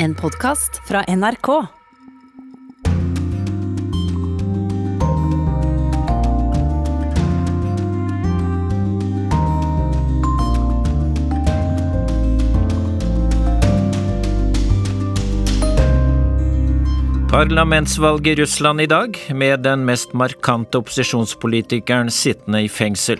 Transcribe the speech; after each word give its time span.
En 0.00 0.14
podkast 0.14 0.76
fra 0.86 1.00
NRK. 1.08 1.48
Parlamentsvalget 17.30 18.26
i 18.26 18.34
Russland 18.42 18.80
i 18.80 18.86
dag, 18.86 19.18
med 19.34 19.60
den 19.66 19.82
mest 19.84 20.14
markante 20.14 20.78
opposisjonspolitikeren 20.78 22.10
sittende 22.14 22.62
i 22.62 22.70
fengsel. 22.70 23.18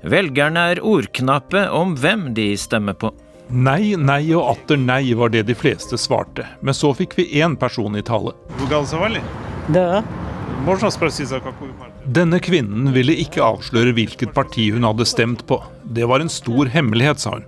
Velgerne 0.00 0.64
er 0.72 0.80
ordknappe 0.80 1.68
om 1.68 1.92
hvem 2.00 2.30
de 2.32 2.54
stemmer 2.56 2.96
på. 2.96 3.12
Nei, 3.48 3.94
nei 3.94 4.34
og 4.34 4.48
atter 4.50 4.78
nei 4.80 5.14
var 5.14 5.30
det 5.30 5.44
de 5.46 5.54
fleste 5.54 5.98
svarte. 5.98 6.46
Men 6.60 6.74
så 6.74 6.90
fikk 6.94 7.14
vi 7.18 7.28
én 7.40 7.54
person 7.58 7.94
i 7.96 8.02
tale. 8.02 8.34
Denne 12.06 12.40
kvinnen 12.42 12.90
ville 12.94 13.14
ikke 13.22 13.44
avsløre 13.44 13.94
hvilket 13.94 14.34
parti 14.34 14.70
hun 14.74 14.86
hadde 14.88 15.06
stemt 15.06 15.46
på. 15.46 15.60
Det 15.82 16.08
var 16.10 16.24
en 16.24 16.32
stor 16.32 16.72
hemmelighet, 16.74 17.22
sa 17.22 17.36
hun. 17.38 17.46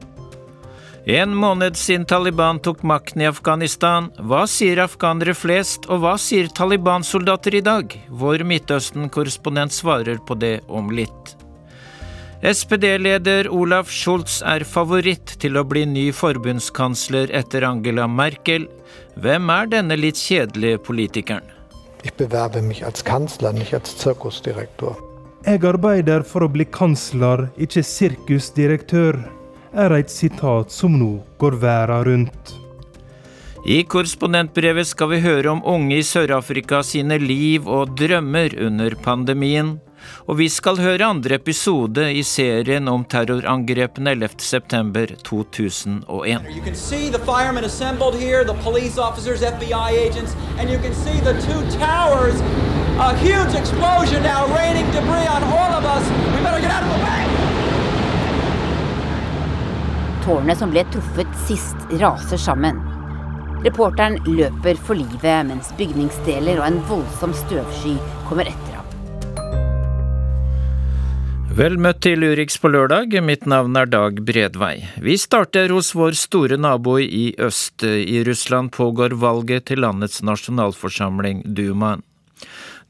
En 1.08 1.32
måned 1.34 1.76
siden 1.80 2.04
Taliban 2.04 2.58
tok 2.60 2.82
makten 2.84 3.22
i 3.24 3.26
Afghanistan, 3.30 4.10
hva 4.20 4.42
sier 4.50 4.82
afghanere 4.82 5.32
flest, 5.32 5.88
og 5.88 6.02
hva 6.02 6.18
sier 6.20 6.50
Taliban-soldater 6.52 7.56
i 7.56 7.64
dag? 7.64 7.96
Vår 8.12 8.44
Midtøsten-korrespondent 8.44 9.72
svarer 9.72 10.20
på 10.20 10.36
det 10.36 10.58
om 10.68 10.92
litt. 10.92 11.37
SPD-leder 12.38 13.48
Olaf 13.50 13.88
Scholz 13.90 14.36
er 14.46 14.62
favoritt 14.62 15.32
til 15.42 15.58
å 15.58 15.64
bli 15.66 15.80
ny 15.90 16.04
forbundskansler 16.14 17.32
etter 17.34 17.64
Angela 17.66 18.04
Merkel. 18.06 18.68
Hvem 19.18 19.50
er 19.50 19.66
denne 19.72 19.96
litt 19.98 20.20
kjedelige 20.22 20.78
politikeren? 20.86 21.42
Jeg 22.06 22.14
bewerbe 22.20 22.62
meg 22.62 22.78
som 22.78 22.94
kansler, 23.08 23.58
ikke 23.58 23.80
som 23.82 23.98
Zirkusdirektor. 24.04 24.94
Jeg 25.48 25.64
arbeider 25.66 26.22
for 26.22 26.46
å 26.46 26.50
bli 26.52 26.68
kansler, 26.70 27.48
ikke 27.58 27.82
sirkusdirektør, 27.82 29.18
er 29.74 29.96
et 29.98 30.14
sitat 30.14 30.70
som 30.70 30.94
nå 30.94 31.16
går 31.42 31.58
verden 31.58 32.06
rundt. 32.06 32.54
I 33.66 33.82
korrespondentbrevet 33.82 34.86
skal 34.86 35.10
vi 35.10 35.20
høre 35.26 35.50
om 35.50 35.66
unge 35.66 35.98
i 35.98 36.06
Sør-Afrika 36.06 36.84
sine 36.86 37.18
liv 37.18 37.66
og 37.66 37.98
drømmer 37.98 38.54
under 38.62 38.94
pandemien. 39.02 39.80
Og 40.28 40.38
vi 40.40 40.48
skal 40.52 40.76
høre 40.82 41.04
andre 41.06 41.34
episode 41.38 42.12
i 42.12 42.22
serien 42.22 42.88
om 42.88 43.04
terrorangrepene 43.04 44.14
11.9.2001. 44.14 46.54
You 46.54 46.62
can 46.64 46.74
see 46.74 47.10
the 47.10 47.18
firemen 47.24 47.64
assembled 47.64 48.14
here, 48.14 48.44
the 48.44 48.54
police 48.62 48.98
officers, 48.98 49.42
FBI 49.42 49.90
agents, 50.06 50.36
and 50.58 50.70
you 50.70 50.78
can 50.78 50.94
see 50.94 51.20
the 51.20 51.32
two 51.46 51.62
towers. 51.78 52.40
A 52.98 53.14
huge 53.16 53.54
explosion 53.54 54.22
now, 54.22 54.46
raining 54.56 54.86
debris 54.90 55.28
on 55.36 55.42
all 55.44 55.72
of 55.78 55.84
us. 55.84 56.02
We 56.34 56.40
better 56.42 56.60
get 56.60 56.70
out 56.70 56.82
of 56.82 56.88
the 56.94 57.00
way. 57.04 57.24
Tårnet 60.24 60.58
som 60.58 60.70
ble 60.70 60.84
truffet 60.92 61.26
sist, 61.46 61.76
raser 62.00 62.36
sammen. 62.36 62.76
Reporteren 63.64 64.18
løper 64.26 64.74
for 64.86 64.94
livet 64.98 65.46
mens 65.48 65.72
bygningsdeler 65.78 66.60
og 66.60 66.66
en 66.68 66.82
voldsom 66.90 67.32
støvsky 67.34 67.96
kommer 68.28 68.44
etter. 68.50 68.67
Vel 71.56 71.78
møtt 71.80 72.02
til 72.04 72.22
Urix 72.22 72.58
på 72.60 72.68
lørdag, 72.68 73.14
mitt 73.24 73.46
navn 73.48 73.76
er 73.80 73.88
Dag 73.88 74.18
Bredvei. 74.20 74.82
Vi 75.00 75.14
starter 75.18 75.72
hos 75.72 75.94
vår 75.96 76.12
store 76.20 76.58
nabo 76.60 76.98
i 77.00 77.32
øst. 77.40 77.82
I 77.82 78.20
Russland 78.28 78.70
pågår 78.76 79.16
valget 79.16 79.64
til 79.70 79.80
landets 79.80 80.20
nasjonalforsamling, 80.22 81.42
Dumaen. 81.46 82.04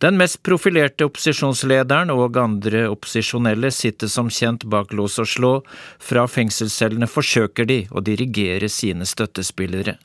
Den 0.02 0.18
mest 0.18 0.42
profilerte 0.46 1.06
opposisjonslederen 1.06 2.10
og 2.14 2.36
andre 2.38 2.84
opposisjonelle 2.90 3.70
sitter 3.74 4.10
som 4.10 4.28
kjent 4.30 4.66
bak 4.70 4.92
lås 4.92 5.18
og 5.22 5.30
slå. 5.30 5.54
Fra 5.98 6.26
fengselscellene 6.30 7.08
forsøker 7.10 7.66
de 7.66 7.80
å 7.90 8.02
dirigere 8.02 8.70
sine 8.70 9.06
støttespillere. 9.06 9.96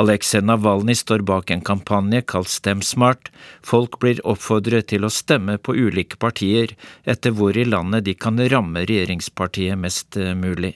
Aleksej 0.00 0.44
Navalnyj 0.46 1.00
står 1.02 1.24
bak 1.26 1.50
en 1.50 1.64
kampanje 1.64 2.22
kalt 2.22 2.50
Stem 2.52 2.82
smart. 2.82 3.30
Folk 3.64 3.98
blir 4.02 4.22
oppfordret 4.24 4.90
til 4.92 5.06
å 5.06 5.12
stemme 5.12 5.58
på 5.58 5.76
ulike 5.76 6.18
partier, 6.22 6.74
etter 7.04 7.34
hvor 7.36 7.56
i 7.56 7.66
landet 7.68 8.06
de 8.06 8.14
kan 8.14 8.40
ramme 8.52 8.84
regjeringspartiet 8.86 9.78
mest 9.78 10.18
mulig. 10.36 10.74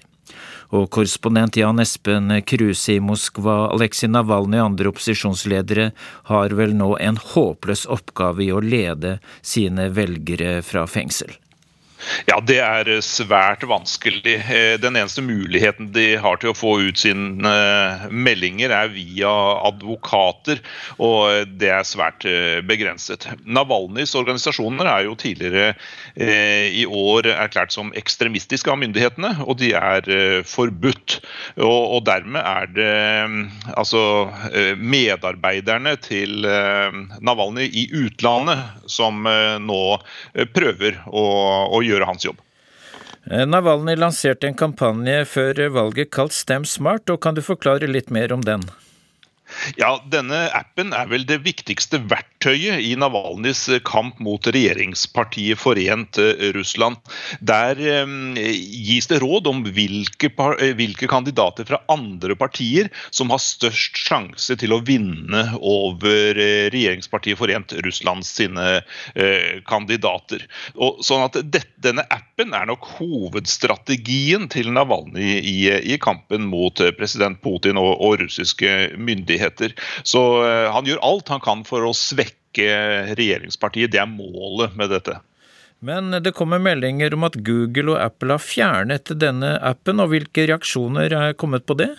Og 0.71 0.87
korrespondent 0.95 1.59
Jan 1.59 1.83
Espen 1.83 2.31
Kruse 2.47 2.95
i 2.95 3.03
Moskva, 3.03 3.73
Aleksej 3.75 4.13
Navalnyj 4.13 4.63
og 4.63 4.69
andre 4.69 4.93
opposisjonsledere 4.93 5.91
har 6.31 6.57
vel 6.59 6.77
nå 6.79 6.93
en 7.03 7.19
håpløs 7.19 7.89
oppgave 7.91 8.47
i 8.47 8.53
å 8.55 8.63
lede 8.63 9.19
sine 9.43 9.91
velgere 9.95 10.61
fra 10.67 10.87
fengsel? 10.87 11.35
Ja, 12.29 12.39
det 12.45 12.59
er 12.63 12.89
svært 13.05 13.65
vanskelig. 13.69 14.37
Den 14.81 14.97
eneste 14.97 15.23
muligheten 15.25 15.91
de 15.95 16.15
har 16.21 16.39
til 16.41 16.53
å 16.53 16.57
få 16.57 16.77
ut 16.89 17.01
sine 17.01 17.53
meldinger, 18.11 18.73
er 18.73 18.93
via 18.95 19.31
advokater, 19.69 20.63
og 21.03 21.51
det 21.61 21.71
er 21.75 21.87
svært 21.89 22.25
begrenset. 22.69 23.27
Navalnyjs 23.45 24.15
organisasjoner 24.19 24.89
er 24.91 25.07
jo 25.09 25.17
tidligere 25.21 25.75
i 26.17 26.87
år 26.87 27.31
erklært 27.35 27.75
som 27.75 27.93
ekstremistiske 27.99 28.73
av 28.73 28.81
myndighetene, 28.81 29.35
og 29.47 29.61
de 29.61 29.73
er 29.77 30.11
forbudt. 30.49 31.21
Og, 31.61 32.01
dermed 32.07 32.41
er 32.41 32.71
det 32.73 32.95
altså 33.77 34.03
medarbeiderne 34.81 35.97
til 36.01 36.47
Navalnyj 37.21 37.69
i 37.69 37.87
utlandet 38.01 38.89
som 38.91 39.27
nå 39.61 39.83
prøver 40.57 41.03
å, 41.07 41.25
å 41.77 41.83
gjøre 41.85 41.90
hans 41.99 42.25
jobb. 42.25 42.39
Navalny 43.27 43.97
lanserte 43.97 44.47
en 44.49 44.55
kampanje 44.55 45.25
før 45.29 45.69
valget 45.75 46.11
kalt 46.11 46.33
Stem 46.33 46.65
smart, 46.65 47.11
og 47.11 47.21
kan 47.21 47.35
du 47.35 47.43
forklare 47.43 47.87
litt 47.91 48.11
mer 48.11 48.33
om 48.33 48.41
den? 48.41 48.63
Ja, 49.79 49.97
Denne 50.11 50.47
appen 50.57 50.95
er 50.97 51.09
vel 51.11 51.25
det 51.29 51.41
viktigste 51.45 52.01
verktøyet 52.11 52.83
i 52.85 52.93
Navalnyjs 52.99 53.67
kamp 53.87 54.21
mot 54.23 54.47
regjeringspartiet 54.47 55.59
Forent 55.61 56.19
Russland. 56.55 57.01
Der 57.45 57.81
eh, 57.81 58.15
gis 58.37 59.11
det 59.11 59.21
råd 59.25 59.51
om 59.51 59.65
hvilke, 59.67 60.31
hvilke, 60.79 61.09
kandidater 61.11 61.67
fra 61.69 61.81
andre 61.91 62.37
partier 62.39 62.91
som 63.11 63.33
har 63.35 63.43
størst 63.43 63.99
sjanse 63.99 64.57
til 64.61 64.75
å 64.77 64.81
vinne 64.87 65.45
over 65.59 66.39
regjeringspartiet 66.73 67.39
Forent 67.41 67.75
Russland 67.85 68.27
sine 68.29 68.69
eh, 69.15 69.61
kandidater. 69.69 70.47
Og, 70.79 71.03
sånn 71.07 71.27
at 71.27 71.41
det, 71.43 71.65
Denne 71.81 72.03
appen 72.13 72.53
er 72.53 72.67
nok 72.69 72.85
hovedstrategien 72.99 74.45
til 74.53 74.69
Navalnyj 74.75 75.39
i, 75.41 75.55
i, 75.95 75.97
kampen 76.01 76.45
mot 76.51 76.77
president 76.99 77.41
Putin 77.41 77.81
og, 77.81 77.95
og 78.05 78.19
russiske 78.21 78.75
myndigheter 79.01 79.40
muligheter. 79.41 79.75
Så 80.03 80.45
eh, 80.45 80.73
han 80.73 80.87
gjør 80.87 81.03
alt 81.03 81.29
han 81.29 81.41
kan 81.41 81.65
for 81.65 81.85
å 81.85 81.95
svekke 81.95 83.15
regjeringspartiet. 83.17 83.93
Det 83.93 84.01
er 84.01 84.11
målet 84.11 84.77
med 84.77 84.91
dette. 84.91 85.21
Men 85.81 86.11
det 86.11 86.35
kommer 86.37 86.61
meldinger 86.61 87.15
om 87.15 87.25
at 87.25 87.39
Google 87.41 87.95
og 87.95 88.03
Apple 88.03 88.37
har 88.37 88.43
fjernet 88.45 89.13
denne 89.17 89.57
appen, 89.65 90.01
og 90.01 90.13
hvilke 90.13 90.45
reaksjoner 90.51 91.13
er 91.13 91.33
kommet 91.33 91.65
på 91.65 91.75
det? 91.79 91.95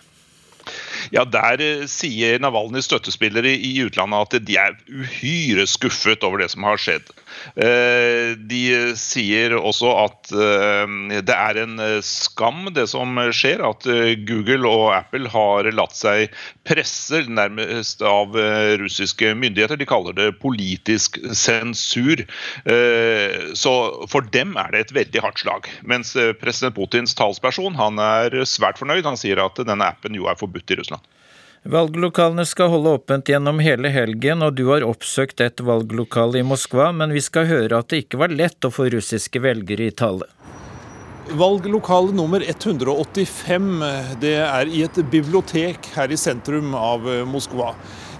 Ja, 1.11 1.25
Der 1.25 1.61
eh, 1.61 1.87
sier 1.89 2.39
Navalnyjs 2.41 2.87
støttespillere 2.89 3.51
i 3.55 3.73
utlandet 3.85 4.35
at 4.37 4.47
de 4.47 4.57
er 4.59 4.77
uhyre 4.87 5.65
skuffet 5.69 6.23
over 6.27 6.43
det 6.43 6.51
som 6.53 6.65
har 6.67 6.79
skjedd. 6.81 7.09
Eh, 7.55 8.37
de 8.37 8.61
sier 8.99 9.55
også 9.57 9.91
at 9.97 10.31
det 10.31 11.35
er 11.35 11.57
en 11.63 11.79
skam, 12.05 12.67
det 12.75 12.85
som 12.91 13.17
skjer. 13.33 13.63
At 13.65 13.87
Google 14.27 14.69
og 14.69 14.91
Apple 14.95 15.31
har 15.31 15.67
latt 15.73 15.95
seg 15.97 16.31
presse 16.67 17.23
nærmest 17.27 18.03
av 18.05 18.35
russiske 18.79 19.33
myndigheter. 19.37 19.79
De 19.79 19.87
kaller 19.89 20.15
det 20.17 20.29
politisk 20.41 21.19
sensur. 21.35 22.23
Så 23.57 23.73
for 24.11 24.31
dem 24.35 24.55
er 24.59 24.71
det 24.73 24.83
et 24.85 24.95
veldig 25.01 25.23
hardt 25.25 25.43
slag. 25.43 25.69
Mens 25.87 26.13
president 26.41 26.77
Putins 26.77 27.17
talsperson 27.17 27.75
han 27.79 27.99
er 28.01 28.41
svært 28.47 28.79
fornøyd. 28.81 29.07
Han 29.07 29.19
sier 29.19 29.41
at 29.43 29.59
denne 29.67 29.91
appen 29.91 30.15
jo 30.17 30.29
er 30.31 30.39
forbudt 30.39 30.50
i 30.55 30.75
Russland. 30.75 31.01
Valglokalene 31.63 32.45
skal 32.45 32.71
holde 32.73 32.89
åpent 32.97 33.29
gjennom 33.29 33.59
hele 33.61 33.91
helgen, 33.93 34.41
og 34.41 34.55
du 34.57 34.63
har 34.71 34.81
oppsøkt 34.81 35.43
et 35.45 35.61
valglokale 35.61 36.41
i 36.41 36.45
Moskva, 36.45 36.89
men 36.91 37.13
vi 37.13 37.21
skal 37.21 37.45
høre 37.45 37.83
at 37.83 37.91
det 37.93 38.07
ikke 38.07 38.17
var 38.23 38.33
lett 38.33 38.65
å 38.65 38.73
få 38.73 38.87
russiske 38.89 39.43
velgere 39.43 39.91
i 39.91 39.93
tale. 39.93 40.25
Valglokale 41.37 42.15
nummer 42.17 42.41
185 42.41 43.67
det 44.19 44.33
er 44.41 44.71
i 44.73 44.81
et 44.83 44.97
bibliotek 45.13 45.91
her 45.93 46.11
i 46.11 46.17
sentrum 46.17 46.73
av 46.75 47.05
Moskva. 47.29 47.75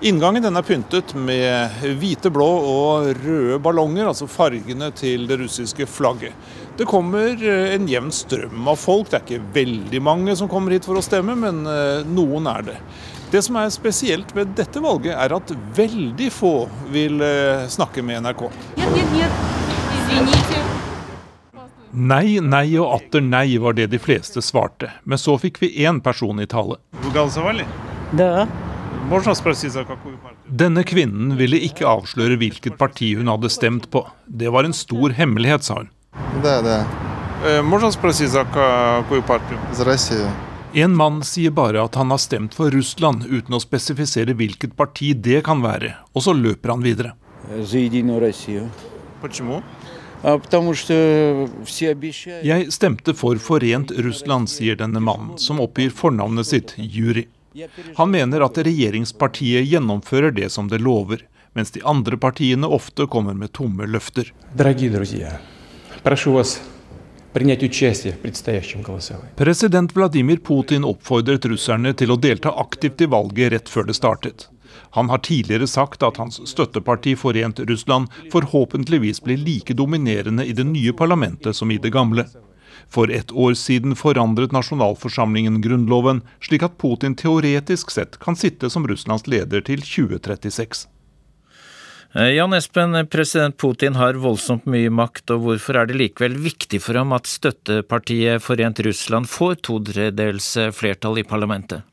Inngangen 0.06 0.46
den 0.46 0.58
er 0.58 0.66
pyntet 0.66 1.12
med 1.18 1.82
hvite, 2.00 2.30
blå 2.34 2.46
og 2.46 3.10
røde 3.26 3.58
ballonger, 3.62 4.08
altså 4.10 4.30
fargene 4.30 4.88
til 4.98 5.28
det 5.30 5.42
russiske 5.42 5.86
flagget. 5.90 6.34
Det 6.82 6.88
kommer 6.90 7.38
en 7.46 7.84
jevn 7.86 8.10
strøm 8.10 8.70
av 8.72 8.80
folk. 8.82 9.12
Det 9.12 9.20
er 9.20 9.26
ikke 9.28 9.54
veldig 9.54 10.00
mange 10.02 10.34
som 10.40 10.50
kommer 10.50 10.74
hit 10.74 10.88
for 10.90 10.98
å 10.98 11.04
stemme, 11.06 11.36
men 11.38 11.62
noen 12.10 12.48
er 12.50 12.72
det. 12.72 12.78
Det 13.32 13.40
som 13.46 13.56
er 13.56 13.70
spesielt 13.72 14.34
ved 14.36 14.50
dette 14.58 14.82
valget, 14.84 15.14
er 15.16 15.32
at 15.32 15.52
veldig 15.76 16.26
få 16.36 16.66
vil 16.92 17.22
eh, 17.24 17.62
snakke 17.72 18.04
med 18.04 18.26
NRK. 18.26 18.42
Nei, 21.92 22.42
nei 22.44 22.66
og 22.76 22.98
atter 22.98 23.24
nei 23.24 23.46
var 23.64 23.78
det 23.78 23.88
de 23.94 24.02
fleste 24.04 24.44
svarte. 24.44 24.90
Men 25.08 25.22
så 25.22 25.38
fikk 25.40 25.62
vi 25.64 25.72
én 25.86 26.02
person 26.04 26.44
i 26.44 26.50
tale. 26.52 26.82
Denne 30.66 30.84
kvinnen 30.92 31.34
ville 31.40 31.64
ikke 31.72 31.88
avsløre 31.88 32.36
hvilket 32.44 32.76
parti 32.84 33.14
hun 33.16 33.32
hadde 33.32 33.54
stemt 33.54 33.88
på. 33.96 34.04
Det 34.28 34.52
var 34.52 34.68
en 34.68 34.76
stor 34.76 35.16
hemmelighet, 35.16 35.64
sa 35.64 35.80
hun. 35.86 35.92
En 40.74 40.96
mann 40.96 41.24
sier 41.28 41.52
bare 41.52 41.82
at 41.84 41.98
han 42.00 42.14
har 42.14 42.22
stemt 42.24 42.54
for 42.56 42.72
Russland, 42.72 43.26
uten 43.28 43.58
å 43.58 43.60
spesifisere 43.60 44.36
hvilket 44.40 44.78
parti 44.80 45.12
det 45.12 45.42
kan 45.44 45.60
være, 45.64 45.92
og 46.16 46.24
så 46.24 46.32
løper 46.38 46.72
han 46.72 46.86
videre. 46.86 47.12
Jeg 52.48 52.72
stemte 52.72 53.18
for 53.18 53.44
Forent 53.44 53.92
Russland, 54.08 54.48
sier 54.54 54.80
denne 54.80 55.04
mannen, 55.04 55.36
som 55.42 55.60
oppgir 55.60 55.92
fornavnet 55.92 56.48
sitt, 56.48 56.76
Juri. 56.78 57.28
Han 57.98 58.14
mener 58.14 58.48
at 58.48 58.56
regjeringspartiet 58.64 59.68
gjennomfører 59.68 60.32
det 60.32 60.48
som 60.56 60.72
det 60.72 60.80
lover, 60.80 61.26
mens 61.52 61.76
de 61.76 61.84
andre 61.84 62.16
partiene 62.16 62.70
ofte 62.72 63.10
kommer 63.12 63.36
med 63.36 63.52
tomme 63.52 63.84
løfter. 63.84 64.32
President 69.36 69.96
Vladimir 69.96 70.38
Putin 70.38 70.86
oppfordret 70.86 71.46
russerne 71.46 71.94
til 71.94 72.12
å 72.12 72.18
delta 72.18 72.54
aktivt 72.58 73.04
i 73.06 73.08
valget 73.12 73.52
rett 73.54 73.70
før 73.70 73.86
det 73.86 73.94
startet. 73.94 74.48
Han 74.98 75.12
har 75.14 75.22
tidligere 75.22 75.68
sagt 75.70 76.02
at 76.04 76.18
hans 76.18 76.42
støtteparti 76.50 77.14
Forent 77.16 77.62
Russland 77.70 78.10
forhåpentligvis 78.34 79.22
blir 79.22 79.38
like 79.38 79.76
dominerende 79.78 80.46
i 80.46 80.56
det 80.58 80.66
nye 80.66 80.94
parlamentet 80.94 81.56
som 81.56 81.72
i 81.72 81.78
det 81.78 81.94
gamle. 81.94 82.26
For 82.90 83.12
ett 83.12 83.32
år 83.32 83.54
siden 83.54 83.96
forandret 83.96 84.52
nasjonalforsamlingen 84.52 85.62
grunnloven, 85.62 86.24
slik 86.42 86.66
at 86.66 86.82
Putin 86.82 87.16
teoretisk 87.16 87.94
sett 87.94 88.18
kan 88.20 88.36
sitte 88.36 88.74
som 88.74 88.90
Russlands 88.90 89.30
leder 89.30 89.62
til 89.70 89.86
2036. 89.86 90.91
Eh, 92.12 92.34
Jan 92.36 92.54
Espen, 92.54 92.98
president 93.08 93.56
Putin 93.58 93.96
har 93.96 94.18
voldsomt 94.20 94.66
mye 94.68 94.90
makt, 94.92 95.32
og 95.32 95.46
hvorfor 95.46 95.80
er 95.80 95.88
det 95.88 96.00
likevel 96.02 96.36
viktig 96.44 96.82
for 96.84 97.00
ham 97.00 97.16
at 97.16 97.30
støttepartiet 97.30 98.44
Forent 98.44 98.84
Russland 98.84 99.32
får 99.32 99.62
to 99.64 99.80
tredjedels 99.92 100.50
flertall 100.76 101.22
i 101.22 101.28
parlamentet? 101.28 101.88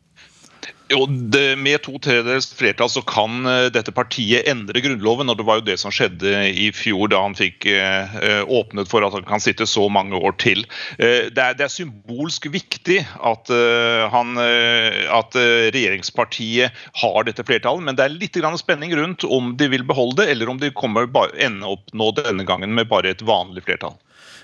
Jo, 0.89 1.03
det, 1.07 1.57
Med 1.61 1.83
to 1.85 1.99
tredjedels 2.01 2.49
flertall 2.57 2.89
så 2.89 3.03
kan 3.05 3.45
uh, 3.45 3.69
dette 3.73 3.93
partiet 3.93 4.49
endre 4.49 4.81
Grunnloven. 4.81 5.29
og 5.29 5.37
Det 5.37 5.47
var 5.49 5.61
jo 5.61 5.67
det 5.67 5.77
som 5.83 5.93
skjedde 5.93 6.47
i 6.49 6.71
fjor, 6.73 7.11
da 7.13 7.21
han 7.27 7.37
fikk 7.37 7.67
uh, 7.69 8.41
åpnet 8.49 8.89
for 8.89 9.05
at 9.05 9.17
han 9.17 9.27
kan 9.29 9.43
sitte 9.45 9.69
så 9.69 9.85
mange 9.93 10.17
år 10.17 10.37
til. 10.41 10.65
Uh, 10.97 11.29
det, 11.29 11.45
er, 11.45 11.59
det, 11.59 11.67
er, 11.67 11.75
symbolsk 11.75 12.49
viktig 12.53 13.03
at, 13.05 13.51
han, 14.13 14.39
at, 14.41 15.37
regjeringspartiet 15.75 16.75
har 17.03 17.27
dette 17.27 17.45
flertallet, 17.47 17.85
men 17.85 17.99
det 17.99 18.07
er 18.07 18.15
litt 18.15 18.39
spenning 18.59 18.95
rundt 18.97 19.25
om 19.25 19.53
de 19.61 19.69
vil 19.71 19.85
beholde 19.87 20.23
det, 20.23 20.31
eller 20.33 20.51
om 20.51 20.61
de 20.61 20.73
kommer 20.75 21.07
bare, 21.07 21.37
ende 21.37 21.69
opp 21.69 21.93
nå 21.93 22.11
denne 22.17 22.47
gangen 22.49 22.73
med 22.75 22.89
bare 22.89 23.13
et 23.13 23.23
vanlig 23.23 23.67
flertall. 23.69 23.99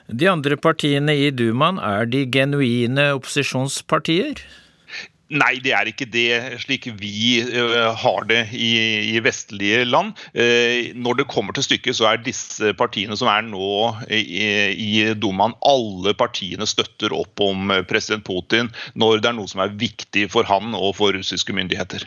De 0.06 0.28
andre 0.28 0.58
partiene 0.60 1.14
i 1.16 1.30
Dumaen, 1.32 1.80
er 1.80 2.06
de 2.10 2.26
genuine 2.28 3.08
opposisjonspartier? 3.16 4.44
Nei, 5.34 5.56
det 5.64 5.72
er 5.74 5.90
ikke 5.90 6.06
det 6.06 6.60
slik 6.62 6.86
vi 7.00 7.42
uh, 7.42 7.90
har 7.98 8.26
det 8.30 8.40
i, 8.54 8.70
i 9.14 9.20
vestlige 9.24 9.82
land. 9.88 10.14
Uh, 10.36 10.94
når 10.94 11.20
det 11.20 11.30
kommer 11.32 11.56
til 11.56 11.66
stykket, 11.66 11.98
så 11.98 12.10
er 12.12 12.22
disse 12.22 12.74
partiene 12.78 13.18
som 13.18 13.30
er 13.32 13.42
nå 13.46 13.70
i, 14.08 14.22
i 14.72 14.92
Dumaen, 15.18 15.56
alle 15.66 16.14
partiene 16.18 16.68
støtter 16.68 17.14
opp 17.16 17.42
om 17.42 17.72
president 17.88 18.24
Putin 18.26 18.70
når 18.98 19.22
det 19.22 19.32
er 19.32 19.38
noe 19.38 19.50
som 19.50 19.64
er 19.64 19.74
viktig 19.78 20.28
for 20.32 20.46
han 20.48 20.76
og 20.78 20.94
for 20.98 21.16
russiske 21.16 21.56
myndigheter. 21.56 22.06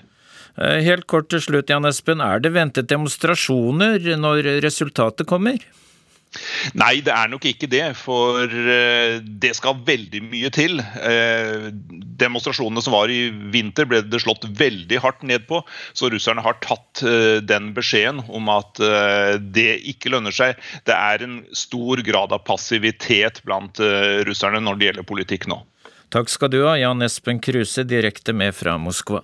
Helt 0.58 1.06
kort 1.06 1.28
til 1.30 1.44
slutt, 1.44 1.70
Jan 1.70 1.86
Espen. 1.86 2.24
Er 2.24 2.42
det 2.42 2.56
ventet 2.56 2.88
demonstrasjoner 2.90 4.16
når 4.18 4.56
resultatet 4.66 5.30
kommer? 5.30 5.62
Nei, 6.78 7.00
det 7.06 7.14
er 7.14 7.30
nok 7.32 7.46
ikke 7.48 7.70
det. 7.72 7.84
For 8.00 8.46
eh, 8.48 9.18
det 9.24 9.54
skal 9.58 9.80
veldig 9.88 10.22
mye 10.28 10.52
til. 10.54 10.80
Eh, 10.82 11.70
demonstrasjonene 12.22 12.84
som 12.84 12.96
var 12.96 13.12
i 13.14 13.30
vinter, 13.54 13.88
ble 13.90 14.04
det 14.06 14.22
slått 14.24 14.48
veldig 14.60 15.02
hardt 15.04 15.24
ned 15.28 15.48
på. 15.50 15.62
Så 15.98 16.12
russerne 16.14 16.44
har 16.46 16.60
tatt 16.66 17.04
eh, 17.08 17.40
den 17.46 17.72
beskjeden 17.78 18.24
om 18.28 18.52
at 18.54 18.78
det 18.78 19.72
ikke 19.90 20.12
lønner 20.14 20.34
seg. 20.34 20.60
Det 20.88 20.96
er 20.96 21.24
en 21.26 21.40
stor 21.56 22.02
grad 22.06 22.34
av 22.36 22.44
passivitet 22.48 23.42
blant 23.48 23.80
russerne 24.28 24.62
når 24.64 24.78
det 24.78 24.90
gjelder 24.90 25.08
politikk 25.08 25.48
nå. 25.52 25.60
Takk 26.14 26.32
skal 26.32 26.52
du 26.54 26.62
ha, 26.64 26.78
Jan 26.80 27.04
Espen 27.04 27.42
Kruse, 27.44 27.84
direkte 27.88 28.36
med 28.38 28.56
fra 28.56 28.78
Moskva. 28.80 29.24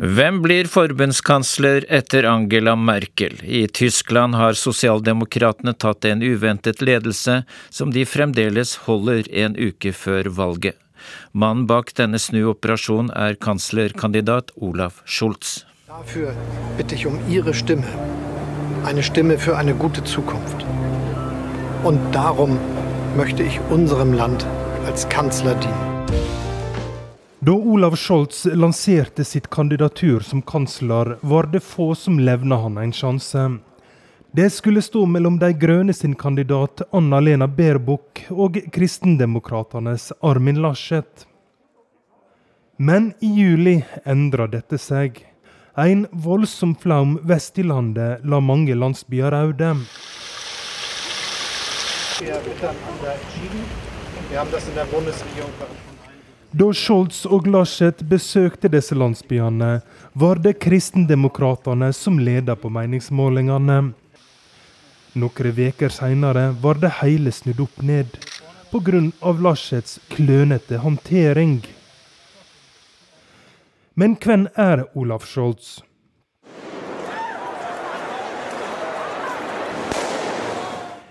Hvem 0.00 0.38
blir 0.40 0.64
forbundskansler 0.64 1.84
etter 1.92 2.24
Angela 2.24 2.72
Merkel? 2.76 3.34
I 3.44 3.66
Tyskland 3.68 4.32
har 4.34 4.56
sosialdemokratene 4.56 5.74
tatt 5.76 6.06
en 6.08 6.22
uventet 6.24 6.80
ledelse, 6.80 7.42
som 7.68 7.92
de 7.92 8.06
fremdeles 8.08 8.72
holder 8.86 9.28
en 9.42 9.58
uke 9.60 9.92
før 9.92 10.30
valget. 10.38 10.78
Mannen 11.36 11.66
bak 11.68 11.92
denne 12.00 12.16
snuoperasjonen 12.16 13.12
er 13.12 13.36
kanslerkandidat 13.44 14.54
Olaf 14.56 15.02
Schulz. 15.04 15.66
Dafür 15.86 16.32
bitte 16.78 16.94
ich 16.94 17.06
um 17.06 17.20
Ihre 17.28 17.52
Stimme. 17.52 17.92
Eine 18.86 19.02
Stimme 19.02 19.36
für 19.36 19.58
eine 19.58 19.74
gute 19.74 20.02
Zukunft. 20.04 20.64
Und 21.84 22.00
darum 22.14 22.56
möchte 23.18 23.42
ich 23.42 23.60
unserem 23.68 24.14
Land 24.14 24.46
als 24.86 25.06
Kanzler 25.10 25.56
dienen. 25.56 26.39
Da 27.42 27.52
Olav 27.52 27.96
Scholz 27.96 28.44
lanserte 28.44 29.24
sitt 29.24 29.50
kandidatur 29.50 30.20
som 30.20 30.42
kansler, 30.42 31.18
var 31.20 31.42
det 31.42 31.60
få 31.60 31.94
som 31.94 32.20
levna 32.20 32.56
han 32.56 32.78
en 32.78 32.92
sjanse. 32.92 33.56
Det 34.32 34.50
skulle 34.50 34.82
stå 34.82 35.06
mellom 35.06 35.38
De 35.38 35.52
grønne 35.52 35.92
sin 35.96 36.14
kandidat 36.14 36.82
Anna-Lena 36.92 37.48
Baerbock 37.48 38.26
og 38.28 38.60
Kristendemokratenes 38.72 40.12
Armin 40.20 40.60
Laschet. 40.60 41.26
Men 42.76 43.14
i 43.20 43.32
juli 43.40 43.84
endra 44.04 44.46
dette 44.46 44.78
seg. 44.78 45.24
En 45.80 46.06
voldsom 46.12 46.76
flaum 46.76 47.18
vest 47.24 47.58
i 47.58 47.64
landet 47.64 48.20
la 48.20 48.40
mange 48.40 48.76
landsbyer 48.76 49.32
røde. 49.32 49.76
Vi 52.20 52.26
har 54.36 54.44
in 54.44 54.74
der 54.74 54.84
Bundesregierung 54.92 55.89
da 56.50 56.72
Scholz 56.74 57.22
og 57.30 57.46
Laschet 57.46 58.00
besøkte 58.10 58.68
disse 58.72 58.96
landsbyene, 58.98 59.80
var 60.18 60.40
det 60.42 60.56
kristendemokratene 60.64 61.92
som 61.94 62.18
ledet 62.18 62.58
på 62.58 62.70
meningsmålingene. 62.74 63.76
Noen 65.14 65.60
uker 65.60 65.94
senere 65.94 66.48
var 66.62 66.80
det 66.82 66.96
hele 67.00 67.30
snudd 67.30 67.62
opp 67.66 67.82
ned, 67.86 68.18
pga. 68.70 69.02
Laschets 69.46 70.00
klønete 70.10 70.82
håndtering. 70.82 71.60
Men 73.94 74.18
hvem 74.18 74.48
er 74.56 74.88
Olaf 74.94 75.26
Scholz? 75.30 75.80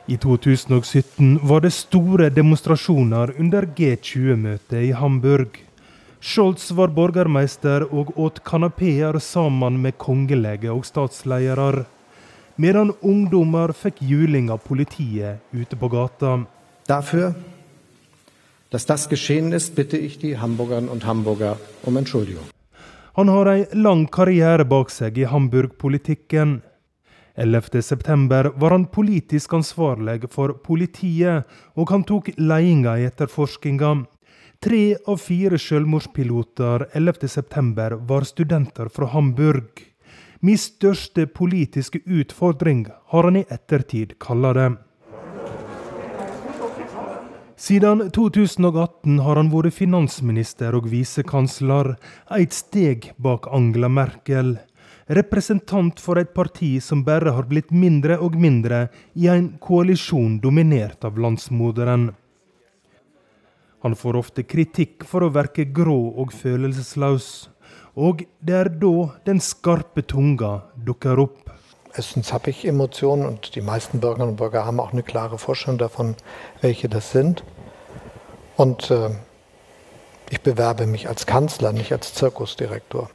I 0.10 0.18
2017 0.18 1.39
var 1.44 1.62
det 1.62 1.70
store 1.70 2.32
demonstrasjoner 2.34 3.30
under 3.38 3.68
G20-møtet 3.78 4.88
i 4.88 4.92
Hamburg. 4.98 5.60
Scholz 6.20 6.72
var 6.74 6.89
borgermeister 6.96 7.86
og 7.94 8.16
åt 8.18 8.39
kanapeer 8.42 9.20
sammen 9.22 9.78
med 9.84 10.00
kongelege 10.01 10.72
og 10.74 10.88
statsledere. 10.89 11.84
Medan 12.58 12.89
ungdommer 13.06 13.70
fikk 13.78 14.01
juling 14.01 14.50
av 14.50 14.63
politiet 14.66 15.46
ute 15.54 15.78
på 15.78 15.92
gata. 15.94 16.39
Dafür, 16.89 17.36
dass 18.72 18.88
das 18.89 19.10
geschehen 19.10 19.54
ist, 19.54 19.75
bitte 19.75 19.98
ich 19.98 20.18
die 20.18 20.39
Hamburgerinnen 20.39 20.89
und 20.89 21.06
Hamburger 21.06 21.58
um 21.84 21.98
Entschuldigung. 21.98 22.50
Han 23.13 23.30
har 23.30 23.46
ei 23.46 23.68
lang 23.74 24.08
karriere 24.10 24.66
bak 24.66 24.89
seg 24.89 25.18
i 25.22 25.30
Hamburg-politikken. 25.30 26.62
11.9 27.39 28.51
var 28.60 28.72
han 28.72 28.86
politisk 28.91 29.53
ansvarlig 29.53 30.27
for 30.31 30.58
politiet, 30.60 31.48
og 31.79 31.91
han 31.93 32.03
tok 32.03 32.34
ledelsen 32.36 32.88
i 33.00 33.08
etterforskninga. 33.08 33.91
Tre 34.60 34.81
av 35.08 35.22
fire 35.24 35.55
selvmordspiloter 35.55 36.89
11.9 37.00 38.01
var 38.10 38.27
studenter 38.27 38.91
fra 38.91 39.08
Hamburg. 39.13 39.86
Min 40.43 40.60
største 40.60 41.27
politiske 41.27 42.03
utfordring, 42.05 42.86
har 43.12 43.24
han 43.24 43.39
i 43.39 43.46
ettertid 43.48 44.17
kalla 44.19 44.53
det. 44.53 44.69
Siden 47.60 48.05
2018 48.15 49.19
har 49.19 49.36
han 49.36 49.50
vært 49.51 49.75
finansminister 49.75 50.75
og 50.75 50.91
visekansler, 50.91 51.98
et 52.31 52.55
steg 52.55 53.13
bak 53.19 53.48
Angela 53.51 53.88
Merkel. 53.91 54.58
Representant 55.10 56.00
for 56.00 56.20
et 56.22 56.34
parti 56.34 56.75
som 56.86 57.00
bare 57.01 57.32
har 57.34 57.48
blitt 57.50 57.72
mindre 57.74 58.20
og 58.22 58.36
mindre 58.38 58.84
i 59.18 59.25
en 59.32 59.56
koalisjon 59.58 60.36
dominert 60.44 61.06
av 61.08 61.18
landsmoderen. 61.18 62.12
Han 63.82 63.96
får 63.96 64.20
ofte 64.20 64.44
kritikk 64.46 65.08
for 65.10 65.25
å 65.25 65.32
virke 65.34 65.66
grå 65.74 65.98
og 66.22 66.36
følelsesløs. 66.38 67.50
Og 67.98 68.22
det 68.46 68.56
er 68.60 68.70
da 68.84 68.94
den 69.25 69.42
skarpe 69.42 70.06
tunga 70.06 70.60
dukker 70.75 71.25
opp. 71.25 71.50
Erstens 71.98 72.32
habe 72.32 72.51
ich 72.51 72.66
Emotionen 72.66 73.25
und 73.25 73.56
die 73.56 73.62
meisten 73.62 74.00
Bürgerinnen 74.00 74.36
und 74.36 74.36
Bürger 74.36 74.66
haben 74.66 74.80
auch 74.80 74.94
eine 74.94 75.01
klare 75.01 75.39
Vorstellung 75.39 75.80
davon, 75.80 76.16
welche 76.62 76.88
das 76.88 77.12
sind. 77.12 77.44
Und 78.58 78.92
äh, 78.92 79.10
ich 80.30 80.42
bewerbe 80.42 80.86
mich 80.86 81.10
als 81.10 81.25
Kanzler, 81.25 81.74
nicht 81.74 81.92
als 81.92 82.13
Zirkusdirektor. 82.13 83.10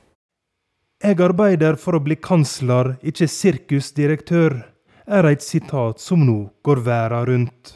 Jeg 1.03 1.19
arbeider 1.21 1.77
for 1.81 1.99
å 1.99 2.03
bli 2.05 2.17
kansler, 2.17 2.95
ikke 3.03 3.27
sirkusdirektør, 3.29 4.61
er 5.05 5.27
et 5.29 5.43
sitat 5.45 6.01
som 6.01 6.23
nå 6.25 6.37
går 6.65 6.85
verden 6.87 7.27
rundt. 7.29 7.75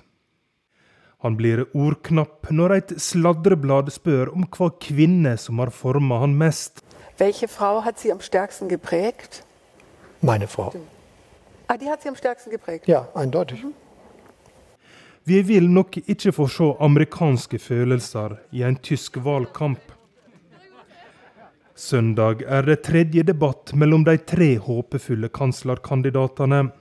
Han 1.19 1.35
blir 1.37 1.65
ordknapp 1.75 2.47
når 2.55 2.77
et 2.77 2.93
sladreblad 3.03 3.91
spør 3.91 4.31
om 4.31 4.47
hva 4.55 4.71
kvinne 4.81 5.35
som 5.37 5.59
har 5.59 5.75
forma 5.75 6.21
han 6.23 6.37
mest. 6.39 6.85
Hvilken 7.19 7.51
Frau 7.51 7.81
har 7.83 7.99
Sie 7.99 8.13
am 8.13 8.21
stärksten 8.23 8.71
geprägt? 8.71 9.43
Meine 10.23 10.47
Frau. 10.47 10.71
Ah, 11.67 11.77
die 11.77 11.91
hat 11.91 12.03
Sie 12.03 12.09
am 12.09 12.17
stärksten 12.17 12.53
geprägt? 12.53 12.87
Ja, 12.89 13.09
eindeutig. 13.15 13.65
Vi 15.25 15.43
vil 15.43 15.69
nok 15.69 15.97
ikke 16.07 16.33
få 16.33 16.47
se 16.49 16.71
amerikanske 16.81 17.59
følelser 17.59 18.39
i 18.53 18.63
en 18.63 18.77
tysk 18.77 19.19
valgkamp. 19.25 19.83
Søndag 21.79 22.41
er 22.43 22.65
det 22.67 22.81
tredje 22.89 23.23
debatt 23.23 23.71
mellom 23.79 24.03
de 24.03 24.17
tre 24.19 24.57
håpefulle 24.59 25.29
kanslerkandidatene. 25.31 26.73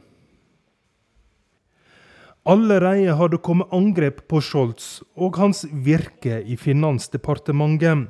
Allerede 2.49 3.13
har 3.19 3.29
det 3.29 3.43
kommet 3.45 3.69
angrep 3.77 4.23
på 4.31 4.41
Scholz 4.41 5.03
og 5.13 5.37
hans 5.37 5.67
virke 5.69 6.39
i 6.41 6.57
Finansdepartementet. 6.57 8.07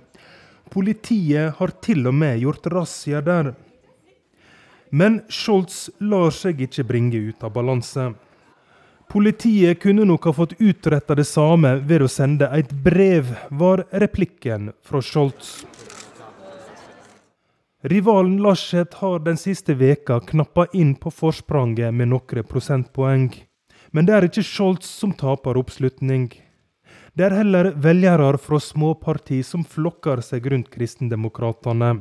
Politiet 0.71 1.59
har 1.59 1.73
til 1.83 2.07
og 2.07 2.15
med 2.15 2.39
gjort 2.45 2.71
razzia 2.71 3.19
der. 3.19 3.51
Men 4.89 5.25
Scholz 5.27 5.89
lar 5.99 6.31
seg 6.31 6.63
ikke 6.69 6.87
bringe 6.87 7.19
ut 7.19 7.43
av 7.43 7.51
balanse. 7.57 8.13
Politiet 9.11 9.81
kunne 9.83 10.07
nok 10.07 10.29
ha 10.31 10.37
fått 10.39 10.55
utretta 10.59 11.19
det 11.19 11.27
samme 11.27 11.81
ved 11.83 12.07
å 12.07 12.11
sende 12.11 12.47
et 12.55 12.71
brev, 12.71 13.35
var 13.51 13.83
replikken 13.91 14.71
fra 14.87 15.03
Scholz. 15.03 15.65
Rivalen 17.89 18.37
Laschet 18.37 18.93
har 18.93 19.19
den 19.19 19.37
siste 19.37 19.73
veka 19.79 20.19
knappa 20.19 20.65
inn 20.73 20.89
på 20.99 21.07
forspranget 21.11 21.93
med 21.95 22.09
noen 22.11 22.43
prosentpoeng. 22.43 23.29
Men 23.95 24.07
det 24.07 24.15
er 24.15 24.25
ikke 24.27 24.43
Scholz 24.43 24.89
som 24.91 25.13
taper 25.15 25.55
oppslutning. 25.55 26.25
Det 27.15 27.23
er 27.23 27.35
heller 27.37 27.69
velgere 27.79 28.33
fra 28.43 28.59
småparti 28.59 29.39
som 29.39 29.63
flokker 29.63 30.19
seg 30.19 30.49
rundt 30.51 30.67
kristendemokratene. 30.73 31.93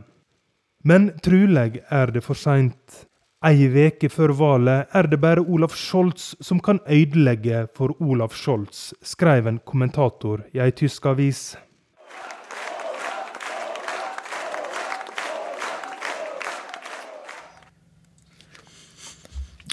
Men 0.83 1.07
truleg 1.23 1.79
er 1.87 2.11
det 2.11 2.25
for 2.27 2.35
seint. 2.35 3.05
Ei 3.47 3.69
veke 3.71 4.11
før 4.11 4.35
valget 4.35 4.91
er 4.91 5.07
det 5.07 5.21
bare 5.23 5.45
Olaf 5.47 5.77
Scholz 5.79 6.33
som 6.43 6.59
kan 6.59 6.83
ødelegge 6.83 7.69
for 7.79 7.95
Olaf 8.03 8.35
Scholz, 8.35 8.91
skrev 9.07 9.47
en 9.47 9.63
kommentator 9.63 10.43
i 10.51 10.65
ei 10.67 10.73
tysk 10.75 11.07
avis. 11.07 11.53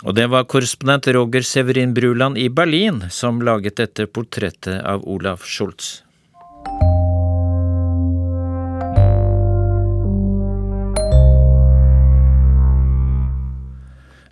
Og 0.04 0.16
det 0.16 0.26
var 0.28 0.48
korrespondent 0.52 1.08
Roger 1.16 1.46
Severin 1.48 1.94
Bruland 1.96 2.38
i 2.38 2.50
Berlin 2.50 3.06
som 3.10 3.40
laget 3.42 3.80
dette 3.80 4.08
portrettet 4.12 4.82
av 4.84 5.06
Olaf 5.08 5.46
Scholz. 5.48 6.02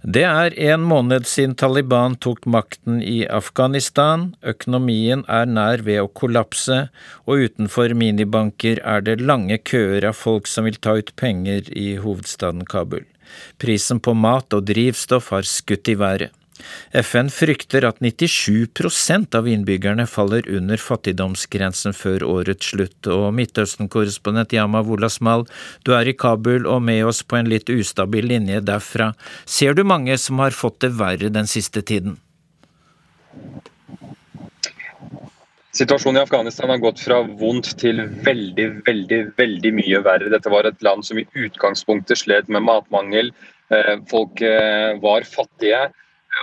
Det 0.01 0.23
er 0.25 0.55
en 0.73 0.81
måned 0.81 1.27
siden 1.29 1.53
Taliban 1.55 2.15
tok 2.19 2.47
makten 2.49 2.97
i 3.05 3.21
Afghanistan, 3.29 4.31
økonomien 4.41 5.21
er 5.29 5.45
nær 5.45 5.85
ved 5.85 6.01
å 6.01 6.09
kollapse, 6.09 6.87
og 7.29 7.45
utenfor 7.45 7.93
minibanker 7.95 8.81
er 8.81 9.05
det 9.05 9.21
lange 9.21 9.61
køer 9.61 10.09
av 10.09 10.17
folk 10.17 10.49
som 10.51 10.65
vil 10.67 10.81
ta 10.81 10.97
ut 10.99 11.13
penger 11.21 11.69
i 11.69 11.93
hovedstaden 12.01 12.65
Kabul. 12.65 13.05
Prisen 13.61 13.99
på 14.03 14.13
mat 14.17 14.53
og 14.53 14.67
drivstoff 14.69 15.31
har 15.35 15.47
skutt 15.47 15.91
i 15.91 15.97
været. 15.99 16.31
FN 16.93 17.29
frykter 17.33 17.85
at 17.87 18.01
97% 18.03 19.37
av 19.37 19.47
innbyggerne 19.49 20.05
faller 20.09 20.47
under 20.51 20.81
fattigdomsgrensen 20.81 21.95
før 21.97 22.25
årets 22.27 22.71
slutt, 22.73 23.09
og 23.09 23.31
Midtøsten-korrespondent 23.37 24.53
Yama 24.57 24.83
Wolasmal, 24.85 25.47
du 25.85 25.93
er 25.97 26.11
i 26.11 26.17
Kabul 26.17 26.67
og 26.69 26.83
med 26.85 27.05
oss 27.09 27.23
på 27.23 27.39
en 27.39 27.49
litt 27.51 27.71
ustabil 27.71 28.29
linje 28.33 28.61
derfra. 28.67 29.11
Ser 29.45 29.77
du 29.77 29.83
mange 29.87 30.17
som 30.21 30.41
har 30.43 30.55
fått 30.55 30.81
det 30.85 30.93
verre 30.99 31.33
den 31.33 31.49
siste 31.49 31.81
tiden? 31.81 32.19
Situasjonen 35.71 36.19
i 36.19 36.23
Afghanistan 36.25 36.69
har 36.69 36.81
gått 36.83 36.99
fra 36.99 37.21
vondt 37.23 37.69
til 37.79 38.01
veldig, 38.25 38.65
veldig 38.83 39.19
veldig 39.37 39.69
mye 39.77 40.01
verre. 40.03 40.27
Dette 40.33 40.51
var 40.51 40.67
et 40.67 40.83
land 40.83 41.05
som 41.07 41.21
i 41.21 41.23
utgangspunktet 41.31 42.19
slet 42.19 42.51
med 42.51 42.65
matmangel. 42.67 43.31
Eh, 43.71 43.93
folk 44.11 44.43
eh, 44.43 44.99
var 44.99 45.23
fattige. 45.23 45.85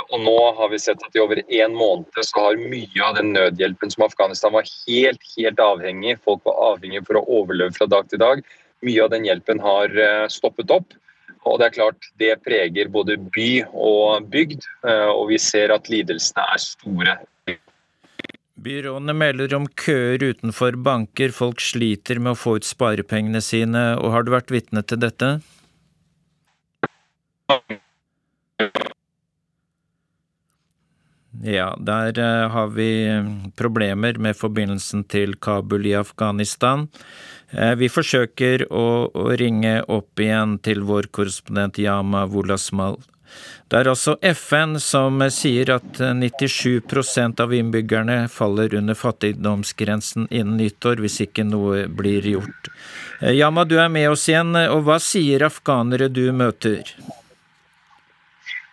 Og 0.09 0.25
nå 0.25 0.37
har 0.57 0.73
vi 0.73 0.81
sett 0.81 1.05
at 1.05 1.17
i 1.17 1.21
over 1.21 1.43
en 1.45 1.77
måned 1.77 2.25
så 2.25 2.47
har 2.47 2.65
mye 2.73 3.05
av 3.05 3.21
den 3.21 3.35
nødhjelpen 3.37 3.93
som 3.93 4.07
Afghanistan 4.09 4.57
var 4.57 4.65
helt, 4.65 5.31
helt 5.37 5.61
avhengig 5.61 6.19
folk 6.25 6.41
var 6.49 6.61
avhengig 6.73 7.05
for 7.05 7.21
å 7.21 7.25
overleve 7.41 7.77
fra 7.77 7.89
dag 7.89 8.09
til 8.09 8.21
dag, 8.21 8.43
mye 8.85 9.05
av 9.05 9.13
den 9.13 9.29
hjelpen 9.29 9.61
har 9.65 9.93
eh, 9.93 10.27
stoppet 10.33 10.73
opp. 10.73 10.97
Og 11.49 11.61
det 11.61 11.69
er 11.69 11.77
klart 11.77 12.13
det 12.21 12.35
preger 12.49 12.93
både 12.93 13.21
by 13.33 13.51
og 13.73 14.29
bygd, 14.33 14.65
og 15.15 15.29
vi 15.31 15.39
ser 15.41 15.73
at 15.73 15.87
lidelsene 15.89 16.45
er 16.45 16.61
store 16.61 17.15
Byråene 18.59 19.15
melder 19.15 19.53
om 19.55 19.69
køer 19.79 20.23
utenfor 20.33 20.75
banker, 20.83 21.31
folk 21.31 21.61
sliter 21.63 22.19
med 22.19 22.35
å 22.35 22.39
få 22.39 22.57
ut 22.59 22.67
sparepengene 22.67 23.43
sine, 23.45 23.93
og 24.01 24.11
har 24.11 24.27
du 24.27 24.33
vært 24.35 24.51
vitne 24.51 24.83
til 24.83 24.99
dette? 25.05 25.37
Ja, 31.47 31.69
der 31.79 32.19
uh, 32.19 32.49
har 32.51 32.73
vi 32.75 32.89
eh, 33.07 33.27
problemer 33.55 34.19
med 34.19 34.35
forbindelsen 34.35 35.05
til 35.07 35.37
Kabul 35.39 35.87
i 35.87 35.95
Afghanistan. 35.95 36.89
Uh, 37.53 37.77
vi 37.79 37.87
forsøker 37.87 38.67
å, 38.75 39.07
ringe 39.39 39.77
opp 39.87 40.19
igjen 40.19 40.57
til 40.67 40.83
vår 40.89 41.13
korrespondent 41.15 41.79
Yama 41.79 42.25
Wolasmal 42.27 42.99
det 43.69 43.77
er 43.83 43.91
altså 43.93 44.15
FN 44.33 44.79
som 44.81 45.21
sier 45.35 45.75
at 45.75 46.01
97% 46.01 47.43
av 47.45 47.53
innbyggerne 47.53 48.23
faller 48.33 48.75
under 48.81 48.97
fattigdomsgrensen 48.97 50.29
innen 50.31 50.57
nyttår 50.57 51.03
hvis 51.05 51.21
ikke 51.27 51.45
noe 51.45 51.85
blir 52.01 52.25
gjort. 52.25 52.73
Eh, 53.21 53.37
Yama, 53.37 53.67
du 53.69 53.77
er 53.77 53.93
med 53.93 54.09
oss 54.15 54.29
igjen, 54.31 54.57
og 54.57 54.87
hva 54.89 54.97
sier 55.03 55.45
afghanere 55.51 56.09
du 56.09 56.31
møter? 56.33 56.97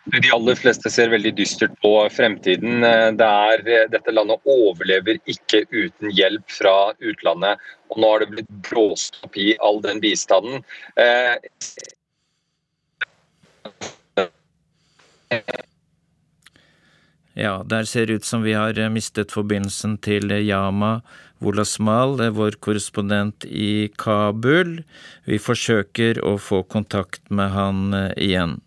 De 0.05 0.21
aller 0.31 0.55
fleste 0.55 0.89
ser 0.93 1.09
veldig 1.09 1.31
dystert 1.33 1.73
på 1.81 1.91
fremtiden. 2.13 2.85
Det 3.17 3.25
er, 3.25 3.63
dette 3.89 4.13
landet 4.13 4.45
overlever 4.45 5.17
ikke 5.25 5.63
uten 5.73 6.13
hjelp 6.13 6.45
fra 6.53 6.75
utlandet. 7.01 7.63
Og 7.89 8.01
nå 8.01 8.11
har 8.11 8.21
det 8.21 8.31
blitt 8.35 8.51
blåst 8.69 9.17
opp 9.25 9.37
i 9.41 9.55
all 9.65 9.81
den 9.81 10.01
bistanden. 10.03 10.61
Eh, 11.01 11.33
Ja, 17.35 17.63
der 17.67 17.83
ser 17.83 18.05
det 18.07 18.13
ut 18.13 18.25
som 18.25 18.45
vi 18.45 18.53
har 18.55 18.77
eh, 18.79 18.89
mistet 18.89 19.33
forbindelsen 19.35 19.97
til 19.99 20.31
eh, 20.31 20.45
Yama 20.47 21.01
Wolasmal, 21.43 22.15
eh, 22.23 22.31
vår 22.31 22.55
korrespondent 22.63 23.43
i 23.43 23.89
Kabul. 23.99 24.77
Vi 25.27 25.39
forsøker 25.43 26.21
å 26.23 26.37
få 26.39 26.61
kontakt 26.63 27.27
med 27.27 27.51
han 27.51 27.81
igjen. 28.15 28.61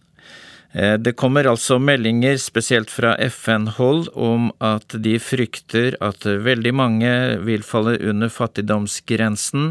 Eh, 0.76 0.98
det 1.00 1.14
kommer 1.16 1.48
altså 1.48 1.78
meldinger, 1.80 2.36
spesielt 2.36 2.90
fra 2.92 3.14
FN-hold, 3.24 4.10
om 4.12 4.50
at 4.60 4.92
de 5.00 5.14
frykter 5.22 5.96
at 6.04 6.26
veldig 6.28 6.74
mange 6.76 7.12
vil 7.46 7.64
falle 7.64 7.96
under 8.04 8.28
fattigdomsgrensen. 8.28 9.70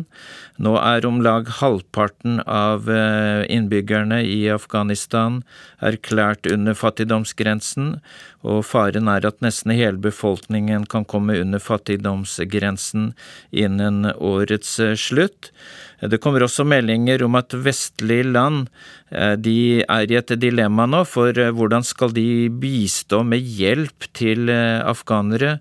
Nå 0.58 0.74
er 0.82 1.06
om 1.06 1.22
lag 1.22 1.52
halvparten 1.60 2.42
av 2.50 2.90
eh, 2.90 3.46
innbyggerne 3.54 4.24
i 4.26 4.48
Afghanistan 4.50 5.44
erklært 5.86 6.50
under 6.50 6.74
fattigdomsgrensen, 6.74 8.00
og 8.48 8.64
faren 8.66 9.10
er 9.12 9.26
at 9.28 9.42
nesten 9.44 9.74
hele 9.76 10.00
befolkningen 10.02 10.86
kan 10.90 11.06
komme 11.10 11.36
under 11.42 11.62
fattigdomsgrensen 11.62 13.12
innen 13.52 14.08
årets 14.16 14.78
eh, 14.84 14.96
slutt. 14.98 15.52
Det 16.00 16.20
kommer 16.22 16.46
også 16.46 16.66
meldinger 16.68 17.24
om 17.26 17.36
at 17.40 17.56
vestlige 17.66 18.30
land 18.30 18.68
eh, 19.12 19.36
de 19.36 19.84
er 19.84 20.12
i 20.12 20.20
et 20.20 20.36
dilemma 20.40 20.88
nå, 20.88 21.04
for 21.10 21.36
eh, 21.36 21.52
hvordan 21.52 21.86
skal 21.88 22.16
de 22.16 22.48
bistå 22.64 23.24
med 23.28 23.44
hjelp 23.44 24.08
til 24.18 24.52
afghanere 24.52 25.58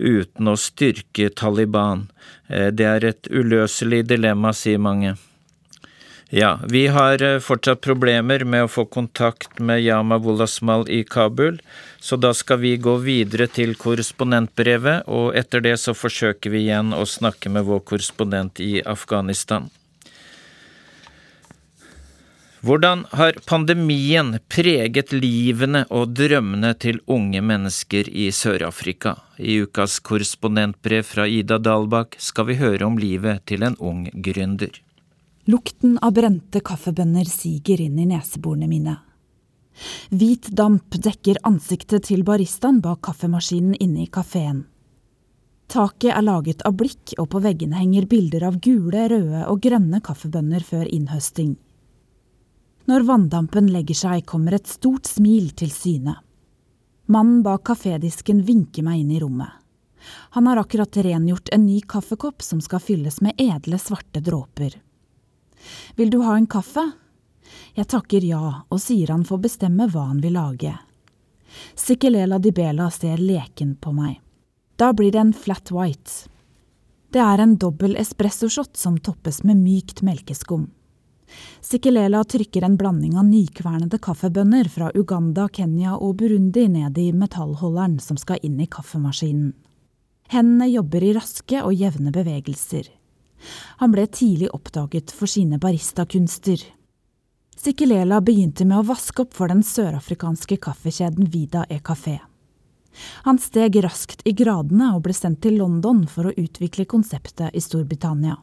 uten 0.00 0.48
å 0.48 0.56
styrke 0.56 1.28
Taliban? 1.36 2.08
Det 2.48 2.86
er 2.86 3.04
et 3.06 3.28
uløselig 3.30 4.00
dilemma, 4.10 4.50
sier 4.56 4.80
mange. 4.82 5.12
Ja, 6.32 6.60
vi 6.68 6.86
har 6.86 7.40
fortsatt 7.42 7.80
problemer 7.82 8.44
med 8.46 8.62
å 8.62 8.68
få 8.70 8.84
kontakt 8.86 9.58
med 9.58 9.80
Yama 9.82 10.14
Wolasmal 10.22 10.84
i 10.86 11.02
Kabul, 11.02 11.56
så 11.98 12.14
da 12.16 12.30
skal 12.38 12.60
vi 12.62 12.76
gå 12.78 12.92
videre 13.02 13.48
til 13.50 13.72
korrespondentbrevet, 13.74 15.08
og 15.10 15.34
etter 15.34 15.64
det 15.64 15.72
så 15.82 15.90
forsøker 15.90 16.52
vi 16.54 16.68
igjen 16.68 16.92
å 16.94 17.02
snakke 17.02 17.50
med 17.50 17.66
vår 17.66 17.82
korrespondent 17.82 18.62
i 18.62 18.78
Afghanistan. 18.86 19.66
Hvordan 22.62 23.02
har 23.16 23.40
pandemien 23.50 24.36
preget 24.52 25.10
livene 25.16 25.82
og 25.90 26.12
drømmene 26.14 26.70
til 26.78 27.00
unge 27.10 27.40
mennesker 27.42 28.06
i 28.06 28.28
Sør-Afrika? 28.30 29.16
I 29.34 29.64
ukas 29.64 29.98
korrespondentbrev 29.98 31.08
fra 31.10 31.26
Ida 31.26 31.58
Dalbakk 31.58 32.14
skal 32.22 32.52
vi 32.52 32.58
høre 32.62 32.86
om 32.86 33.00
livet 33.02 33.42
til 33.50 33.66
en 33.66 33.74
ung 33.80 34.06
gründer. 34.14 34.78
Lukten 35.48 35.96
av 36.02 36.12
brente 36.12 36.60
kaffebønner 36.60 37.24
siger 37.24 37.80
inn 37.80 37.98
i 37.98 38.08
neseborene 38.10 38.68
mine. 38.68 38.96
Hvit 40.10 40.50
damp 40.52 40.98
dekker 41.00 41.40
ansiktet 41.48 42.10
til 42.10 42.24
baristaen 42.26 42.82
bak 42.84 43.00
kaffemaskinen 43.06 43.78
inne 43.80 44.04
i 44.04 44.10
kafeen. 44.12 44.66
Taket 45.70 46.10
er 46.12 46.26
laget 46.26 46.64
av 46.66 46.74
blikk, 46.74 47.14
og 47.22 47.28
på 47.30 47.40
veggene 47.40 47.78
henger 47.78 48.08
bilder 48.10 48.48
av 48.48 48.58
gule, 48.60 49.06
røde 49.08 49.44
og 49.46 49.60
grønne 49.62 50.00
kaffebønner 50.02 50.64
før 50.66 50.88
innhøsting. 50.90 51.54
Når 52.90 53.06
vanndampen 53.06 53.70
legger 53.70 53.94
seg, 53.94 54.26
kommer 54.26 54.56
et 54.58 54.66
stort 54.66 55.06
smil 55.06 55.52
til 55.54 55.70
syne. 55.70 56.16
Mannen 57.06 57.40
bak 57.46 57.62
kafédisken 57.70 58.42
vinker 58.46 58.84
meg 58.86 59.04
inn 59.04 59.14
i 59.14 59.22
rommet. 59.22 59.56
Han 60.34 60.46
har 60.50 60.58
akkurat 60.58 60.96
rengjort 61.06 61.52
en 61.54 61.66
ny 61.66 61.80
kaffekopp 61.86 62.42
som 62.42 62.60
skal 62.64 62.82
fylles 62.82 63.20
med 63.22 63.38
edle, 63.38 63.78
svarte 63.78 64.22
dråper. 64.24 64.74
Vil 65.96 66.10
du 66.10 66.20
ha 66.24 66.36
en 66.36 66.48
kaffe? 66.50 66.84
Jeg 67.74 67.88
takker 67.90 68.24
ja, 68.24 68.64
og 68.68 68.80
sier 68.82 69.12
han 69.12 69.26
får 69.26 69.44
bestemme 69.46 69.88
hva 69.90 70.08
han 70.10 70.20
vil 70.24 70.36
lage. 70.38 70.74
Sikkelela 71.74 72.38
Dibela 72.38 72.90
ser 72.90 73.18
leken 73.18 73.76
på 73.76 73.92
meg. 73.94 74.20
Da 74.76 74.92
blir 74.96 75.12
det 75.12 75.20
en 75.20 75.32
flat 75.36 75.70
white. 75.74 76.30
Det 77.10 77.20
er 77.20 77.42
en 77.42 77.56
dobbel 77.58 77.96
espressoshot 77.98 78.76
som 78.78 78.98
toppes 78.98 79.42
med 79.42 79.58
mykt 79.58 80.02
melkeskum. 80.06 80.68
Sikkelela 81.60 82.22
trykker 82.24 82.62
en 82.66 82.76
blanding 82.78 83.16
av 83.18 83.26
nykvernede 83.26 83.98
kaffebønner 84.02 84.70
fra 84.70 84.90
Uganda, 84.94 85.48
Kenya 85.52 85.96
og 85.96 86.16
Burundi 86.22 86.66
ned 86.68 86.98
i 86.98 87.10
metallholderen 87.14 87.98
som 88.02 88.18
skal 88.18 88.40
inn 88.46 88.58
i 88.62 88.70
kaffemaskinen. 88.70 89.52
Hendene 90.30 90.70
jobber 90.70 91.02
i 91.02 91.12
raske 91.14 91.62
og 91.62 91.74
jevne 91.74 92.12
bevegelser. 92.14 92.86
Han 93.80 93.94
ble 93.94 94.06
tidlig 94.06 94.50
oppdaget 94.54 95.14
for 95.14 95.30
sine 95.30 95.58
baristakunster. 95.58 96.62
Sikkelela 97.60 98.20
begynte 98.24 98.64
med 98.64 98.80
å 98.80 98.88
vaske 98.88 99.26
opp 99.26 99.34
for 99.36 99.52
den 99.52 99.62
sørafrikanske 99.66 100.56
kaffekjeden 100.64 101.28
Vida 101.32 101.66
e 101.68 101.80
Café. 101.84 102.18
Han 103.22 103.38
steg 103.38 103.76
raskt 103.84 104.22
i 104.24 104.32
gradene 104.32 104.94
og 104.96 105.04
ble 105.04 105.14
sendt 105.14 105.42
til 105.44 105.58
London 105.60 106.06
for 106.08 106.30
å 106.30 106.36
utvikle 106.36 106.88
konseptet 106.88 107.54
i 107.54 107.60
Storbritannia. 107.62 108.38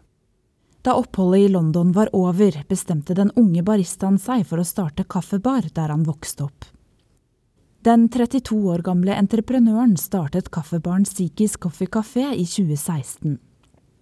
Da 0.85 0.93
oppholdet 0.95 1.47
i 1.47 1.51
London 1.51 1.91
var 1.91 2.13
over, 2.15 2.61
bestemte 2.69 3.17
den 3.17 3.33
unge 3.35 3.63
baristaen 3.65 4.19
seg 4.21 4.45
for 4.47 4.61
å 4.61 4.67
starte 4.67 5.03
kaffebar 5.03 5.67
der 5.73 5.91
han 5.91 6.05
vokste 6.07 6.45
opp. 6.47 6.69
Den 7.83 8.07
32 8.09 8.55
år 8.71 8.85
gamle 8.85 9.15
entreprenøren 9.15 9.97
startet 9.99 10.49
kaffebaren 10.51 11.05
Sikis 11.05 11.57
Coffee 11.57 11.89
Café 11.91 12.29
i 12.35 12.45
2016. 12.45 13.37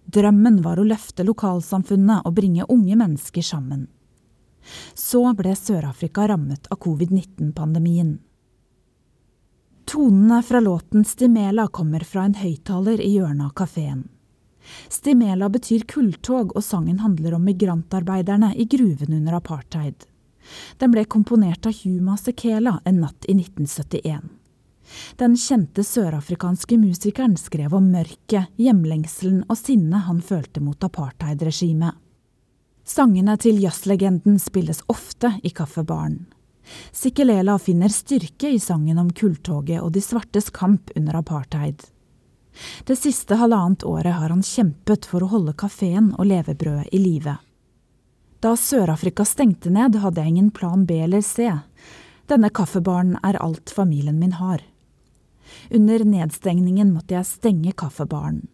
Drømmen 0.06 0.60
var 0.62 0.78
å 0.78 0.86
løfte 0.86 1.26
lokalsamfunnet 1.26 2.26
og 2.26 2.34
bringe 2.36 2.66
unge 2.70 2.96
mennesker 2.96 3.42
sammen. 3.42 3.86
Så 4.94 5.22
ble 5.38 5.54
Sør-Afrika 5.58 6.26
rammet 6.30 6.66
av 6.70 6.78
covid-19-pandemien. 6.82 8.16
Tonene 9.86 10.42
fra 10.42 10.60
låten 10.60 11.04
Stimela 11.06 11.68
kommer 11.68 12.02
fra 12.06 12.24
en 12.26 12.34
høyttaler 12.34 13.00
i 13.00 13.12
hjørnet 13.16 13.46
av 13.46 13.54
kafeen. 13.58 14.08
Stimela 14.90 15.48
betyr 15.48 15.84
kulltog, 15.86 16.56
og 16.56 16.64
sangen 16.64 16.98
handler 16.98 17.36
om 17.36 17.44
migrantarbeiderne 17.46 18.50
i 18.58 18.66
gruven 18.66 19.14
under 19.14 19.38
apartheid. 19.38 19.94
Den 20.78 20.90
ble 20.94 21.04
komponert 21.04 21.66
av 21.66 21.78
Huma 21.84 22.16
Sekela 22.18 22.80
en 22.84 23.00
natt 23.02 23.26
i 23.30 23.34
1971. 23.38 24.26
Den 25.16 25.36
kjente 25.36 25.84
sørafrikanske 25.84 26.78
musikeren 26.80 27.36
skrev 27.40 27.74
om 27.74 27.90
mørket, 27.92 28.52
hjemlengselen 28.56 29.44
og 29.48 29.58
sinnet 29.60 30.06
han 30.08 30.22
følte 30.24 30.62
mot 30.64 30.84
apartheidregimet. 30.84 31.94
Sangene 32.86 33.34
til 33.42 33.58
jazzlegenden 33.62 34.38
spilles 34.38 34.84
ofte 34.92 35.32
i 35.42 35.50
kaffebaren. 35.50 36.20
Sikkelela 36.92 37.58
finner 37.58 37.88
styrke 37.88 38.50
i 38.50 38.60
sangen 38.62 38.98
om 38.98 39.10
kulltoget 39.10 39.82
og 39.82 39.92
de 39.94 40.02
svartes 40.02 40.50
kamp 40.54 40.90
under 40.96 41.18
apartheid. 41.18 41.82
Det 42.84 42.96
siste 42.96 43.36
halvannet 43.36 43.84
året 43.84 44.14
har 44.16 44.32
han 44.32 44.42
kjempet 44.42 45.06
for 45.06 45.22
å 45.22 45.30
holde 45.34 45.54
kafeen 45.58 46.12
og 46.16 46.30
levebrødet 46.30 46.88
i 46.94 47.02
live. 47.02 47.36
Da 48.40 48.54
Sør-Afrika 48.56 49.24
stengte 49.24 49.70
ned, 49.72 49.96
hadde 50.00 50.22
jeg 50.22 50.34
ingen 50.34 50.50
plan 50.54 50.84
B 50.86 51.00
eller 51.04 51.24
C. 51.24 51.50
Denne 52.30 52.50
kaffebaren 52.54 53.16
er 53.24 53.38
alt 53.42 53.72
familien 53.72 54.18
min 54.20 54.36
har. 54.38 54.62
Under 55.70 56.04
nedstengningen 56.04 56.92
måtte 56.94 57.16
jeg 57.16 57.28
stenge 57.28 57.72
kaffebaren. 57.72 58.44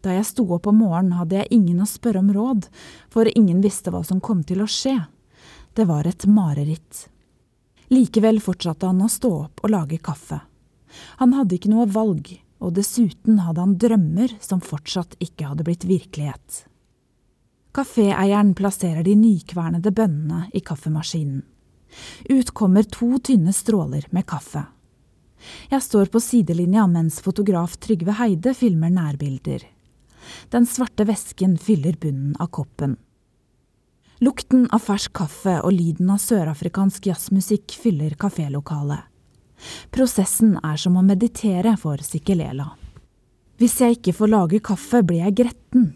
Da 0.00 0.14
jeg 0.16 0.28
sto 0.30 0.46
opp 0.56 0.68
om 0.70 0.80
morgenen, 0.80 1.18
hadde 1.18 1.36
jeg 1.36 1.52
ingen 1.52 1.82
å 1.84 1.88
spørre 1.88 2.22
om 2.22 2.30
råd, 2.32 2.68
for 3.12 3.28
ingen 3.36 3.60
visste 3.60 3.92
hva 3.92 4.00
som 4.06 4.22
kom 4.24 4.42
til 4.48 4.62
å 4.64 4.68
skje. 4.70 4.96
Det 5.76 5.84
var 5.88 6.08
et 6.08 6.24
mareritt. 6.26 7.06
Likevel 7.92 8.40
fortsatte 8.40 8.88
han 8.88 9.02
å 9.04 9.10
stå 9.10 9.32
opp 9.44 9.64
og 9.64 9.74
lage 9.74 9.98
kaffe. 10.00 10.40
Han 11.20 11.34
hadde 11.36 11.58
ikke 11.58 11.72
noe 11.72 11.86
valg, 11.90 12.32
og 12.60 12.74
dessuten 12.76 13.42
hadde 13.44 13.62
han 13.64 13.76
drømmer 13.80 14.34
som 14.42 14.62
fortsatt 14.64 15.16
ikke 15.22 15.52
hadde 15.52 15.66
blitt 15.68 15.86
virkelighet. 15.88 16.64
Kaféeieren 17.76 18.54
plasserer 18.58 19.04
de 19.06 19.14
nykvernede 19.18 19.92
bønnene 19.94 20.48
i 20.56 20.62
kaffemaskinen. 20.64 21.44
Ut 22.30 22.50
kommer 22.54 22.86
to 22.86 23.18
tynne 23.22 23.52
stråler 23.54 24.06
med 24.14 24.26
kaffe. 24.26 24.64
Jeg 25.70 25.82
står 25.82 26.10
på 26.12 26.20
sidelinja 26.22 26.86
mens 26.90 27.20
fotograf 27.24 27.76
Trygve 27.80 28.16
Heide 28.20 28.54
filmer 28.54 28.92
nærbilder. 28.94 29.64
Den 30.52 30.66
svarte 30.68 31.06
væsken 31.08 31.56
fyller 31.58 31.96
bunnen 32.00 32.34
av 32.40 32.50
koppen. 32.54 32.96
Lukten 34.20 34.66
av 34.68 34.82
fersk 34.84 35.14
kaffe 35.16 35.54
og 35.64 35.72
lyden 35.72 36.10
av 36.12 36.20
sørafrikansk 36.20 37.06
jazzmusikk 37.08 37.72
fyller 37.80 38.18
kafélokalet. 38.20 39.06
Prosessen 39.92 40.58
er 40.64 40.76
som 40.80 40.96
å 40.96 41.04
meditere 41.04 41.72
for 41.80 42.00
Sikkelela. 42.04 42.68
Hvis 43.60 43.78
jeg 43.80 43.98
ikke 43.98 44.14
får 44.16 44.32
lage 44.32 44.60
kaffe, 44.64 45.02
blir 45.04 45.24
jeg 45.24 45.36
gretten. 45.40 45.90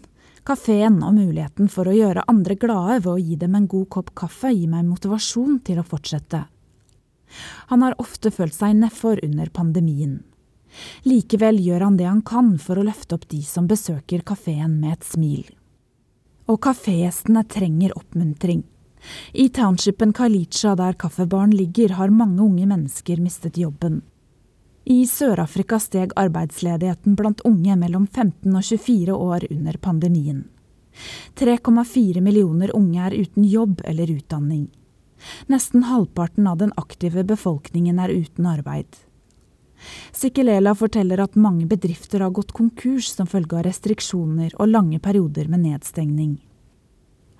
Kafeen 0.44 0.98
og 1.04 1.14
muligheten 1.16 1.70
for 1.72 1.88
å 1.88 1.96
gjøre 1.96 2.26
andre 2.28 2.56
glade 2.60 2.98
ved 3.04 3.12
å 3.12 3.20
gi 3.20 3.36
dem 3.40 3.54
en 3.56 3.68
god 3.68 3.88
kopp 3.92 4.10
kaffe 4.16 4.52
gir 4.52 4.68
meg 4.72 4.84
motivasjon 4.88 5.62
til 5.64 5.80
å 5.80 5.86
fortsette. 5.88 6.42
Han 7.72 7.82
har 7.82 7.96
ofte 8.02 8.30
følt 8.30 8.54
seg 8.54 8.76
nedfor 8.78 9.20
under 9.24 9.50
pandemien. 9.54 10.22
Likevel 11.06 11.60
gjør 11.62 11.86
han 11.86 11.98
det 11.98 12.08
han 12.08 12.22
kan 12.26 12.54
for 12.58 12.78
å 12.78 12.86
løfte 12.86 13.18
opp 13.18 13.28
de 13.30 13.42
som 13.46 13.68
besøker 13.70 14.24
kafeen 14.26 14.80
med 14.80 14.96
et 14.98 15.06
smil. 15.06 15.44
Og 16.50 16.60
kafégjestene 16.66 17.44
trenger 17.48 17.94
oppmuntring. 17.96 18.64
I 19.32 19.48
townshipen 19.48 20.12
Kalicha, 20.16 20.74
der 20.74 20.92
kaffebaren 20.92 21.52
ligger, 21.52 21.96
har 21.98 22.10
mange 22.10 22.42
unge 22.42 22.66
mennesker 22.66 23.20
mistet 23.20 23.58
jobben. 23.60 24.02
I 24.84 25.06
Sør-Afrika 25.08 25.78
steg 25.80 26.12
arbeidsledigheten 26.20 27.14
blant 27.16 27.40
unge 27.48 27.76
mellom 27.80 28.06
15 28.06 28.50
og 28.52 28.64
24 28.64 29.16
år 29.16 29.46
under 29.50 29.78
pandemien. 29.80 30.44
3,4 31.40 32.20
millioner 32.20 32.72
unge 32.76 33.06
er 33.06 33.16
uten 33.16 33.44
jobb 33.48 33.80
eller 33.84 34.12
utdanning. 34.12 34.68
Nesten 35.46 35.86
halvparten 35.88 36.46
av 36.46 36.58
den 36.60 36.72
aktive 36.76 37.24
befolkningen 37.24 37.98
er 37.98 38.12
uten 38.12 38.46
arbeid. 38.46 39.00
Sikkelela 40.12 40.74
forteller 40.74 41.20
at 41.24 41.36
mange 41.36 41.66
bedrifter 41.68 42.22
har 42.24 42.32
gått 42.34 42.54
konkurs 42.56 43.10
som 43.12 43.28
følge 43.28 43.58
av 43.58 43.66
restriksjoner 43.66 44.54
og 44.58 44.70
lange 44.70 45.00
perioder 45.02 45.50
med 45.50 45.64
nedstengning. 45.66 46.38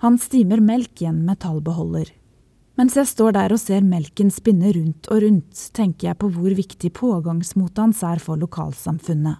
Han 0.03 0.19
stimer 0.21 0.61
melk 0.61 1.01
i 1.01 1.09
en 1.09 1.23
metallbeholder. 1.25 2.11
Mens 2.75 2.97
jeg 2.99 3.07
står 3.07 3.37
der 3.37 3.53
og 3.55 3.61
ser 3.61 3.85
melken 3.87 4.29
spinne 4.35 4.73
rundt 4.75 5.07
og 5.07 5.23
rundt, 5.23 5.61
tenker 5.73 6.09
jeg 6.09 6.19
på 6.19 6.29
hvor 6.35 6.55
viktig 6.57 6.91
pågangsmotet 6.97 7.79
hans 7.79 8.03
er 8.03 8.19
for 8.19 8.39
lokalsamfunnet. 8.41 9.39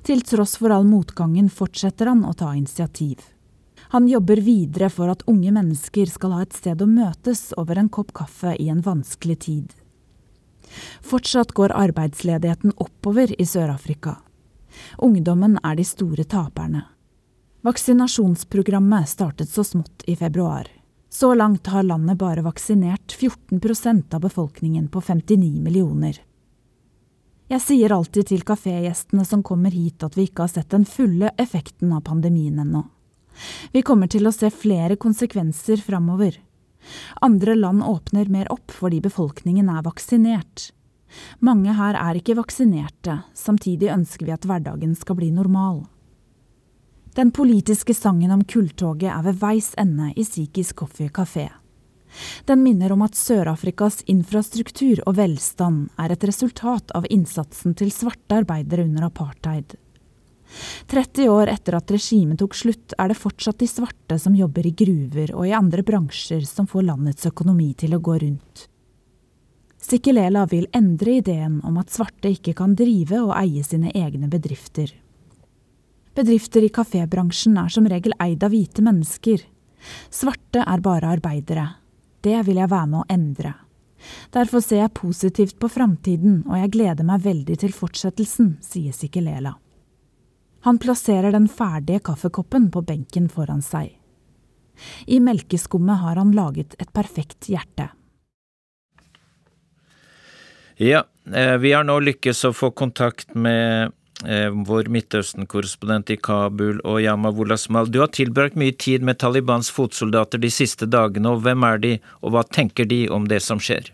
Til 0.00 0.22
tross 0.24 0.56
for 0.56 0.72
all 0.72 0.86
motgangen 0.88 1.50
fortsetter 1.52 2.08
han 2.08 2.24
å 2.24 2.32
ta 2.32 2.54
initiativ. 2.56 3.20
Han 3.92 4.08
jobber 4.08 4.36
videre 4.36 4.88
for 4.88 5.12
at 5.12 5.22
unge 5.28 5.50
mennesker 5.52 6.08
skal 6.08 6.32
ha 6.32 6.44
et 6.46 6.54
sted 6.56 6.80
å 6.80 6.86
møtes 6.88 7.50
over 7.60 7.76
en 7.76 7.90
kopp 7.92 8.14
kaffe 8.16 8.54
i 8.56 8.70
en 8.72 8.78
vanskelig 8.80 9.36
tid. 9.44 9.74
Fortsatt 11.04 11.52
går 11.52 11.74
arbeidsledigheten 11.76 12.72
oppover 12.80 13.34
i 13.36 13.44
Sør-Afrika. 13.44 14.14
Ungdommen 14.96 15.58
er 15.60 15.76
de 15.76 15.84
store 15.84 16.24
taperne. 16.24 16.86
Vaksinasjonsprogrammet 17.68 19.10
startet 19.12 19.52
så 19.52 19.60
smått 19.60 20.06
i 20.08 20.16
februar. 20.16 20.70
Så 21.12 21.34
langt 21.36 21.68
har 21.68 21.84
landet 21.84 22.16
bare 22.16 22.46
vaksinert 22.48 23.12
14% 23.12 24.16
av 24.16 24.24
befolkningen 24.24 24.88
på 24.88 25.04
59 25.04 25.60
millioner. 25.60 26.16
Jeg 27.52 27.60
sier 27.60 27.92
alltid 27.92 28.32
til 28.32 28.48
kafégjestene 28.48 29.28
som 29.28 29.44
kommer 29.44 29.76
hit 29.76 30.00
at 30.00 30.16
vi 30.16 30.30
ikke 30.30 30.46
har 30.48 30.56
sett 30.56 30.72
den 30.72 30.88
fulle 30.88 31.36
effekten 31.36 31.92
av 31.92 32.06
pandemien 32.08 32.56
ennå. 32.64 32.86
Vi 33.72 33.82
kommer 33.82 34.10
til 34.10 34.26
å 34.28 34.34
se 34.34 34.50
flere 34.50 34.98
konsekvenser 35.00 35.82
framover. 35.84 36.38
Andre 37.22 37.54
land 37.54 37.82
åpner 37.86 38.30
mer 38.30 38.50
opp 38.52 38.74
fordi 38.74 39.00
befolkningen 39.04 39.70
er 39.70 39.84
vaksinert. 39.86 40.70
Mange 41.44 41.74
her 41.76 41.96
er 41.98 42.18
ikke 42.18 42.38
vaksinerte, 42.38 43.18
samtidig 43.36 43.92
ønsker 43.92 44.26
vi 44.26 44.34
at 44.34 44.46
hverdagen 44.48 44.94
skal 44.96 45.18
bli 45.18 45.30
normal. 45.34 45.84
Den 47.12 47.30
politiske 47.30 47.92
sangen 47.94 48.32
om 48.32 48.44
kulltoget 48.48 49.10
er 49.12 49.26
ved 49.26 49.40
veis 49.42 49.74
ende 49.76 50.14
i 50.16 50.24
Sikis 50.24 50.72
Coffee 50.72 51.12
Café. 51.12 51.50
Den 52.48 52.62
minner 52.64 52.92
om 52.92 53.04
at 53.04 53.16
Sør-Afrikas 53.16 54.02
infrastruktur 54.08 55.00
og 55.06 55.16
velstand 55.16 55.90
er 56.00 56.12
et 56.12 56.24
resultat 56.28 56.92
av 56.96 57.08
innsatsen 57.12 57.76
til 57.76 57.92
svarte 57.92 58.40
arbeidere 58.42 58.84
under 58.88 59.08
apartheid. 59.08 59.76
30 60.86 61.28
år 61.32 61.52
etter 61.52 61.76
at 61.78 61.90
regimet 61.94 62.40
tok 62.42 62.56
slutt, 62.56 62.94
er 62.98 63.12
det 63.12 63.18
fortsatt 63.20 63.60
de 63.62 63.68
svarte 63.70 64.18
som 64.20 64.36
jobber 64.36 64.66
i 64.68 64.74
gruver 64.76 65.32
og 65.34 65.46
i 65.48 65.54
andre 65.56 65.84
bransjer 65.86 66.44
som 66.48 66.68
får 66.68 66.86
landets 66.90 67.26
økonomi 67.30 67.72
til 67.78 67.96
å 67.96 68.02
gå 68.02 68.18
rundt. 68.24 68.66
Sikkelela 69.82 70.44
vil 70.46 70.68
endre 70.72 71.18
ideen 71.18 71.58
om 71.66 71.78
at 71.80 71.90
svarte 71.90 72.30
ikke 72.30 72.54
kan 72.58 72.76
drive 72.78 73.18
og 73.24 73.34
eie 73.34 73.64
sine 73.66 73.90
egne 73.98 74.28
bedrifter. 74.30 74.92
Bedrifter 76.14 76.62
i 76.62 76.70
kafébransjen 76.70 77.56
er 77.58 77.72
som 77.72 77.88
regel 77.88 78.14
eid 78.20 78.44
av 78.44 78.52
hvite 78.52 78.84
mennesker. 78.84 79.42
Svarte 80.12 80.62
er 80.62 80.84
bare 80.84 81.10
arbeidere. 81.16 81.66
Det 82.22 82.38
vil 82.46 82.60
jeg 82.60 82.70
være 82.70 82.90
med 82.92 83.00
å 83.00 83.08
endre. 83.10 83.54
Derfor 84.34 84.62
ser 84.62 84.84
jeg 84.84 84.94
positivt 84.98 85.58
på 85.58 85.70
framtiden, 85.70 86.42
og 86.46 86.58
jeg 86.58 86.72
gleder 86.76 87.06
meg 87.06 87.24
veldig 87.26 87.58
til 87.64 87.74
fortsettelsen, 87.74 88.56
sier 88.62 88.94
Sikkelela. 88.94 89.56
Han 90.62 90.78
plasserer 90.78 91.32
den 91.34 91.48
ferdige 91.48 92.00
kaffekoppen 92.06 92.70
på 92.70 92.84
benken 92.86 93.26
foran 93.28 93.62
seg. 93.66 93.96
I 95.06 95.18
melkeskummet 95.20 95.98
har 96.02 96.20
han 96.20 96.30
laget 96.36 96.76
et 96.78 96.92
perfekt 96.94 97.48
hjerte. 97.50 97.88
Ja, 100.76 101.02
eh, 101.34 101.56
vi 101.58 101.72
har 101.72 101.84
nå 101.84 101.98
lykkes 102.00 102.44
å 102.48 102.52
få 102.54 102.70
kontakt 102.78 103.34
med 103.34 103.92
eh, 104.26 104.50
vår 104.50 104.88
Midtøsten-korrespondent 104.94 106.14
i 106.14 106.16
Kabul 106.16 106.78
og 106.80 107.00
Yama 107.02 107.30
Wolasmal. 107.34 107.90
Du 107.90 107.98
har 108.00 108.14
tilbrakt 108.14 108.58
mye 108.58 108.72
tid 108.72 109.02
med 109.02 109.18
Talibans 109.18 109.70
fotsoldater 109.70 110.42
de 110.42 110.50
siste 110.50 110.86
dagene, 110.86 111.34
og 111.34 111.42
hvem 111.42 111.66
er 111.68 111.82
de, 111.82 111.92
og 112.22 112.36
hva 112.36 112.46
tenker 112.46 112.88
de 112.88 113.04
om 113.10 113.26
det 113.28 113.42
som 113.42 113.58
skjer? 113.58 113.92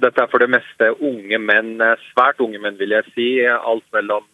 Dette 0.00 0.22
er 0.22 0.30
for 0.30 0.40
det 0.40 0.52
meste 0.52 0.92
unge 1.00 1.40
menn, 1.40 1.74
eh, 1.80 2.06
svært 2.12 2.40
unge 2.44 2.60
menn 2.62 2.78
vil 2.78 2.94
jeg 2.94 3.10
si. 3.16 3.28
Alt 3.48 3.88
mellom 3.96 4.28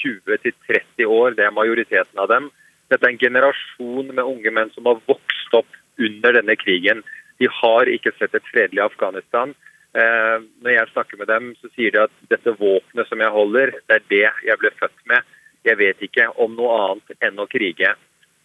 20 0.00 0.42
til 0.44 0.56
30 0.68 1.06
år, 1.06 1.36
det 1.36 1.46
er 1.46 1.54
majoriteten 1.54 2.22
av 2.22 2.30
dem. 2.32 2.50
Dette 2.88 3.04
er 3.04 3.12
en 3.12 3.20
generasjon 3.20 4.12
med 4.14 4.24
unge 4.24 4.52
menn 4.54 4.70
som 4.74 4.86
har 4.88 5.00
vokst 5.08 5.56
opp 5.58 5.78
under 5.98 6.38
denne 6.38 6.56
krigen. 6.56 7.02
De 7.38 7.48
har 7.60 7.90
ikke 7.90 8.14
sett 8.18 8.34
et 8.34 8.50
fredelig 8.52 8.86
Afghanistan. 8.86 9.54
Eh, 9.96 10.36
når 10.62 10.74
jeg 10.74 10.92
snakker 10.92 11.20
med 11.20 11.30
dem, 11.30 11.52
så 11.60 11.70
sier 11.74 11.94
de 11.94 12.02
at 12.06 12.16
dette 12.32 12.56
våpenet 12.58 13.08
som 13.08 13.20
jeg 13.24 13.34
holder, 13.34 13.74
det 13.88 13.98
er 13.98 14.08
det 14.12 14.26
jeg 14.48 14.60
ble 14.60 14.72
født 14.80 14.98
med. 15.10 15.36
Jeg 15.66 15.80
vet 15.80 16.02
ikke 16.04 16.28
om 16.40 16.54
noe 16.56 16.76
annet 16.84 17.24
enn 17.24 17.40
å 17.40 17.48
krige. 17.50 17.94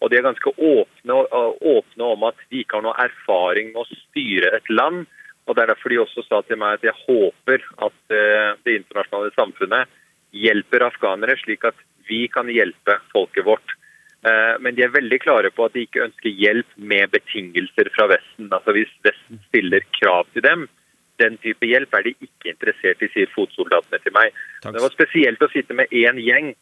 Og 0.02 0.10
De 0.10 0.18
er 0.18 0.26
ganske 0.26 0.50
åpne, 0.50 1.18
åpne 1.74 2.08
om 2.12 2.24
at 2.28 2.40
de 2.50 2.60
ikke 2.60 2.76
har 2.76 2.84
noe 2.84 3.04
erfaring 3.06 3.70
med 3.72 3.84
å 3.84 3.98
styre 4.04 4.50
et 4.56 4.68
land. 4.68 5.06
og 5.46 5.56
Det 5.56 5.62
er 5.62 5.72
derfor 5.72 5.88
de 5.88 6.00
også 6.02 6.24
sa 6.26 6.40
til 6.42 6.60
meg 6.60 6.78
at 6.78 6.88
jeg 6.88 7.04
håper 7.06 7.64
at 7.86 8.00
eh, 8.12 8.50
det 8.64 8.80
internasjonale 8.80 9.32
samfunnet 9.36 9.88
hjelper 10.34 10.86
afghanere, 10.88 11.36
slik 11.40 11.64
at 11.68 11.78
vi 12.08 12.26
kan 12.28 12.50
hjelpe 12.52 12.98
folket 13.12 13.46
vårt. 13.46 13.76
Eh, 14.24 14.54
men 14.60 14.76
de 14.76 14.84
er 14.86 14.94
veldig 14.94 15.20
klare 15.22 15.50
på 15.54 15.66
at 15.66 15.74
de 15.76 15.84
ikke 15.86 16.04
ønsker 16.06 16.32
hjelp 16.32 16.76
med 16.76 17.12
betingelser 17.12 17.90
fra 17.96 18.08
Vesten. 18.12 18.50
Altså 18.50 18.74
Hvis 18.76 18.92
Vesten 19.06 19.40
stiller 19.48 19.84
krav 19.98 20.28
til 20.32 20.44
dem, 20.46 20.66
den 21.22 21.36
type 21.44 21.66
hjelp 21.68 21.94
er 21.94 22.08
de 22.08 22.14
ikke 22.18 22.50
interessert 22.50 23.02
i, 23.04 23.10
sier 23.12 23.30
fotsoldatene 23.34 24.00
til 24.02 24.14
meg. 24.16 24.34
Takk. 24.62 24.74
Det 24.74 24.82
var 24.82 24.94
spesielt 24.94 25.44
å 25.44 25.50
sitte 25.52 25.76
med 25.76 25.92
én 25.94 26.18
gjeng 26.18 26.54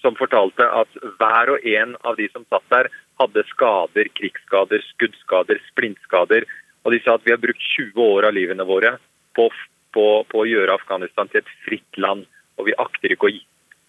som 0.00 0.16
fortalte 0.16 0.64
at 0.64 0.96
hver 1.20 1.52
og 1.54 1.66
en 1.68 1.92
av 2.08 2.16
de 2.16 2.26
som 2.32 2.46
satt 2.48 2.66
der, 2.72 2.88
hadde 3.20 3.44
skader, 3.50 4.08
krigsskader, 4.16 4.80
skuddskader, 4.94 5.60
splintskader. 5.68 6.46
Og 6.88 6.94
de 6.94 7.02
sa 7.04 7.18
at 7.18 7.26
vi 7.26 7.34
har 7.34 7.42
brukt 7.42 7.60
20 7.76 8.00
år 8.00 8.30
av 8.30 8.34
livene 8.34 8.64
våre 8.64 8.94
på, 9.36 9.50
på, 9.92 10.06
på 10.24 10.40
å 10.40 10.48
gjøre 10.48 10.78
Afghanistan 10.80 11.28
til 11.28 11.42
et 11.42 11.52
fritt 11.66 12.00
land 12.00 12.24
og 12.60 12.68
vi 12.68 12.76
akter 12.78 13.16
ikke 13.16 13.30
å 13.30 13.32
gi, 13.32 13.42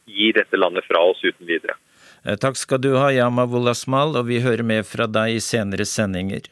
gi 0.08 0.32
dette 0.38 0.60
landet 0.60 0.88
fra 0.88 1.04
oss 1.12 1.22
uten 1.24 1.50
videre. 1.50 1.76
Eh, 2.24 2.38
takk 2.40 2.58
skal 2.60 2.82
du 2.82 2.94
ha, 2.96 3.12
Yama 3.12 3.46
Wolasmal, 3.50 4.16
og 4.18 4.32
vi 4.32 4.42
hører 4.46 4.64
mer 4.64 4.84
fra 4.88 5.08
deg 5.10 5.38
i 5.38 5.44
senere 5.44 5.86
sendinger. 5.90 6.50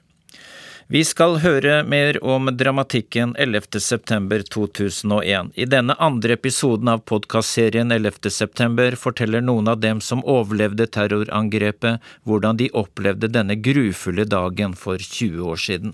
Vi 0.90 1.04
skal 1.06 1.36
høre 1.44 1.84
mer 1.86 2.18
om 2.26 2.50
dramatikken 2.58 3.36
11.9.2001. 3.38 5.52
I 5.54 5.68
denne 5.70 5.94
andre 6.02 6.34
episoden 6.34 6.90
av 6.90 7.04
podkastserien 7.12 7.94
11.9 7.94 8.98
forteller 8.98 9.46
noen 9.46 9.70
av 9.70 9.78
dem 9.86 10.02
som 10.02 10.26
overlevde 10.26 10.90
terrorangrepet, 10.90 12.02
hvordan 12.26 12.58
de 12.58 12.74
opplevde 12.74 13.30
denne 13.30 13.54
grufulle 13.62 14.26
dagen 14.26 14.74
for 14.74 14.98
20 14.98 15.46
år 15.54 15.62
siden. 15.62 15.94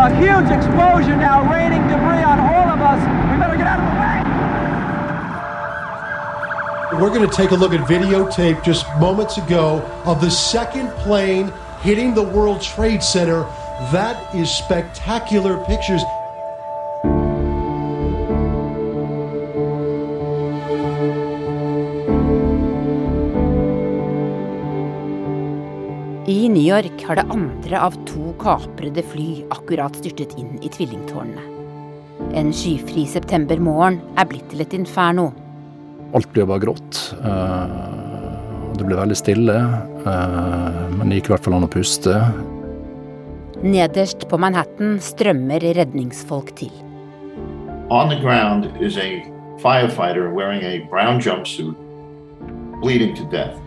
A 0.00 0.08
huge 0.16 0.48
explosion 0.50 1.18
now 1.18 1.42
raining 1.52 1.82
debris 1.82 2.24
on 2.24 2.40
all 2.40 2.70
of 2.70 2.80
us. 2.80 2.98
We 3.30 3.36
better 3.38 3.54
get 3.54 3.66
out 3.66 3.80
of 3.80 3.84
the 3.84 3.92
way. 4.00 4.22
We're 7.02 7.14
going 7.14 7.28
to 7.28 7.36
take 7.36 7.50
a 7.50 7.54
look 7.54 7.74
at 7.74 7.86
videotape 7.86 8.64
just 8.64 8.86
moments 8.98 9.36
ago 9.36 9.82
of 10.06 10.22
the 10.22 10.30
second 10.30 10.88
plane 10.92 11.52
hitting 11.82 12.14
the 12.14 12.22
World 12.22 12.62
Trade 12.62 13.02
Center. 13.02 13.42
That 13.92 14.34
is 14.34 14.50
spectacular 14.50 15.62
pictures. 15.66 16.02
York 26.70 27.02
har 27.06 27.18
det 27.18 27.26
andre 27.34 27.80
av 27.82 27.96
to 28.08 28.32
kaprede 28.40 29.02
fly 29.12 29.44
akkurat 29.50 29.96
styrtet 29.98 30.36
inn 30.38 30.56
i 30.62 30.70
tvillingtårnene. 30.72 31.42
En 32.36 32.52
skyfri 32.54 33.06
septembermorgen 33.10 33.98
er 34.20 34.28
blitt 34.30 34.46
til 34.52 34.62
et 34.62 34.76
inferno. 34.76 35.30
Alt 36.14 36.30
blir 36.34 36.46
bare 36.46 36.62
grått. 36.62 37.00
Eh, 37.18 37.72
det 38.76 38.86
blir 38.86 39.00
veldig 39.00 39.18
stille, 39.18 39.56
eh, 40.06 40.78
men 40.94 41.08
det 41.08 41.20
gikk 41.20 41.30
i 41.30 41.34
hvert 41.34 41.46
fall 41.46 41.58
an 41.58 41.66
å 41.66 41.72
puste. 41.72 42.14
Nederst 43.60 44.28
på 44.28 44.38
Manhattan 44.40 44.98
strømmer 45.04 45.60
redningsfolk 45.76 46.54
til. 46.56 46.72
On 47.90 48.08
the 48.08 48.20
ground 48.20 48.70
is 48.80 48.96
a 48.96 49.22
firefighter 49.58 50.32
wearing 50.32 50.62
a 50.62 50.86
brown 50.90 51.20
jumpsuit, 51.20 51.74
bleeding 52.80 53.14
to 53.16 53.24
death. 53.24 53.58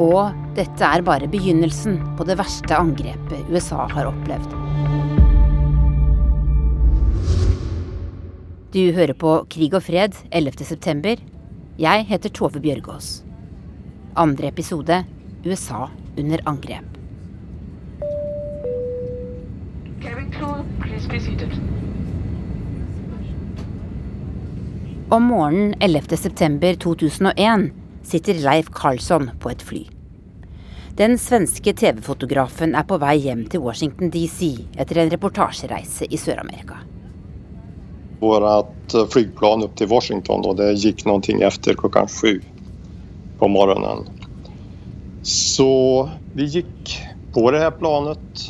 Og 0.00 0.32
dette 0.56 0.86
er 0.86 1.02
bare 1.04 1.28
begynnelsen 1.28 1.98
på 2.16 2.24
det 2.24 2.38
verste 2.40 2.72
angrepet 2.72 3.50
USA 3.52 3.84
har 3.90 4.08
opplevd. 4.08 4.54
Du 8.72 8.80
hører 8.96 9.12
på 9.18 9.34
Krig 9.50 9.74
og 9.74 9.82
fred 9.84 10.14
11.9. 10.30 11.18
Jeg 11.80 12.06
heter 12.08 12.32
Tove 12.32 12.62
Bjørgaas. 12.62 13.24
Andre 14.16 14.48
episode 14.48 15.02
USA 15.44 15.88
under 16.16 16.40
angrep. 16.48 16.86
Om 25.10 25.22
morgenen 25.26 25.74
11.9.2001 25.82 27.79
sitter 28.10 28.42
Leif 28.42 28.70
Karlsson 28.74 29.30
på 29.40 29.52
et 29.52 29.62
fly. 29.62 29.84
Den 30.98 31.14
svenske 31.18 31.72
TV-fotografen 31.72 32.74
er 32.76 32.84
på 32.84 32.98
vei 33.00 33.14
hjem 33.22 33.44
til 33.48 33.62
Washington 33.64 34.10
DC 34.12 34.50
etter 34.74 34.98
en 35.00 35.12
reportasjereise 35.12 36.08
i 36.10 36.18
Sør-Amerika. 36.20 36.80
Vårt 38.20 38.94
eh, 38.94 39.06
flygplan 39.14 39.64
opp 39.64 39.78
til 39.80 39.88
Washington 39.88 40.44
og 40.50 40.58
det 40.58 40.74
gikk 40.82 41.06
noe 41.08 41.22
etter 41.46 41.78
klokka 41.78 42.04
sju 42.10 42.40
på 43.40 43.48
morgenen. 43.48 44.04
Så 45.22 45.70
vi 46.34 46.50
gikk 46.58 46.94
på 47.32 47.46
det 47.54 47.62
her 47.62 47.72
planet, 47.78 48.44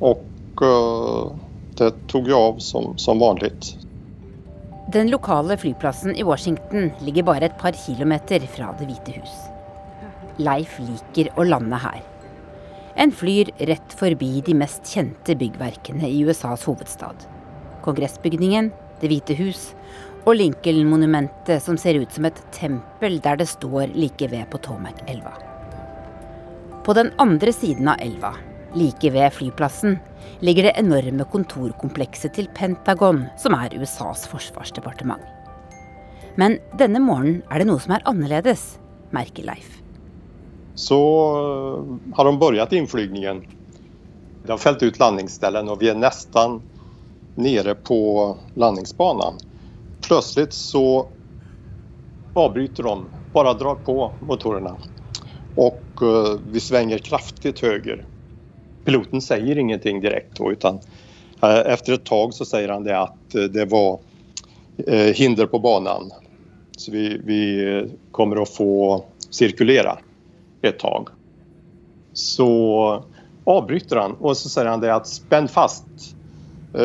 og 0.00 0.24
uh, 0.60 1.32
det 1.78 1.92
tok 2.10 2.28
jeg 2.28 2.36
av 2.36 2.60
som, 2.64 2.94
som 3.00 3.20
vanlig. 3.22 3.52
Den 4.86 5.08
lokale 5.10 5.56
flyplassen 5.58 6.14
i 6.14 6.22
Washington 6.22 6.92
ligger 7.02 7.24
bare 7.26 7.48
et 7.48 7.56
par 7.58 7.74
kilometer 7.74 8.44
fra 8.46 8.68
Det 8.78 8.86
hvite 8.86 9.16
hus. 9.16 9.32
Leif 10.38 10.76
liker 10.78 11.32
å 11.34 11.42
lande 11.42 11.80
her. 11.82 12.04
En 12.94 13.10
flyr 13.10 13.50
rett 13.66 13.96
forbi 13.98 14.44
de 14.46 14.54
mest 14.54 14.86
kjente 14.86 15.34
byggverkene 15.34 16.06
i 16.06 16.22
USAs 16.22 16.68
hovedstad. 16.70 17.26
Kongressbygningen, 17.82 18.70
Det 19.00 19.10
hvite 19.10 19.34
hus 19.36 19.74
og 20.24 20.38
Lincoln-monumentet 20.38 21.60
som 21.62 21.76
ser 21.76 21.98
ut 22.00 22.12
som 22.12 22.24
et 22.24 22.38
tempel 22.54 23.18
der 23.20 23.36
det 23.36 23.48
står 23.50 23.90
like 23.92 24.30
ved 24.30 24.46
Potomac-elva. 24.50 25.34
På 26.86 26.94
den 26.94 27.10
andre 27.18 27.52
siden 27.52 27.88
av 27.88 27.98
elva, 28.00 28.32
like 28.74 29.10
ved 29.10 29.32
flyplassen, 29.32 29.98
ligger 30.40 30.62
det 30.68 30.76
enorme 30.78 31.24
kontorkomplekset 31.32 32.34
til 32.36 32.48
Pentagon, 32.54 33.24
som 33.38 33.54
er 33.54 33.74
USAs 33.78 34.26
forsvarsdepartement. 34.30 35.22
Men 36.36 36.58
denne 36.76 37.00
morgenen 37.00 37.42
er 37.50 37.62
det 37.62 37.68
noe 37.70 37.80
som 37.80 37.96
er 37.96 38.04
annerledes, 38.08 38.76
merker 39.14 39.46
Leif. 39.46 39.78
Så 40.76 40.98
øh, 41.40 41.94
har 42.16 42.28
de 42.28 42.38
begynt 42.38 42.72
innflygningen. 42.76 43.44
De 44.44 44.50
har 44.52 44.60
felt 44.60 44.82
ut 44.82 44.98
landingsställen 45.00 45.70
og 45.72 45.80
vi 45.80 45.88
er 45.88 45.96
nesten 45.96 46.60
nede 47.40 47.74
på 47.74 47.98
landingsbanen. 48.54 49.40
Plutselig 50.04 50.52
så 50.52 51.06
avbryter 52.36 52.84
de, 52.84 53.22
bare 53.32 53.56
drar 53.56 53.80
på 53.86 54.12
motorene. 54.20 54.74
Og 55.56 56.04
øh, 56.04 56.36
vi 56.52 56.60
svinger 56.60 57.00
kraftig 57.00 57.56
høyre 57.64 58.02
piloten 58.86 59.20
sier 59.20 59.58
ingenting 59.58 60.00
direkte 60.00 60.42
då, 60.42 60.52
utan 60.52 60.78
eh, 61.42 61.58
efter 61.58 61.92
ett 61.92 62.04
tag 62.04 62.34
så 62.34 62.44
sier 62.44 62.68
han 62.68 62.84
det 62.84 62.98
at 62.98 63.34
eh, 63.34 63.42
det 63.42 63.64
var 63.64 63.98
eh, 64.86 65.14
hinder 65.14 65.46
på 65.46 65.58
banen. 65.58 66.10
Så 66.76 66.92
vi, 66.92 67.20
vi 67.24 67.40
kommer 68.12 68.38
å 68.38 68.46
få 68.46 69.04
cirkulera 69.30 69.98
et 70.62 70.78
tag. 70.78 71.08
Så 72.12 72.48
avbryter 73.44 73.96
han 73.96 74.16
og 74.20 74.36
så 74.36 74.52
sier 74.52 74.68
han 74.70 74.80
det 74.80 74.92
at 74.92 75.08
spänn 75.08 75.48
fast. 75.48 76.12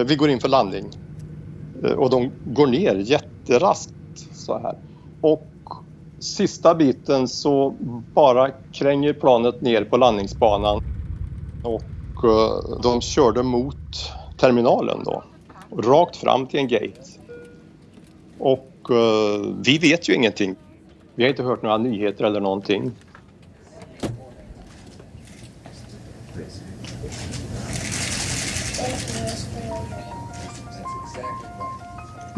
Vi 0.06 0.16
går 0.16 0.32
inn 0.32 0.40
for 0.40 0.52
landing. 0.54 0.88
Og 1.98 2.08
de 2.14 2.22
går 2.56 2.72
ned 2.72 3.02
jätteraskt 3.10 4.24
så. 4.32 4.60
Og 5.22 5.44
sista 6.20 6.76
biten 6.76 7.28
så 7.28 7.74
bare 8.14 8.54
kränger 8.72 9.14
planet 9.14 9.62
ned 9.62 9.90
på 9.90 9.98
landingsbanen. 9.98 10.81
Og 11.64 11.82
Eh, 12.24 12.78
de 12.82 13.02
kjørte 13.02 13.44
mot 13.44 14.02
terminalen 14.38 15.04
då, 15.04 15.22
rakt 15.86 16.18
fram 16.22 16.46
til 16.48 16.64
en 16.64 16.68
gate. 16.70 17.18
Og 18.42 18.90
uh, 18.90 19.54
vi 19.62 19.78
vet 19.78 20.08
jo 20.10 20.16
ingenting. 20.18 20.56
Vi 21.16 21.24
har 21.24 21.34
ikke 21.34 21.46
hørt 21.46 21.62
noen 21.62 21.86
nyheter 21.86 22.26
eller 22.26 22.42
noen 22.42 22.64
ting. 22.66 22.90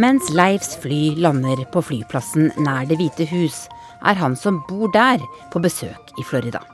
Mens 0.02 0.28
Leifs 0.36 0.76
fly 0.84 1.14
lander 1.16 1.64
på 1.72 1.86
flyplassen 1.86 2.52
nær 2.66 2.90
Det 2.90 3.00
hvite 3.00 3.30
hus, 3.32 3.64
er 4.04 4.20
han 4.20 4.36
som 4.36 4.60
bor 4.68 4.92
der, 4.92 5.24
på 5.54 5.64
besøk 5.64 6.16
i 6.20 6.28
Florida. 6.28 6.66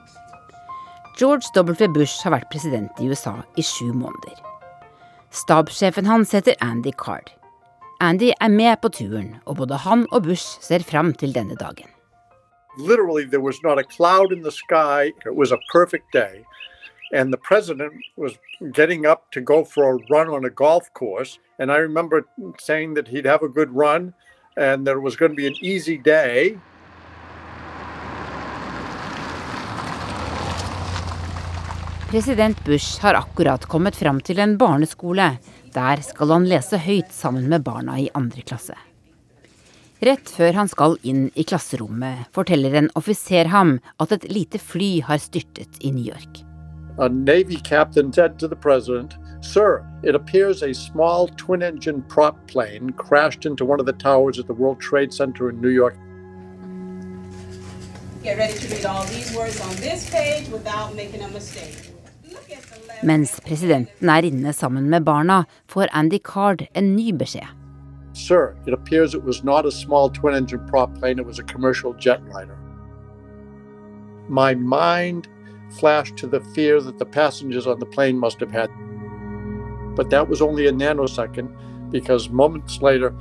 George 1.20 1.52
W. 1.54 1.88
Bush 1.92 2.22
har 2.24 2.32
vært 2.32 2.48
president 2.48 3.00
i 3.04 3.10
USA 3.12 3.34
i 3.60 3.64
sju 3.66 3.90
måneder. 3.92 4.38
Stabssjefen 5.36 6.08
hans 6.08 6.32
heter 6.32 6.56
Andy 6.64 6.94
Card. 6.96 7.28
Andy 8.00 8.30
er 8.40 8.48
med 8.48 8.80
på 8.80 8.88
turen, 8.96 9.34
og 9.44 9.58
både 9.60 9.82
han 9.84 10.06
og 10.16 10.30
Bush 10.30 10.62
ser 10.64 10.86
fram 10.88 11.12
til 11.12 11.36
denne 11.36 11.58
dagen. 11.60 11.92
Literally, 12.78 13.26
there 13.26 13.44
was 13.44 13.60
not 13.64 13.78
a 13.78 13.84
cloud 13.84 14.32
in 14.32 14.44
the 14.44 14.52
sky. 14.52 15.12
It 15.26 15.36
was 15.36 15.52
a 15.52 15.60
perfect 15.74 16.08
day. 16.14 16.46
And 17.12 17.34
the 17.34 17.42
president 17.50 18.00
was 18.16 18.40
getting 18.72 19.06
up 19.06 19.30
to 19.34 19.42
go 19.42 19.66
for 19.66 19.92
a 19.92 20.00
run 20.10 20.30
on 20.30 20.46
a 20.46 20.50
golf 20.50 20.88
course. 20.94 21.38
And 21.60 21.70
I 21.70 21.80
remember 21.80 22.24
saying 22.60 22.94
that 22.94 23.10
he'd 23.10 23.26
have 23.26 23.44
a 23.44 23.50
good 23.50 23.76
run 23.76 24.14
and 24.56 24.88
that 24.88 24.96
it 24.96 25.04
was 25.04 25.18
going 25.18 25.34
to 25.34 25.36
be 25.36 25.48
an 25.48 25.60
easy 25.60 25.98
day. 25.98 26.56
President 32.10 32.66
Bush 32.66 33.02
har 33.02 33.14
akkurat 33.14 33.66
kommet 33.66 33.96
fram 33.96 34.18
til 34.22 34.40
en 34.40 34.56
barneskole. 34.58 35.28
Der 35.74 36.00
skal 36.02 36.32
han 36.34 36.48
lese 36.50 36.80
høyt 36.82 37.12
sammen 37.14 37.46
med 37.52 37.62
barna 37.62 38.00
i 38.02 38.08
andre 38.18 38.42
klasse. 38.42 38.74
Rett 40.02 40.32
før 40.34 40.58
han 40.58 40.72
skal 40.72 40.98
inn 41.06 41.28
i 41.38 41.46
klasserommet, 41.46 42.24
forteller 42.34 42.74
en 42.80 42.90
offiser 42.98 43.52
ham 43.54 43.76
at 44.02 44.16
et 44.16 44.26
lite 44.26 44.58
fly 44.58 45.04
har 45.06 45.22
styrtet 45.22 45.78
i 45.86 45.92
New 45.94 46.08
York. 46.08 46.42
A 46.98 47.10
Navy 47.10 47.62
captain 47.62 48.12
said 48.12 48.40
to 48.40 48.48
the 48.48 48.58
president, 48.58 49.14
Sir, 49.42 49.86
it 50.02 50.16
appears 50.16 50.64
a 50.64 50.74
small 50.74 51.28
twin 51.38 51.62
engine 51.62 52.02
prop 52.10 52.36
plane 52.48 52.90
crashed 52.98 53.46
into 53.46 53.66
one 53.66 53.80
of 53.80 53.86
the 53.86 53.94
towers 53.94 54.40
at 54.40 54.48
the 54.48 54.58
World 54.58 54.82
Trade 54.82 55.14
Center 55.14 55.52
in 55.52 55.62
New 55.62 55.70
York. 55.70 55.96
Get 58.24 58.38
ready 58.38 58.58
to 58.58 58.68
read 58.74 58.86
all 58.86 59.06
these 59.06 59.32
words 59.36 59.62
on 59.62 59.76
this 59.76 60.10
page 60.10 60.50
without 60.50 60.96
making 60.96 61.22
a 61.22 61.30
mistake. 61.30 61.89
Mens 63.04 63.40
presidenten 63.46 64.10
er 64.10 64.26
inne 64.28 64.54
sammen 64.54 64.90
med 64.90 65.04
barna, 65.04 65.46
får 65.68 65.88
Andy 65.92 66.20
Card 66.20 66.68
en 66.74 66.96
ny 66.96 67.12
beskjed. 67.16 67.48
Sir, 68.14 68.56
it 68.68 68.74
appears 68.74 69.14
it 69.14 69.24
was 69.24 69.44
not 69.44 69.66
a 69.66 69.72
small 69.72 70.10
twin 70.10 70.36
engine 70.36 70.66
prop 70.68 70.94
plane, 71.00 71.20
it 71.20 71.26
was 71.26 71.40
a 71.40 71.44
commercial 71.44 71.94
jetliner. 71.94 72.58
My 74.28 74.54
mind 74.54 75.28
flashed 75.80 76.18
to 76.18 76.28
the 76.28 76.42
fear 76.54 76.82
that 76.82 76.98
the 76.98 77.06
passengers 77.06 77.68
on 77.68 77.80
the 77.80 77.86
plane 77.86 78.18
must 78.18 78.40
have 78.40 78.52
had. 78.52 78.70
But 79.96 80.10
that 80.10 80.28
was 80.28 80.42
only 80.42 80.68
a 80.68 80.72
nanosecond 80.72 81.50
because 81.92 82.30
moments 82.30 82.82
later, 82.82 83.16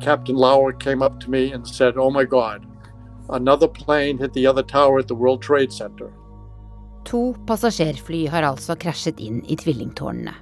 Captain 0.00 0.36
Lauer 0.36 0.72
came 0.72 1.02
up 1.02 1.18
to 1.20 1.30
me 1.30 1.52
and 1.52 1.66
said, 1.66 1.96
Oh 1.96 2.10
my 2.10 2.24
God, 2.24 2.66
another 3.30 3.68
plane 3.68 4.18
hit 4.18 4.32
the 4.32 4.46
other 4.46 4.62
tower 4.62 4.98
at 4.98 5.08
the 5.08 5.14
World 5.14 5.42
Trade 5.42 5.72
Center. 5.72 6.12
To 7.06 7.36
passasjerfly 7.46 8.24
har 8.26 8.42
altså 8.42 8.74
krasjet 8.82 9.20
inn 9.22 9.38
i 9.46 9.54
tvillingtårnene. 9.54 10.32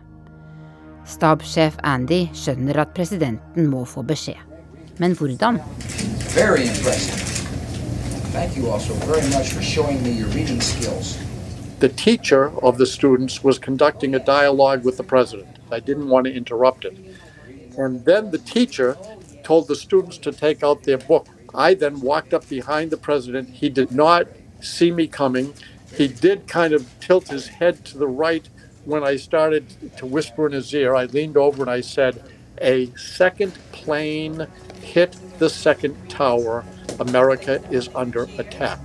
Stabssjef 1.05 1.77
Andy 1.85 2.23
skjønner 2.33 2.79
at 2.81 2.95
presidenten 2.97 3.67
må 3.69 3.83
få 3.85 4.01
beskjed. 4.09 4.41
Men 4.97 5.13
hvordan? 5.19 5.59
The 11.81 11.89
teacher 11.89 12.51
of 12.63 12.79
the 12.79 12.87
students 12.87 13.45
was 13.45 13.59
conducting 13.59 14.15
a 14.15 14.19
dialogue 14.19 14.85
with 14.85 14.97
the 14.97 15.05
president. 15.05 15.59
I 15.71 15.81
didn't 15.81 16.09
want 16.09 16.27
to 16.27 16.33
interrupt 16.33 16.87
it. 16.87 16.97
And 17.77 18.05
then 18.07 18.31
the 18.31 18.39
teacher 18.39 18.97
told 19.45 19.69
the 19.69 19.77
students 19.77 20.17
to 20.19 20.33
take 20.33 20.63
out 20.63 20.85
their 20.85 20.99
book. 20.99 21.27
I 21.55 21.75
then 21.75 22.01
walked 22.01 22.33
up 22.33 22.49
behind 22.49 22.91
the 22.91 22.97
president. 22.97 23.51
He 23.51 23.69
did 23.69 23.93
not 23.93 24.27
see 24.61 24.91
me 24.91 25.07
coming. 25.07 25.53
He 25.97 26.09
did 26.09 26.49
kind 26.49 26.75
of 26.75 26.91
tilt 27.01 27.29
his 27.29 27.47
head 27.47 27.85
to 27.87 27.99
the 27.99 28.09
right 28.09 28.49
when 28.85 29.05
I 29.05 29.17
started 29.17 29.65
to 29.99 30.07
whisper 30.07 30.47
in 30.47 30.53
his 30.53 30.75
ear. 30.75 30.95
I 30.95 31.05
leaned 31.05 31.37
over 31.37 31.63
and 31.63 31.71
I 31.71 31.81
said, 31.83 32.21
A 32.61 32.87
second 32.97 33.53
plane 33.71 34.47
hit 34.83 35.17
the 35.39 35.49
second 35.49 35.95
tower. 36.11 36.65
America 36.99 37.63
is 37.71 37.89
under 37.95 38.25
attack. 38.39 38.81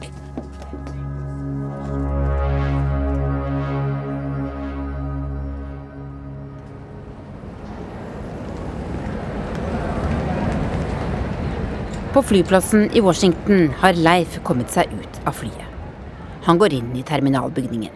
På 12.14 12.24
flyplassen 12.24 12.90
i 12.94 13.02
Washington 13.02 13.70
har 13.70 13.94
Leif 13.94 14.40
kommet 14.44 14.74
seg 14.74 14.94
ut 14.94 15.20
av 15.26 15.38
flyet. 15.38 15.69
Han 16.50 16.58
går 16.58 16.74
inn 16.74 16.96
i 16.96 17.04
terminalbygningen. 17.04 17.92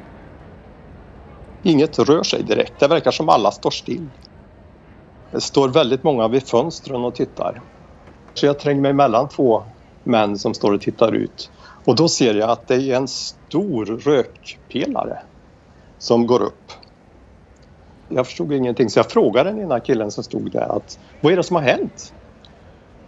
Inget 1.64 2.00
rör 2.00 2.24
sig 2.24 2.44
direkt. 2.44 2.80
Det 2.80 2.88
verkar 2.88 3.12
som 3.12 3.30
alle 3.30 3.52
står 3.52 3.72
still. 3.72 4.10
Det 5.32 5.42
står 5.42 5.70
veldig 5.70 5.98
mange 6.02 6.28
ved 6.28 6.44
fönstren 6.44 7.06
og 7.06 7.16
tittar. 7.16 7.62
Så 8.34 8.46
jeg 8.46 8.60
trenger 8.62 8.86
meg 8.86 9.00
mellom 9.00 9.32
få 9.34 9.64
menn 10.04 10.38
som 10.38 10.54
står 10.54 10.76
og 10.78 10.84
tittar 10.86 11.18
ut. 11.18 11.48
Og 11.90 11.98
da 11.98 12.06
ser 12.06 12.38
jeg 12.38 12.46
at 12.46 12.68
det 12.70 12.78
er 12.78 13.00
en 13.00 13.10
stor 13.10 13.90
røkpelare 14.06 15.18
som 15.98 16.28
går 16.30 16.46
opp. 16.52 16.76
Jeg 18.14 18.28
forsto 18.30 18.46
ingenting 18.52 18.94
så 18.94 19.00
jeg 19.00 19.16
frågade 19.16 19.50
den 19.50 19.64
ene 19.66 19.80
killen 19.82 20.14
som 20.14 20.28
stod 20.30 20.52
der, 20.54 20.70
at, 20.78 21.00
hva 21.24 21.34
er 21.34 21.42
det 21.42 21.48
som 21.50 21.58
har 21.58 21.66
hendt? 21.72 22.06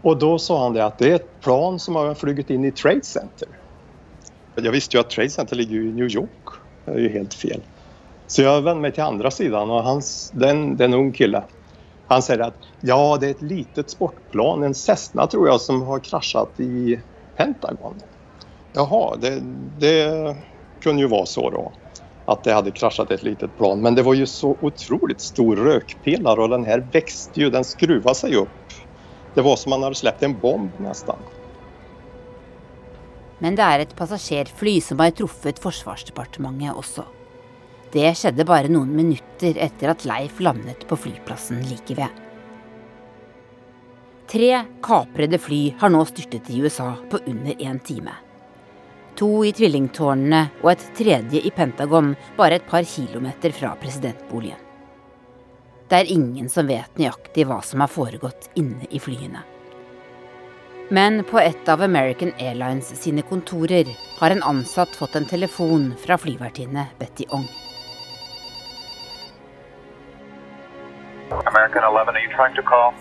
Og 0.01 0.17
da 0.25 0.33
sa 0.41 0.57
han 0.63 0.73
det 0.73 0.83
at 0.87 0.97
det 0.97 1.11
er 1.11 1.21
et 1.21 1.29
plan 1.45 1.77
som 1.77 2.01
har 2.01 2.17
flyget 2.17 2.49
inn 2.49 2.65
i 2.65 2.73
Trade 2.73 3.05
Center. 3.05 3.53
Jag 4.55 4.71
visste 4.71 4.97
ju 4.97 5.01
att 5.01 5.09
Trade 5.09 5.29
Center 5.29 5.55
ligger 5.55 5.75
i 5.75 5.91
New 5.91 6.09
York. 6.09 6.45
Det 6.85 6.91
är 6.91 6.97
ju 6.97 7.09
helt 7.09 7.33
fel. 7.33 7.61
Så 8.27 8.41
jag 8.41 8.61
vände 8.61 8.81
mig 8.81 8.91
till 8.91 9.03
andra 9.03 9.31
sidan 9.31 9.69
och 9.69 9.83
hans, 9.83 10.31
den, 10.33 10.77
den 10.77 10.93
ung 10.93 11.13
kille 11.13 11.43
han 12.07 12.21
säger 12.21 12.39
att 12.39 12.57
ja, 12.79 13.17
det 13.21 13.27
är 13.27 13.31
ett 13.31 13.41
litet 13.41 13.89
sportplan, 13.89 14.63
en 14.63 14.75
Cessna 14.75 15.27
tror 15.27 15.47
jag, 15.47 15.61
som 15.61 15.81
har 15.81 15.99
kraschat 15.99 16.59
i 16.59 17.01
Pentagon. 17.37 17.99
Jaha, 18.73 19.17
det, 19.17 19.39
det 19.79 20.35
kunde 20.83 21.01
ju 21.01 21.07
vara 21.07 21.25
så 21.25 21.49
då 21.49 21.73
att 22.25 22.43
det 22.43 22.53
hade 22.53 22.71
kraschat 22.71 23.11
ett 23.11 23.23
litet 23.23 23.57
plan. 23.57 23.81
Men 23.81 23.95
det 23.95 24.01
var 24.01 24.13
ju 24.13 24.25
så 24.25 24.57
otroligt 24.61 25.21
stor 25.21 25.55
rökpelare 25.55 26.41
och 26.41 26.49
den 26.49 26.65
här 26.65 26.89
växte 26.93 27.39
ju, 27.39 27.49
den 27.49 27.65
skruvade 27.65 28.15
sig 28.15 28.35
upp. 28.35 28.61
Det 29.33 29.41
var 29.41 29.55
som 29.55 29.69
man 29.69 29.83
hade 29.83 29.95
släppt 29.95 30.23
en 30.23 30.39
bomb 30.39 30.79
nästan. 30.79 31.25
Men 33.43 33.57
det 33.57 33.65
er 33.65 33.83
et 33.83 33.95
passasjerfly 33.97 34.77
som 34.83 35.01
har 35.03 35.15
truffet 35.15 35.59
Forsvarsdepartementet 35.63 36.75
også. 36.75 37.03
Det 37.95 38.11
skjedde 38.17 38.47
bare 38.47 38.71
noen 38.71 38.91
minutter 38.95 39.57
etter 39.61 39.91
at 39.91 40.05
Leif 40.07 40.39
landet 40.43 40.83
på 40.87 40.97
flyplassen 40.99 41.61
like 41.69 41.95
ved. 41.95 42.21
Tre 44.31 44.51
kaprede 44.83 45.39
fly 45.39 45.61
har 45.79 45.91
nå 45.93 46.01
styrtet 46.09 46.49
i 46.49 46.61
USA 46.63 46.95
på 47.11 47.21
under 47.29 47.53
én 47.61 47.79
time. 47.85 48.15
To 49.15 49.45
i 49.47 49.53
tvillingtårnene 49.55 50.41
og 50.63 50.73
et 50.73 50.85
tredje 50.97 51.39
i 51.39 51.51
Pentagon, 51.55 52.15
bare 52.35 52.57
et 52.59 52.67
par 52.67 52.83
kilometer 52.83 53.53
fra 53.55 53.75
presidentboligen. 53.79 54.59
Det 55.87 55.99
er 56.01 56.11
ingen 56.11 56.49
som 56.49 56.67
vet 56.67 56.97
nøyaktig 56.97 57.45
hva 57.47 57.61
som 57.63 57.83
har 57.83 57.91
foregått 57.93 58.49
inne 58.59 58.89
i 58.89 58.99
flyene. 58.99 59.43
Men 60.89 61.23
på 61.23 61.39
et 61.39 61.69
av 61.69 61.81
American 61.81 62.31
Airlines 62.37 62.91
sine 63.01 63.21
kontorer 63.25 63.87
har 64.19 64.29
en 64.29 64.43
ansatt 64.43 64.95
fått 64.95 65.15
en 65.15 65.25
telefon 65.25 65.93
fra 65.97 66.17
flyvertinne 66.17 66.83
Betty 66.99 67.25
Ong. 67.33 67.47
American 71.31 71.83
11, 71.83 72.09
are 72.09 72.19
you 72.21 72.29
trying 72.35 72.55
to 72.55 72.61
call? 72.61 72.93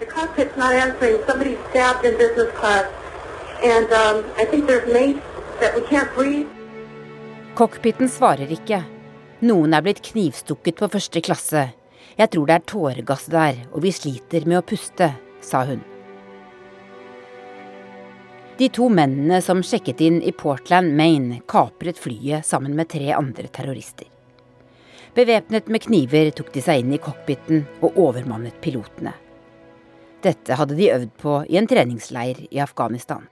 The 0.00 0.06
cockpit's 0.06 0.56
not 0.56 0.72
answering. 0.74 1.22
Somebody's 1.26 1.58
stabbed 1.70 2.04
in 2.04 2.18
business 2.18 2.50
class. 2.58 2.86
And 3.62 3.86
um, 3.92 4.24
I 4.36 4.44
think 4.44 4.66
there's 4.66 4.92
mace 4.92 5.22
that 5.60 5.74
we 5.76 5.82
can't 5.82 6.12
breathe. 6.14 6.46
Cockpiten 7.54 8.08
svarer 8.08 8.50
ikke. 8.50 8.82
Noen 9.42 9.74
er 9.74 9.82
blitt 9.86 10.02
knivstukket 10.10 10.78
på 10.78 10.90
første 10.90 11.22
klasse. 11.22 11.68
Jeg 12.18 12.30
tror 12.34 12.50
det 12.50 12.56
er 12.58 12.66
tåregass 12.66 13.26
der, 13.30 13.62
og 13.70 13.82
vi 13.86 13.94
sliter 13.94 14.46
med 14.46 14.58
å 14.58 14.66
puste, 14.66 15.12
sa 15.42 15.62
hun. 15.66 15.82
De 18.58 18.66
to 18.68 18.88
mennene 18.90 19.38
som 19.42 19.60
sjekket 19.62 20.00
inn 20.02 20.16
i 20.22 20.32
Portland, 20.34 20.90
Maine, 20.98 21.36
kapret 21.46 21.98
flyet 21.98 22.46
sammen 22.46 22.74
med 22.74 22.88
tre 22.90 23.12
andre 23.14 23.46
terrorister. 23.46 24.08
Bevæpnet 25.14 25.68
med 25.70 25.84
kniver 25.84 26.32
tok 26.34 26.50
de 26.50 26.62
seg 26.66 26.82
inn 26.82 26.96
i 26.96 26.98
cockpiten 26.98 27.62
og 27.78 27.94
overmannet 28.02 28.58
pilotene. 28.64 29.12
Dette 30.26 30.58
hadde 30.58 30.74
de 30.74 30.90
øvd 30.90 31.12
på 31.22 31.36
i 31.46 31.60
en 31.60 31.70
treningsleir 31.70 32.40
i 32.50 32.58
Afghanistan. 32.58 33.28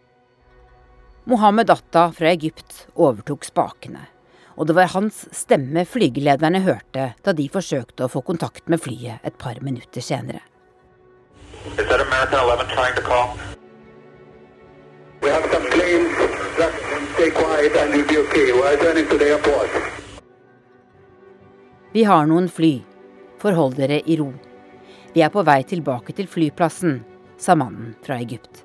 Mohammed 1.26 1.74
Atta 1.74 2.06
fra 2.14 2.30
Egypt 2.30 2.84
overtok 2.94 3.50
spakene, 3.50 4.04
og 4.54 4.70
det 4.70 4.78
var 4.78 4.94
hans 4.94 5.24
stemme 5.34 5.82
flygelederne 5.90 6.62
hørte 6.62 7.10
da 7.26 7.34
de 7.34 7.48
forsøkte 7.50 8.06
å 8.06 8.12
få 8.14 8.22
kontakt 8.30 8.70
med 8.70 8.78
flyet 8.78 9.26
et 9.26 9.42
par 9.42 9.58
minutter 9.58 10.06
senere. 10.06 10.46
Is 11.66 11.82
that 11.90 12.00
American 12.00 12.38
11 12.38 12.70
trying 12.70 12.94
to 12.94 13.02
call? 13.02 13.55
Quiet 17.70 17.94
and 17.94 18.08
be 18.08 18.18
okay. 18.18 18.52
We're 18.52 18.76
returning 18.76 19.06
to 19.06 19.18
the 19.18 19.24
airport. 19.24 19.70
Vi 21.92 22.04
har 22.04 22.26
noen 22.26 22.48
fly. 22.48 22.82
Forhold 23.38 23.76
dere 23.76 24.00
i 24.04 24.16
ro. 24.16 24.32
Vi 25.14 25.22
er 25.22 25.30
på 25.32 25.42
vei 25.42 25.62
tilbake 25.62 26.12
til 26.12 26.28
flyplassen, 26.28 27.02
sa 27.38 27.54
mannen 27.54 27.94
fra 28.04 28.18
Egypt. 28.20 28.64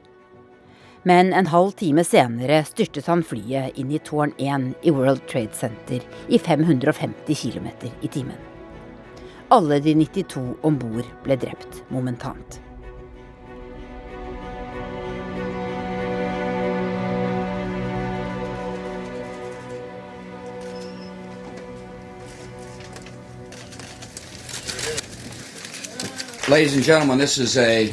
Men 1.03 1.33
en 1.33 1.47
halv 1.47 1.71
time 1.79 2.03
senere 2.05 2.61
styrtet 2.67 3.07
han 3.09 3.23
flyet 3.23 3.77
inn 3.79 3.91
i 3.91 3.99
tårn 3.99 4.33
1 4.37 4.73
i 4.83 4.93
World 4.93 5.23
Trade 5.27 5.55
Center 5.57 6.03
i 6.27 6.39
550 6.39 7.35
km 7.35 7.69
i 8.01 8.07
timen. 8.07 8.37
Alle 9.49 9.79
de 9.79 9.95
92 9.95 10.43
om 10.61 10.77
bord 10.79 11.07
ble 11.23 11.35
drept 11.35 11.81
momentant. 11.89 12.61
Ladies 26.51 26.75
and 26.75 26.83
gentlemen, 26.83 27.17
this 27.17 27.37
is 27.37 27.57
a 27.57 27.85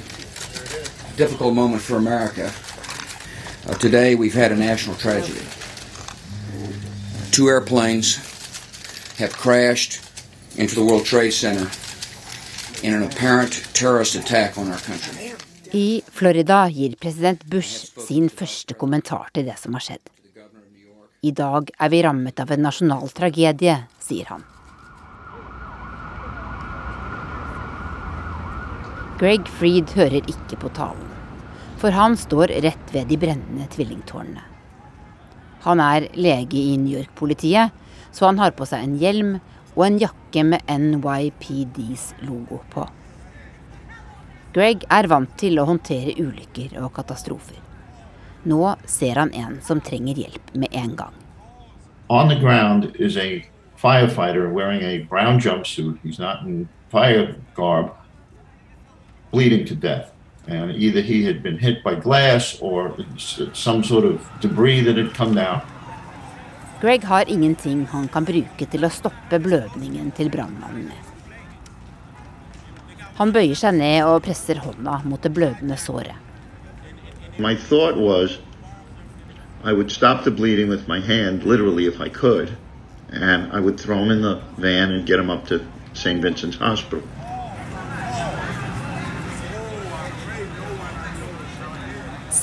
difficult 1.16 1.54
moment 1.54 1.80
for 1.80 1.94
America. 1.94 2.50
Uh, 3.68 3.74
today 3.74 4.16
we've 4.16 4.34
had 4.34 4.50
a 4.50 4.56
national 4.56 4.96
tragedy. 4.96 5.46
Two 7.30 7.46
airplanes 7.50 8.16
have 9.18 9.32
crashed 9.32 10.00
into 10.56 10.74
the 10.74 10.82
World 10.82 11.06
Trade 11.06 11.30
Center 11.30 11.70
in 12.82 12.94
an 12.94 13.04
apparent 13.04 13.62
terrorist 13.74 14.16
attack 14.16 14.58
on 14.58 14.72
our 14.72 14.80
country. 14.80 15.34
I 15.72 16.02
Florida 16.10 16.68
gir 16.68 16.96
president 16.96 17.48
Bush 17.48 17.94
sin 18.08 18.28
første 18.28 18.74
kommentar 18.74 19.30
til 19.34 19.46
det 19.46 19.58
som 19.62 19.78
har 19.78 19.86
skjedd. 19.86 20.10
I 21.22 21.30
dag 21.30 21.70
er 21.78 21.88
vi 21.94 22.02
rammet 22.02 22.40
av 22.40 22.50
en 22.50 22.66
nasjonal 22.66 23.06
tragedie, 23.14 23.84
sier 24.02 24.34
han. 24.34 24.42
Greg 29.18 29.48
Freed 29.50 29.90
hører 29.98 30.22
ikke 30.30 30.60
på 30.62 30.68
talen, 30.76 31.08
for 31.80 31.90
han 31.90 32.14
står 32.14 32.52
rett 32.62 32.92
ved 32.94 33.08
de 33.10 33.16
brennende 33.18 33.66
tvillingtårnene. 33.72 34.44
Han 35.64 35.82
er 35.82 36.06
lege 36.14 36.60
i 36.60 36.76
New 36.78 36.94
York-politiet, 36.94 37.74
så 38.14 38.28
han 38.28 38.38
har 38.38 38.54
på 38.54 38.68
seg 38.70 38.84
en 38.84 38.94
hjelm 39.00 39.32
og 39.74 39.82
en 39.88 39.98
jakke 40.04 40.44
med 40.46 40.70
NYPDs 40.70 42.12
logo 42.28 42.60
på. 42.70 42.86
Greg 44.54 44.86
er 44.86 45.10
vant 45.10 45.34
til 45.38 45.58
å 45.58 45.66
håndtere 45.66 46.14
ulykker 46.14 46.78
og 46.78 46.92
katastrofer. 46.94 47.58
Nå 48.46 48.62
ser 48.86 49.18
han 49.18 49.34
en 49.34 49.58
som 49.66 49.82
trenger 49.82 50.22
hjelp 50.22 50.54
med 50.54 50.70
en 50.78 50.94
gang. 50.94 51.14
On 52.08 52.30
the 52.30 52.38
ground 52.38 52.92
is 52.94 53.18
a 53.18 53.42
firefighter 53.76 54.46
wearing 54.48 54.82
a 54.82 55.02
brown 55.10 55.40
jumpsuit. 55.42 55.98
He's 56.04 56.22
not 56.22 56.46
in 56.46 56.68
fire 56.88 57.34
garb, 57.58 57.90
bleeding 59.30 59.66
to 59.66 59.74
death. 59.74 60.12
And 60.46 60.76
either 60.76 61.00
he 61.00 61.24
had 61.24 61.42
been 61.42 61.58
hit 61.58 61.82
by 61.84 61.94
glass 61.94 62.58
or 62.60 62.96
some 63.52 63.84
sort 63.84 64.04
of 64.04 64.26
debris 64.40 64.80
that 64.82 64.96
had 64.96 65.14
come 65.14 65.34
down. 65.34 65.60
Greg 66.80 67.04
har 67.04 67.24
ingenting 67.28 67.86
han 67.86 68.08
kan 68.08 68.24
bruke 68.24 68.66
til 68.70 68.86
å 68.86 68.90
stoppe 68.90 69.40
blødningen 69.42 70.12
til 70.14 70.30
brannmannen 70.30 70.86
med. 70.88 71.04
Han 73.18 73.32
bøyer 73.34 73.58
seg 73.58 73.74
ned 73.74 74.06
og 74.06 74.22
presser 74.22 74.60
hånda 74.62 75.00
mot 75.04 75.22
det 75.22 75.32
blødende 75.34 75.76
såret. 75.76 76.14
My 77.38 77.56
thought 77.56 77.96
was 77.98 78.38
I 79.64 79.72
would 79.72 79.90
stop 79.90 80.22
the 80.22 80.30
bleeding 80.30 80.68
with 80.68 80.86
my 80.86 81.00
hand, 81.00 81.42
literally, 81.42 81.86
if 81.86 82.00
I 82.00 82.08
could, 82.08 82.56
and 83.10 83.52
I 83.52 83.58
would 83.58 83.78
throw 83.78 83.98
him 83.98 84.12
in 84.12 84.22
the 84.22 84.40
van 84.56 84.92
and 84.92 85.04
get 85.04 85.18
him 85.18 85.30
up 85.30 85.46
to 85.48 85.60
St. 85.94 86.22
Vincent's 86.22 86.56
Hospital. 86.56 87.02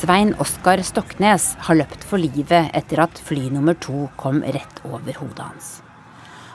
Svein 0.06 0.36
Oskar 0.38 0.82
Stoknes 0.86 1.56
har 1.66 1.78
løpt 1.80 2.04
for 2.06 2.22
livet 2.22 2.68
etter 2.78 3.00
at 3.02 3.18
fly 3.26 3.48
nummer 3.50 3.74
to 3.82 4.04
kom 4.22 4.44
rett 4.44 4.82
over 4.86 5.16
hodet 5.18 5.42
hans. 5.42 5.70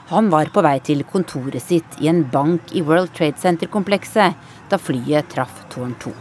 Han 0.07 0.29
var 0.31 0.47
på 0.55 0.61
vei 0.63 0.77
til 0.79 1.03
kontoret 1.03 1.59
sitt 1.59 1.97
i 1.99 2.07
en 2.07 2.21
bank 2.31 2.71
i 2.71 2.83
World 2.87 3.11
Trade 3.17 3.35
Center-komplekset 3.41 4.53
da 4.71 4.79
flyet 4.79 5.27
traff 5.33 5.65
tårn 5.73 5.97
2. 5.99 6.13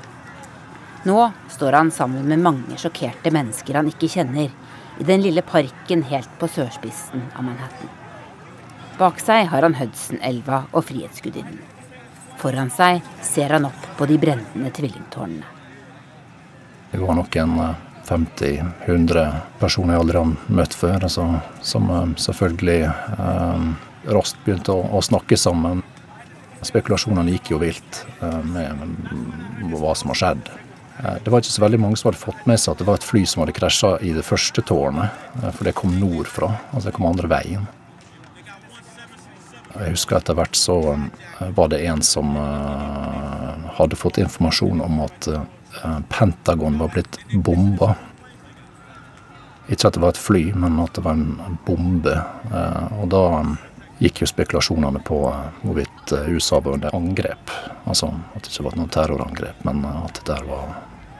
Nå 1.07 1.29
står 1.55 1.79
han 1.79 1.93
sammen 1.95 2.27
med 2.33 2.43
mange 2.49 2.81
sjokkerte 2.83 3.31
mennesker 3.39 3.79
han 3.79 3.93
ikke 3.93 4.11
kjenner, 4.11 4.51
i 4.99 5.07
den 5.07 5.23
lille 5.23 5.47
parken 5.47 6.03
helt 6.11 6.35
på 6.43 6.51
sørspissen 6.51 7.29
av 7.37 7.47
Manhattan. 7.47 7.95
Bak 8.99 9.23
seg 9.23 9.47
har 9.55 9.69
han 9.69 9.79
Hudson-elva 9.79 10.65
og 10.73 10.89
Frihetsgudinnen. 10.91 11.63
Foran 12.43 12.75
seg 12.75 13.07
ser 13.23 13.55
han 13.55 13.71
opp 13.71 13.91
på 14.01 14.11
de 14.11 14.19
brennende 14.19 14.75
tvillingtårnene. 14.75 15.60
Det 16.91 16.99
var 16.99 17.15
nok 17.15 17.37
en 17.37 17.75
50-100 18.11 19.21
eh, 19.23 19.35
personer 19.61 19.95
jeg 19.95 20.03
aldri 20.03 20.19
har 20.19 20.33
møtt 20.51 20.75
før, 20.75 20.99
altså, 21.07 21.27
som 21.63 21.91
eh, 21.95 22.15
selvfølgelig 22.19 22.81
eh, 22.89 23.69
raskt 24.17 24.41
begynte 24.47 24.75
å, 24.75 24.83
å, 24.99 25.03
snakke 25.05 25.39
sammen. 25.39 25.85
Spekulasjonene 26.67 27.37
gikk 27.37 27.53
jo 27.55 27.61
vilt 27.63 28.03
eh, 28.19 28.41
med, 28.51 28.83
hva 29.71 29.95
som 29.95 30.11
har 30.11 30.19
skjedd. 30.19 30.51
Eh, 30.99 31.21
det 31.23 31.31
var 31.31 31.45
ikke 31.45 31.55
så 31.55 31.65
veldig 31.67 31.83
mange 31.85 32.01
som 32.01 32.11
hadde 32.11 32.23
fått 32.25 32.43
med 32.51 32.59
seg 32.59 32.75
at 32.75 32.83
det 32.83 32.89
var 32.91 32.99
et 32.99 33.07
fly 33.07 33.23
som 33.23 33.45
hadde 33.45 33.55
krasja 33.61 33.93
i 34.03 34.11
det 34.17 34.27
første 34.27 34.65
tårnet, 34.67 35.23
for 35.55 35.69
det 35.69 35.77
kom 35.79 35.95
nordfra. 36.01 36.51
Altså 36.73 36.91
det 36.91 36.97
kom 36.99 37.07
andre 37.13 37.31
veien. 37.31 37.71
Jeg 39.71 39.95
husker 39.95 40.19
etter 40.19 40.35
hvert 40.35 40.59
så 40.59 40.75
var 41.55 41.71
det 41.71 41.79
en 41.87 42.03
som 42.05 42.35
hadde 43.79 43.97
fått 43.97 44.19
informasjon 44.19 44.83
om 44.83 44.99
at 45.07 45.29
Pentagon 46.11 46.79
var 46.79 46.93
blitt 46.95 47.19
bomba. 47.33 47.95
Ikke 49.71 49.89
at 49.89 49.97
det 49.97 50.03
var 50.03 50.15
et 50.15 50.21
fly, 50.21 50.45
men 50.59 50.81
at 50.83 50.97
det 50.97 51.05
var 51.07 51.15
en 51.15 51.59
bombe. 51.67 52.17
Og 52.99 53.07
da 53.13 53.25
gikk 54.01 54.23
jo 54.23 54.29
spekulasjonene 54.31 55.03
på 55.07 55.21
hvorvidt 55.63 56.15
USA 56.33 56.59
var 56.61 56.79
under 56.79 56.97
angrep. 56.97 57.53
Altså 57.85 58.11
at 58.35 58.43
det 58.43 58.53
ikke 58.53 58.67
var 58.67 58.79
noe 58.81 58.93
terrorangrep, 58.93 59.65
men 59.69 59.85
at 59.87 60.19
det 60.19 60.27
der 60.33 60.47
var 60.49 60.75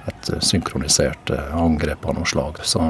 et 0.09 0.31
synkronisert 0.45 1.31
eh, 1.31 1.57
angrep 1.57 2.07
av 2.07 2.17
noe 2.17 2.29
slag. 2.29 2.61
Så 2.65 2.83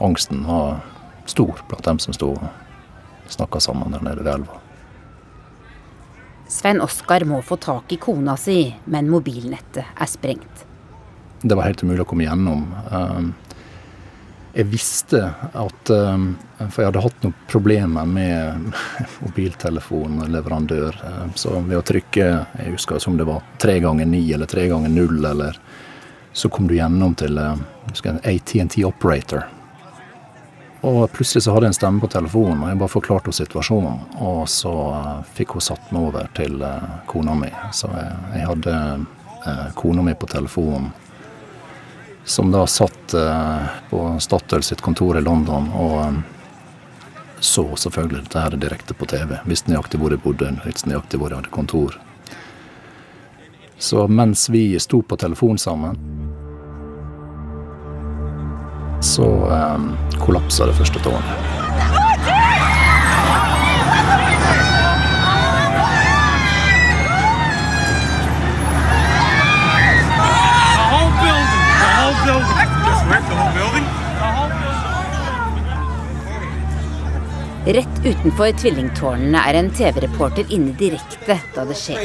angsten 0.00 0.44
var 0.46 0.80
stor 1.26 1.62
blant 1.68 1.84
dem 1.84 2.02
som 2.02 2.16
sto 2.16 2.32
og 2.36 3.32
snakka 3.32 3.60
sammen 3.60 3.94
der 3.94 4.04
nede 4.04 4.24
ved 4.24 4.34
elva. 4.34 4.60
Svein 6.52 6.82
Oskar 6.84 7.24
må 7.24 7.40
få 7.42 7.56
tak 7.56 7.92
i 7.94 7.96
kona 7.96 8.36
si, 8.36 8.74
men 8.84 9.08
mobilnettet 9.10 9.86
er 9.96 10.10
sprengt. 10.10 10.66
Det 11.42 11.54
var 11.54 11.66
helt 11.66 11.82
umulig 11.82 12.04
å 12.04 12.08
komme 12.08 12.26
gjennom. 12.26 12.66
Eh, 12.92 13.22
jeg 14.52 14.68
visste 14.68 15.22
at 15.56 15.90
eh, 15.90 16.26
For 16.66 16.82
jeg 16.82 16.90
hadde 16.90 17.04
hatt 17.04 17.24
noen 17.24 17.46
problemer 17.50 18.08
med 18.08 18.68
mobiltelefonleverandør. 19.24 21.00
Så 21.34 21.56
ved 21.60 21.78
å 21.78 21.86
trykke 21.86 22.28
jeg 22.28 22.74
husker 22.74 23.02
som 23.02 23.16
det 23.18 23.28
var 23.28 23.42
tre 23.62 23.78
ganger 23.82 24.08
ni 24.08 24.26
eller 24.32 24.50
tre 24.50 24.68
ganger 24.70 24.92
null 24.92 25.24
eller 25.24 25.58
så 26.32 26.48
kom 26.48 26.64
du 26.64 26.78
gjennom 26.78 27.12
til 27.20 27.36
ATNT 27.36 28.78
Operator. 28.88 29.42
Og 30.82 31.10
plutselig 31.14 31.44
så 31.44 31.52
hadde 31.54 31.68
jeg 31.68 31.76
en 31.76 31.76
stemme 31.76 32.02
på 32.02 32.10
telefonen, 32.10 32.64
og 32.64 32.72
jeg 32.72 32.78
bare 32.80 32.90
forklarte 32.90 33.34
situasjonen. 33.36 34.00
Og 34.26 34.40
så 34.50 34.72
uh, 34.90 35.20
fikk 35.36 35.54
hun 35.54 35.62
satt 35.62 35.92
meg 35.94 36.08
over 36.08 36.26
til 36.34 36.56
uh, 36.58 36.96
kona 37.06 37.36
mi. 37.38 37.50
Så 37.70 37.90
jeg, 37.94 38.16
jeg 38.34 38.48
hadde 38.48 38.74
uh, 39.46 39.68
kona 39.78 40.02
mi 40.02 40.16
på 40.18 40.26
telefonen, 40.32 40.90
som 42.24 42.52
da 42.52 42.66
satt 42.70 43.14
på 43.90 44.02
Statoil 44.22 44.62
sitt 44.62 44.80
kontor 44.80 45.18
i 45.18 45.24
London 45.24 45.66
og 45.74 46.22
så 47.42 47.76
selvfølgelig 47.76 48.22
dette 48.22 48.40
her 48.40 48.56
direkte 48.56 48.94
på 48.94 49.06
TV. 49.10 49.34
Visste 49.50 49.72
nøyaktig 49.72 49.98
hvor 49.98 50.14
jeg 50.14 50.22
bodde, 50.22 50.52
visste 50.62 50.90
nøyaktig 50.90 51.18
hvor 51.18 51.32
jeg 51.32 51.42
hadde 51.42 51.54
kontor. 51.54 51.98
Så 53.82 54.06
mens 54.06 54.46
vi 54.50 54.68
sto 54.78 55.02
på 55.02 55.18
telefon 55.18 55.58
sammen, 55.58 55.98
så 59.02 59.26
um, 59.26 59.90
kollapsa 60.22 60.70
det 60.70 60.78
første 60.78 61.02
tårnet. 61.02 62.01
Rett 77.66 77.98
utenfor 78.04 78.52
tvillingtårnene 78.58 79.40
er 79.48 79.56
en 79.58 79.70
TV-reporter 79.74 80.50
inne 80.54 80.74
direkte 80.78 81.36
da 81.54 81.64
det 81.66 81.76
skjer. 81.78 81.98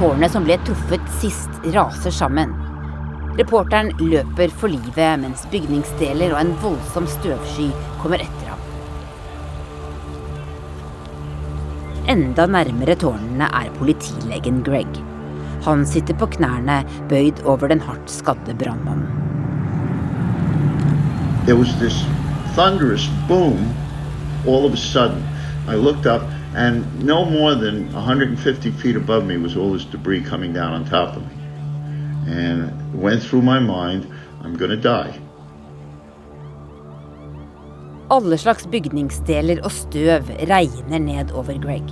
Tårnet 0.00 0.32
som 0.32 0.44
ble 0.48 0.60
truffet 0.66 1.16
sist, 1.20 1.64
raser 1.76 2.20
sammen. 2.24 2.61
Reporteren 3.32 3.94
løper 3.96 4.50
for 4.60 4.68
livet 4.68 5.20
mens 5.22 5.46
bygningsdeler 5.48 6.34
og 6.34 6.40
en 6.42 6.50
voldsom 6.60 7.06
støvsky 7.08 7.70
kommer 8.02 8.20
etter 8.20 8.50
ham. 8.50 8.60
Enda 12.12 12.44
nærmere 12.44 12.98
tårnene 13.00 13.48
er 13.48 13.72
politilegen 13.78 14.60
Greg. 14.66 15.00
Han 15.64 15.86
sitter 15.88 16.18
på 16.20 16.28
knærne, 16.36 16.82
bøyd 17.08 17.40
over 17.48 17.72
den 17.72 17.80
hardt 17.80 18.12
skadde 18.12 18.52
brannmannen. 18.60 19.08
There 21.46 21.56
was 21.56 21.72
this 21.80 22.04
thunderous 22.54 23.08
boom 23.28 23.72
all 24.46 24.66
of 24.66 24.74
a 24.74 24.76
sudden. 24.76 25.24
I 25.66 25.76
looked 25.76 26.04
up 26.04 26.22
and 26.54 26.84
no 27.02 27.24
more 27.24 27.54
than 27.54 27.88
150 27.94 28.70
feet 28.72 28.96
above 28.96 29.24
me 29.24 29.38
was 29.38 29.56
all 29.56 29.72
this 29.72 29.86
debris 29.86 30.20
coming 30.20 30.52
down 30.52 30.74
on 30.74 30.84
top 30.84 31.16
of 31.16 31.22
me. 31.22 31.41
And 32.26 32.70
went 32.94 33.22
through 33.22 33.42
my 33.42 33.58
mind, 33.58 34.06
I'm 34.42 34.56
gonna 34.56 34.76
die. 34.76 35.12
Alle 38.12 38.36
slags 38.38 38.66
bygningsdeler 38.68 39.62
og 39.64 39.72
støv 39.72 40.28
regner 40.50 41.00
ned 41.00 41.32
over 41.32 41.56
Greg. 41.58 41.86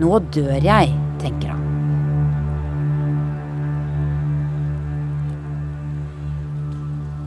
Nå 0.00 0.18
dør 0.34 0.58
jeg, 0.60 0.92
tenker 1.22 1.54
han. 1.54 1.62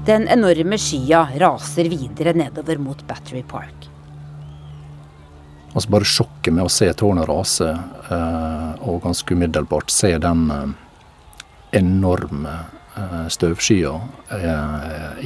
Den 0.06 0.28
enorme 0.30 0.78
skya 0.78 1.24
raser 1.42 1.90
videre 1.90 2.36
nedover 2.38 2.78
mot 2.78 3.00
Battery 3.10 3.42
Park. 3.42 3.88
Altså 5.74 5.90
bare 5.92 6.08
sjokket 6.08 6.54
med 6.54 6.68
å 6.68 6.72
se 6.72 6.92
tårnet 6.94 7.26
rase, 7.28 7.72
eh, 7.74 8.86
og 8.86 9.02
ganske 9.04 9.34
umiddelbart 9.34 9.90
se 9.92 10.14
den 10.22 10.46
eh, 10.54 10.70
enorme 11.76 12.60
støvskyer 13.30 14.38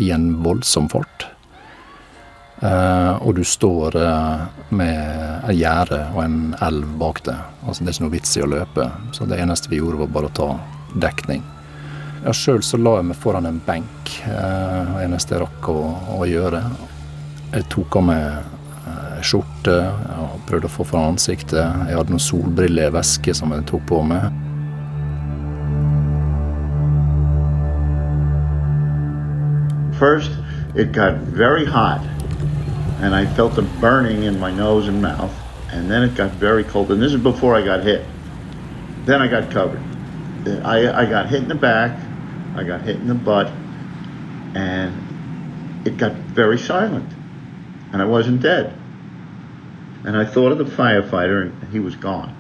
i 0.02 0.08
en 0.10 0.32
voldsom 0.42 0.88
fart. 0.90 1.28
Uh, 2.60 3.16
og 3.24 3.38
du 3.38 3.44
står 3.48 3.96
med 4.76 4.98
et 5.48 5.54
gjerde 5.62 6.00
og 6.10 6.24
en 6.24 6.40
elv 6.66 6.90
bak 7.00 7.22
deg. 7.28 7.38
Altså, 7.64 7.86
det 7.86 7.92
er 7.92 7.96
ikke 7.96 8.06
noe 8.08 8.16
vits 8.18 8.36
i 8.36 8.44
å 8.44 8.50
løpe. 8.52 8.90
Så 9.16 9.30
det 9.30 9.40
eneste 9.40 9.72
vi 9.72 9.80
gjorde, 9.80 10.02
var 10.02 10.12
bare 10.18 10.32
å 10.32 10.36
ta 10.42 10.50
dekning. 11.06 11.46
Ja, 12.26 12.34
Sjøl 12.36 12.64
så 12.66 12.80
la 12.82 12.98
jeg 12.98 13.08
meg 13.14 13.20
foran 13.22 13.48
en 13.48 13.62
benk. 13.64 14.12
Det 14.26 15.04
eneste 15.06 15.38
jeg 15.38 15.46
rakk 15.46 15.70
å, 15.72 15.80
å, 16.18 16.26
gjøre. 16.28 16.64
Jeg 17.54 17.70
tok 17.72 17.96
av 18.02 18.08
meg 18.10 18.58
skjorte 19.24 19.76
og 20.20 20.40
prøvde 20.50 20.68
å 20.68 20.74
få 20.74 20.86
fra 20.88 21.06
ansiktet. 21.08 21.62
Jeg 21.62 21.96
hadde 21.96 22.14
noen 22.14 22.24
solbrillevæske 22.24 23.36
som 23.38 23.56
jeg 23.56 23.68
tok 23.72 23.86
på 23.90 24.02
meg. 24.08 24.49
First, 30.00 30.32
it 30.76 30.94
got 30.94 31.18
very 31.18 31.66
hot. 31.66 32.00
and 33.02 33.16
I 33.16 33.26
felt 33.26 33.58
a 33.58 33.62
burning 33.62 34.24
in 34.24 34.40
my 34.40 34.52
nose 34.52 34.88
and 34.88 35.02
mouth, 35.02 35.34
and 35.72 35.90
then 35.90 36.04
it 36.04 36.16
got 36.16 36.32
very 36.32 36.64
cold. 36.64 36.92
And 36.92 37.02
this 37.02 37.14
is 37.14 37.22
before 37.22 37.56
I 37.56 37.64
got 37.64 37.84
hit. 37.84 38.06
Then 39.06 39.22
I 39.22 39.28
got 39.28 39.52
covered. 39.52 39.82
I, 40.64 41.04
I 41.04 41.06
got 41.06 41.30
hit 41.30 41.42
in 41.42 41.48
the 41.48 41.56
back, 41.56 41.98
I 42.56 42.64
got 42.64 42.82
hit 42.82 42.98
in 42.98 43.08
the 43.08 43.16
butt, 43.16 43.48
and 44.56 45.88
it 45.88 45.98
got 45.98 46.14
very 46.14 46.58
silent. 46.58 47.10
And 47.94 48.02
I 48.02 48.06
wasn't 48.06 48.42
dead. 48.42 48.74
And 50.06 50.16
I 50.16 50.26
thought 50.26 50.52
of 50.52 50.58
the 50.58 50.66
firefighter, 50.66 51.42
and 51.42 51.72
he 51.72 51.80
was 51.80 51.96
gone. 51.96 52.36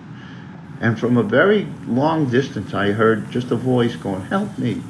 And 0.81 0.99
from 0.99 1.17
a 1.17 1.23
very 1.23 1.67
long 1.87 2.29
distance, 2.29 2.73
I 2.73 2.91
heard 2.91 3.31
just 3.31 3.51
a 3.51 3.55
voice 3.55 3.95
going, 3.95 4.21
"Help 4.21 4.57
me!" 4.57 4.81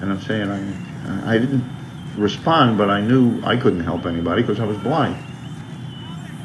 And 0.00 0.10
I'm 0.10 0.20
saying, 0.20 0.48
I, 0.50 1.34
I 1.34 1.38
didn't 1.38 1.77
respond, 2.18 2.78
but 2.78 2.90
I 2.90 3.00
knew 3.00 3.40
I 3.44 3.56
couldn't 3.56 3.84
help 3.84 4.06
anybody 4.06 4.42
because 4.42 4.60
I 4.60 4.66
was 4.66 4.78
blind. 4.78 5.16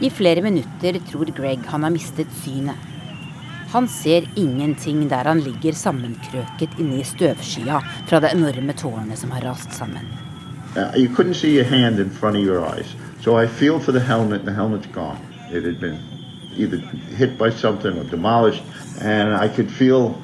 I 0.02 0.10
flere 0.10 0.42
minutter 0.42 1.00
tror 1.12 1.26
Greg 1.26 1.60
han 1.66 1.84
har 1.84 1.90
mistet 1.90 2.28
synet. 2.44 2.76
Han 3.74 3.88
ser 3.88 4.28
ingenting 4.36 5.08
der 5.10 5.26
han 5.26 5.40
ligger 5.42 5.74
sammenkrøket 5.74 6.80
inne 6.80 7.00
i 7.00 7.08
støvskya 7.08 7.80
fra 8.08 8.20
det 8.20 8.34
enorme 8.34 8.74
tårnet 8.74 9.18
som 9.20 9.32
har 9.32 9.42
rast 9.42 9.74
sammen. 9.74 10.06
uh, 10.76 10.92
you 10.96 11.10
couldn't 11.10 11.36
see 11.36 11.60
a 11.60 11.64
hand 11.64 12.00
in 12.00 12.10
front 12.10 12.36
of 12.36 12.44
your 12.44 12.66
eyes. 12.66 12.96
So 13.22 13.36
I 13.38 13.48
feel 13.48 13.80
for 13.80 13.92
the 13.92 14.00
helmet, 14.00 14.40
and 14.40 14.48
the 14.48 14.54
helmet's 14.54 14.88
gone. 14.88 15.22
It 15.52 15.64
had 15.64 15.80
been 15.80 16.00
either 16.56 16.78
hit 16.78 17.38
by 17.38 17.50
something 17.50 17.98
or 17.98 18.04
demolished, 18.04 18.64
and 19.02 19.36
I 19.36 19.48
could 19.48 19.72
feel 19.72 20.22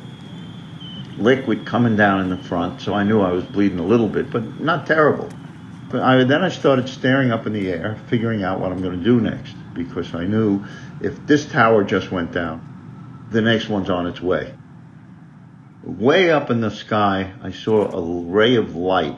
liquid 1.18 1.66
coming 1.66 1.95
down 1.95 2.22
in 2.22 2.30
the 2.30 2.38
front, 2.38 2.82
so 2.82 2.93
I 2.93 3.04
knew 3.04 3.22
I 3.22 3.32
was 3.32 3.43
bleeding 3.43 3.80
a 3.80 3.86
little 3.86 4.08
bit, 4.08 4.32
but 4.32 4.60
not 4.60 4.88
terrible. 4.88 5.30
But 5.90 6.02
I, 6.02 6.24
then 6.24 6.44
I 6.44 6.50
started 6.50 6.88
staring 6.88 7.32
up 7.32 7.48
in 7.48 7.54
the 7.54 7.70
air, 7.70 7.98
figuring 8.08 8.44
out 8.44 8.60
what 8.60 8.72
I'm 8.72 8.82
going 8.82 8.98
to 8.98 9.04
do 9.04 9.20
next, 9.20 9.56
because 9.74 10.14
I 10.14 10.26
knew 10.26 10.64
if 11.02 11.26
this 11.26 11.46
tower 11.46 11.84
just 11.84 12.12
went 12.12 12.32
down, 12.32 13.28
the 13.32 13.42
next 13.42 13.70
one's 13.70 13.90
on 13.90 14.06
its 14.06 14.22
way. 14.22 14.54
Way 15.84 16.32
up 16.32 16.52
in 16.52 16.62
the 16.62 16.70
sky, 16.70 17.34
I 17.42 17.52
saw 17.52 17.90
a 17.90 18.24
ray 18.30 18.56
of 18.56 18.76
light 18.76 19.18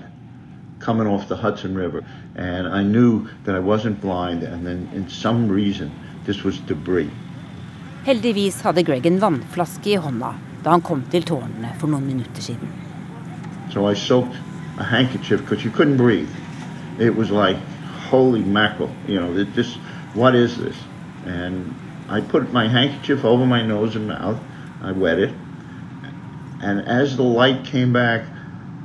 coming 0.80 1.08
off 1.08 1.28
the 1.28 1.36
Hudson 1.36 1.76
River, 1.76 2.06
and 2.36 2.68
I 2.68 2.84
knew 2.84 3.28
that 3.44 3.56
I 3.56 3.60
wasn't 3.60 4.00
blind, 4.00 4.44
and 4.44 4.66
then 4.66 4.90
in 4.94 5.10
some 5.10 5.50
reason, 5.50 5.92
this 6.26 6.44
was 6.44 6.60
debris. 6.60 7.10
Heldigvis 8.06 8.62
hadde 8.62 8.84
Greg 8.84 9.06
en 9.06 9.20
vannflaske 9.20 9.92
i 9.92 9.98
hånda 9.98 10.34
da 10.64 10.70
han 10.70 10.82
kom 10.82 11.04
til 11.12 11.26
tårnene 11.26 11.74
for 11.80 11.90
noen 11.90 12.08
minutter 12.08 12.42
siden. 12.42 12.72
So 13.74 13.86
I 13.88 13.94
soaked 13.94 14.38
a 14.80 14.84
handkerchief 14.84 15.42
because 15.42 15.66
you 15.66 15.72
couldn't 15.72 15.98
breathe. 15.98 16.30
It 17.00 17.16
was 17.16 17.32
like, 17.32 17.58
holy 18.12 18.42
mackerel, 18.42 18.94
you 19.08 19.20
know, 19.20 19.36
it 19.38 19.54
just, 19.54 19.78
what 20.14 20.36
is 20.36 20.58
this? 20.58 20.76
And 21.26 21.74
I 22.10 22.22
put 22.22 22.52
my 22.52 22.68
handkerchief 22.68 23.24
over 23.24 23.46
my 23.46 23.66
nose 23.66 23.96
and 23.96 24.08
mouth. 24.08 24.40
I 24.82 24.92
wet 24.92 25.20
it. 25.20 25.34
And 26.62 26.82
as 26.88 27.16
the 27.16 27.24
light 27.24 27.66
came 27.66 27.94
back, 27.94 28.28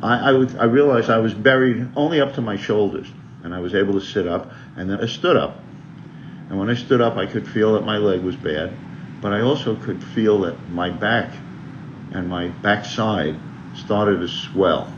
I, 0.03 0.31
I, 0.31 0.33
was, 0.33 0.55
I 0.55 0.65
realized 0.65 1.11
I 1.11 1.19
was 1.19 1.35
buried 1.35 1.89
only 1.97 2.21
up 2.21 2.35
to 2.35 2.41
my 2.41 2.57
shoulders. 2.57 3.09
And 3.43 3.55
I 3.55 3.61
was 3.61 3.75
able 3.75 3.95
to 3.95 4.01
sit 4.01 4.27
up. 4.27 4.53
And 4.77 4.89
then 4.89 5.01
I 5.03 5.07
stood 5.07 5.37
up. 5.37 5.59
And 6.49 6.59
when 6.59 6.71
I 6.71 6.75
stood 6.75 7.01
up, 7.01 7.17
I 7.17 7.27
could 7.27 7.49
feel 7.49 7.75
that 7.75 7.85
my 7.85 7.99
leg 7.99 8.23
was 8.23 8.37
bad. 8.37 8.73
But 9.21 9.33
I 9.33 9.41
also 9.41 9.75
could 9.75 10.03
feel 10.03 10.41
that 10.43 10.69
my 10.71 10.91
back 10.91 11.35
and 12.13 12.29
my 12.29 12.49
backside 12.49 13.37
started 13.75 14.21
to 14.21 14.29
swell. 14.29 14.93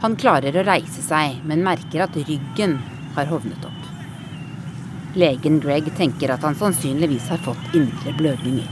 Han 0.00 0.14
klarer 0.16 0.56
å 0.56 0.62
reise 0.64 1.02
seg, 1.04 1.42
men 1.44 1.60
merker 1.60 2.00
at 2.06 2.14
ryggen 2.16 2.78
har 3.12 3.26
hovnet 3.28 3.64
opp. 3.68 3.80
Legen 5.12 5.58
Greg 5.60 5.90
tenker 5.98 6.32
at 6.32 6.40
han 6.46 6.56
sannsynligvis 6.56 7.26
har 7.28 7.42
fått 7.44 7.74
indre 7.76 8.14
blødninger. 8.16 8.64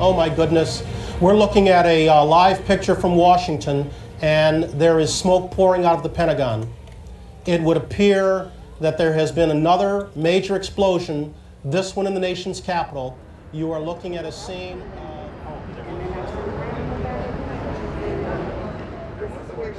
Oh 0.00 0.16
my 0.16 0.30
goodness. 0.30 0.80
Oh. 0.80 0.94
We're 1.20 1.36
looking 1.36 1.68
at 1.68 1.84
a 1.84 2.08
uh, 2.08 2.24
live 2.24 2.64
picture 2.64 2.94
from 2.94 3.14
Washington, 3.16 3.90
and 4.22 4.64
there 4.80 5.00
is 5.00 5.12
smoke 5.12 5.50
pouring 5.50 5.84
out 5.84 5.96
of 5.96 6.02
the 6.02 6.08
Pentagon. 6.08 6.66
It 7.48 7.62
would 7.62 7.78
appear 7.78 8.50
that 8.80 8.98
there 8.98 9.14
has 9.14 9.32
been 9.32 9.50
another 9.50 10.08
major 10.14 10.54
explosion, 10.54 11.32
this 11.64 11.96
one 11.96 12.06
in 12.06 12.12
the 12.12 12.20
nation's 12.20 12.60
capital. 12.60 13.16
You 13.52 13.72
are 13.72 13.80
looking 13.80 14.16
at 14.16 14.26
a 14.26 14.32
scene. 14.32 14.82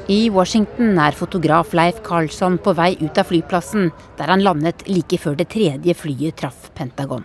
I 0.08 0.30
Washington 0.30 0.98
er 0.98 1.12
fotograf 1.12 1.74
Leif 1.74 2.02
Carlsson 2.04 2.58
på 2.58 2.74
vei 2.74 2.98
ut 3.00 3.18
av 3.18 3.30
flyplassen, 3.30 3.92
der 4.18 4.34
han 4.34 4.42
landet 4.42 4.88
like 4.90 5.22
før 5.22 5.38
det 5.38 5.52
tredje 5.54 5.94
flyet 5.94 6.42
traff 6.42 6.72
Pentagon. 6.74 7.24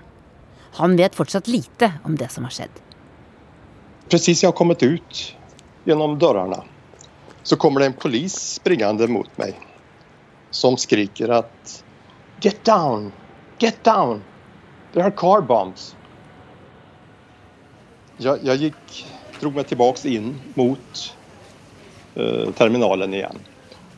Han 0.77 0.97
vet 1.01 1.15
fortsatt 1.15 1.49
lite 1.49 1.93
om 2.05 2.21
det 2.21 2.29
som 2.29 2.45
har 2.45 2.53
skjedd. 2.53 2.83
Precis 4.11 4.43
jag 4.43 4.53
har 4.53 4.57
kommit 4.57 4.83
ut 4.83 5.37
genom 5.85 6.19
dörrarna 6.19 6.65
så 7.43 7.57
kommer 7.57 7.81
det 7.81 7.87
en 7.87 8.03
polis 8.03 8.35
springande 8.61 9.09
mot 9.09 9.39
mig 9.39 9.57
som 10.55 10.77
skriker 10.77 11.29
at 11.29 11.85
Get 12.41 12.65
down! 12.65 13.13
Get 13.59 13.85
down! 13.85 14.23
There 14.93 15.05
are 15.05 15.11
car 15.11 15.41
bombs! 15.41 15.97
Jag, 18.17 18.39
jag 18.43 18.57
gick, 18.57 19.07
drog 19.41 19.55
mig 19.55 19.65
tillbaks 19.65 20.07
in 20.07 20.41
mot 20.55 21.17
eh, 22.15 22.51
terminalen 22.51 23.15
igen. 23.15 23.39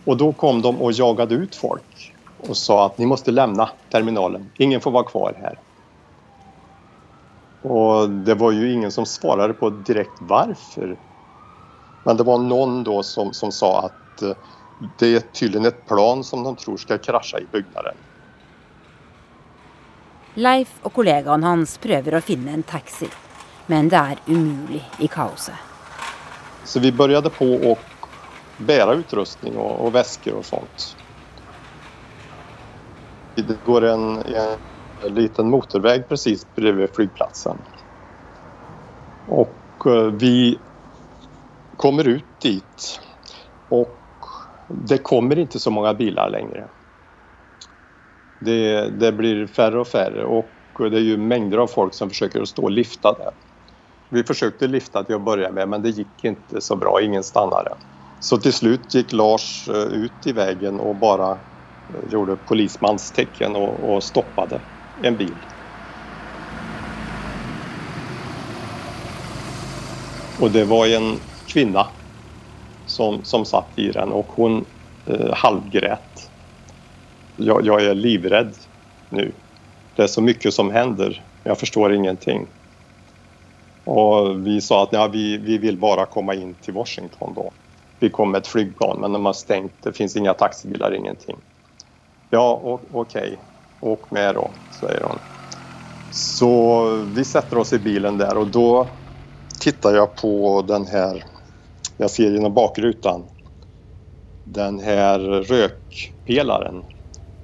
Och 0.05 0.17
då 0.17 0.33
kom 0.33 0.63
de 0.63 0.81
och 0.83 0.93
jagade 0.93 1.35
ut 1.35 1.55
folk 1.55 2.15
och 2.49 2.57
sa 2.57 2.87
att 2.87 2.99
ni 2.99 3.07
måste 3.07 3.31
lämna 3.31 3.71
terminalen. 3.91 4.51
Ingen 4.59 4.81
får 4.81 4.91
vara 4.91 5.05
kvar 5.05 5.35
här. 5.41 5.59
Och 7.71 8.11
det 8.11 8.35
var 8.35 8.53
ju 8.53 8.73
ingen 8.73 8.93
som 8.93 9.07
svarade 9.07 9.55
på 9.55 9.71
direkt 9.71 10.17
varför. 10.21 10.97
Men 12.05 12.17
det 12.17 12.23
var 12.23 12.39
någon 12.39 12.85
då 12.85 13.03
som, 13.03 13.33
som 13.33 13.53
sa 13.53 13.81
att 13.81 14.23
eh, 14.23 14.37
det 14.99 15.15
är 15.15 15.21
tydligen 15.21 15.67
ett 15.67 15.87
plan 15.87 16.25
som 16.25 16.45
de 16.45 16.57
tror 16.57 16.77
skal 16.77 16.99
krasje 16.99 17.39
i 17.39 17.47
byggnaden. 17.53 17.95
Leif 20.35 20.75
og 20.85 20.93
kollegaen 20.93 21.45
hans 21.47 21.79
prøver 21.81 22.19
å 22.19 22.21
finne 22.21 22.53
en 22.53 22.65
taxi, 22.67 23.09
men 23.73 23.89
det 23.89 23.97
er 23.97 24.21
umulig 24.27 24.83
i 25.01 25.09
kaoset. 25.09 25.57
Så 26.65 26.81
vi 26.85 26.93
begynte 26.93 27.33
på 27.33 27.47
å 27.71 27.77
bære 28.59 28.99
utrustning 29.01 29.57
og, 29.57 29.81
og 29.87 29.95
vesker 29.97 30.37
og 30.37 30.45
sånt. 30.45 30.91
Det 33.37 33.57
går 33.65 33.89
en, 33.89 34.07
en 34.25 35.15
liten 35.17 35.51
motorvei 35.53 36.01
presis 36.09 36.47
bredvid 36.57 36.95
flygplatsen. 36.97 37.59
Och 39.29 39.87
eh, 39.87 39.93
vi 39.93 40.59
kommer 41.77 42.09
ut 42.09 42.41
dit 42.41 43.01
och 43.69 43.96
det 44.69 44.99
kommer 44.99 45.39
inte 45.39 45.61
så 45.61 45.71
många 45.71 45.95
bilar 45.95 46.31
längre. 46.31 46.65
Det, 48.41 48.91
det 48.91 49.13
blir 49.13 49.47
färre 49.47 49.81
och 49.81 49.89
färre 49.89 50.25
och 50.25 50.47
det 50.79 50.97
är 50.97 51.01
ju 51.01 51.17
mängder 51.17 51.59
av 51.59 51.67
folk 51.67 51.95
som 51.95 52.09
försöker 52.09 52.43
att 52.43 52.49
stå 52.49 52.63
og 52.63 52.71
lifta 52.71 53.13
det. 53.13 53.31
Vi 54.09 54.25
försökte 54.25 54.67
lifta 54.67 55.05
till 55.05 55.15
att 55.15 55.25
börja 55.25 55.53
med 55.53 55.69
men 55.69 55.83
det 55.83 55.91
gick 55.91 56.25
inte 56.25 56.61
så 56.61 56.77
bra, 56.77 57.01
ingen 57.03 57.23
stannade. 57.23 57.75
Så 58.21 58.39
till 58.39 58.53
slut 58.53 58.95
gick 58.95 59.13
Lars 59.13 59.69
eh, 59.69 59.75
ut 59.75 60.27
i 60.27 60.33
vägen 60.33 60.81
och 60.81 60.95
bara 60.95 61.31
eh, 61.31 62.13
gjorde 62.13 62.37
polismanstecken 62.37 63.57
og 63.57 63.85
och, 63.85 64.03
stoppade 64.03 64.61
en 65.03 65.17
bil. 65.17 65.35
Och 70.41 70.51
det 70.51 70.65
var 70.65 70.87
en 70.87 71.17
kvinna 71.47 71.87
som, 72.97 73.25
som 73.25 73.45
satt 73.45 73.79
i 73.79 73.91
den 73.91 74.13
och 74.13 74.27
hon 74.27 74.65
eh, 75.07 75.35
halvgrät. 75.35 76.31
Jag, 77.37 77.67
jag 77.67 77.85
är 77.85 77.95
livrädd 77.95 78.55
nu. 79.09 79.33
Det 79.97 80.03
är 80.03 80.07
så 80.07 80.23
mycket 80.23 80.55
som 80.55 80.71
händer. 80.71 81.25
Jag 81.45 81.59
förstår 81.59 81.95
ingenting. 81.95 82.47
Och 83.85 84.47
vi 84.47 84.61
sa 84.61 84.83
att 84.83 84.93
ja, 84.93 85.07
vi, 85.07 85.37
vi 85.37 85.59
vill 85.59 85.79
bara 85.79 86.07
komma 86.07 86.35
in 86.35 86.55
till 86.55 86.75
Washington 86.75 87.33
då. 87.35 87.51
Vi 87.99 88.11
kom 88.11 88.31
med 88.31 88.39
ett 88.39 88.47
flygplan 88.47 89.01
men 89.01 89.13
de 89.13 89.27
har 89.27 89.33
stängt. 89.33 89.73
Det 89.83 89.93
finns 89.93 90.17
inga 90.17 90.35
taxibilar, 90.35 90.95
ingenting. 90.95 91.37
Ja. 92.31 92.81
Okay. 92.93 93.37
Åk 93.81 94.11
med 94.11 94.35
då, 94.35 94.51
säger 94.71 95.03
hon. 95.03 95.19
Så 96.11 96.87
vi 96.97 97.25
sätter 97.25 97.59
oss 97.59 97.73
i 97.73 97.79
bilen 97.79 98.19
där 98.19 98.37
och 98.37 98.47
då 98.47 98.87
tittar 99.61 99.95
jag 99.95 100.17
på 100.17 100.65
den 100.69 100.87
här, 100.87 101.25
jag 101.97 102.11
ser 102.11 102.31
genom 102.31 102.55
bakrutan, 102.55 103.25
den 104.45 104.79
här 104.79 105.19
rökpelaren. 105.19 106.83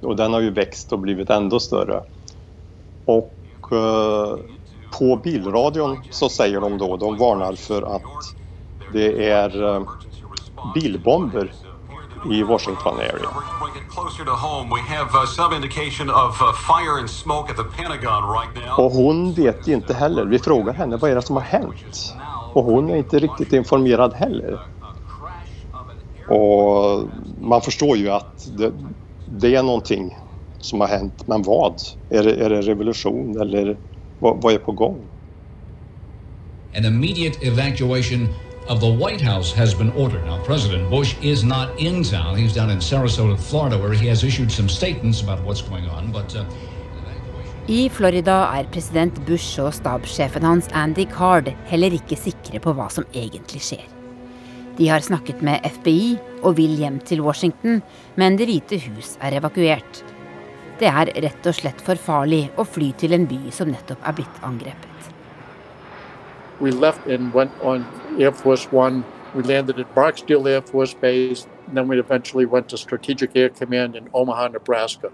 Och 0.01 0.15
den 0.15 0.33
har 0.33 0.39
ju 0.39 0.51
växt 0.51 0.93
och 0.93 0.99
blivit 0.99 1.29
ändå 1.29 1.59
större. 1.59 2.03
Och 3.05 3.33
eh, 3.71 4.37
på 4.99 5.15
bilradion 5.15 6.03
så 6.09 6.29
säger 6.29 6.61
de 6.61 6.77
då, 6.77 6.97
de 6.97 7.17
varnar 7.17 7.53
för 7.53 7.95
att 7.95 8.01
det 8.93 9.29
är 9.29 9.75
eh, 9.75 9.83
bilbomber 10.73 11.53
i 12.31 12.43
Washington 12.43 12.97
area. 12.97 13.11
Uh, 13.13 13.29
uh. 18.67 18.79
Och 18.79 18.91
hon 18.91 19.33
vet 19.33 19.67
inte 19.67 19.93
heller. 19.93 20.25
Vi 20.25 20.39
frågar 20.39 20.73
henne 20.73 20.97
vad 20.97 21.11
är 21.11 21.15
det 21.15 21.21
som 21.21 21.35
har 21.35 21.43
hänt? 21.43 22.15
Och 22.53 22.63
hon 22.63 22.89
är 22.89 22.95
inte 22.95 23.19
riktigt 23.19 23.53
informerad 23.53 24.13
heller. 24.13 24.59
Och 26.27 27.07
man 27.37 27.61
förstår 27.61 27.97
ju 27.97 28.09
att 28.09 28.47
det, 28.57 28.73
det 29.25 29.55
är 29.55 29.63
någonting 29.63 30.17
som 30.59 30.81
har 30.81 30.87
hänt. 30.87 31.23
Men 31.25 31.41
vad? 31.41 31.81
Är 32.09 32.23
det, 32.23 32.35
är 32.35 32.49
det 32.49 32.61
revolution 32.61 33.41
eller 33.41 33.77
vad, 34.19 34.41
vad 34.41 34.53
är 34.53 34.57
på 34.57 34.71
gång? 34.71 35.09
An 36.75 36.85
immediate 36.85 37.47
evacuation 37.47 38.27
of 38.67 38.79
the 38.79 38.89
White 38.89 39.21
House 39.21 39.51
has 39.51 39.75
been 39.75 39.91
ordered. 39.91 40.25
Now, 40.25 40.43
President 40.43 40.89
Bush 40.89 41.15
is 41.21 41.43
not 41.43 41.79
in 41.79 42.03
town. 42.03 42.35
He's 42.37 42.55
down 42.55 42.71
in 42.71 42.79
Sarasota, 42.79 43.37
Florida, 43.37 43.77
where 43.77 43.93
he 43.93 44.07
has 44.07 44.23
issued 44.23 44.51
some 44.51 44.69
statements 44.69 45.21
about 45.21 45.43
what's 45.43 45.61
going 45.61 45.87
on. 45.87 46.11
But 46.11 46.35
uh, 46.35 46.45
I 47.71 47.87
Florida 47.87 48.41
er 48.57 48.65
president 48.67 49.21
Bush 49.23 49.61
og 49.63 49.69
stabssjefen 49.71 50.43
hans 50.43 50.65
Andy 50.75 51.05
Card 51.07 51.47
heller 51.69 51.93
ikke 51.95 52.17
sikre 52.19 52.59
på 52.59 52.73
hva 52.75 52.89
som 52.91 53.05
egentlig 53.15 53.61
skjer. 53.63 53.85
De 54.75 54.89
har 54.91 54.99
snakket 55.05 55.39
med 55.39 55.63
FBI 55.77 56.17
og 56.41 56.57
vil 56.57 56.75
hjem 56.75 56.99
til 57.07 57.23
Washington, 57.23 57.79
men 58.19 58.35
Det 58.35 58.49
hvite 58.49 58.81
hus 58.83 59.15
er 59.21 59.39
evakuert. 59.39 60.03
Det 60.79 60.91
er 60.91 61.13
rett 61.23 61.47
og 61.47 61.55
slett 61.55 61.79
for 61.79 61.95
farlig 61.95 62.49
å 62.59 62.67
fly 62.67 62.91
til 62.99 63.13
en 63.15 63.29
by 63.31 63.39
som 63.55 63.71
nettopp 63.71 64.03
er 64.03 64.19
blitt 64.19 64.43
angrepet. 64.43 65.11
We 66.59 66.71
left 66.71 67.07
and 67.07 67.31
went 67.33 67.51
on 67.63 67.85
Air 68.19 68.33
Force 68.33 68.67
One. 68.73 69.05
We 69.33 69.41
landed 69.43 69.79
at 69.79 69.95
Barksdale 69.95 70.49
Air 70.49 70.61
Force 70.61 70.93
Base. 70.99 71.47
Then 71.71 71.87
we 71.87 71.97
eventually 71.97 72.45
went 72.45 72.67
to 72.69 72.77
Air 73.35 73.49
Command 73.49 73.95
in 73.95 74.09
Omaha, 74.13 74.49
Nebraska. 74.49 75.11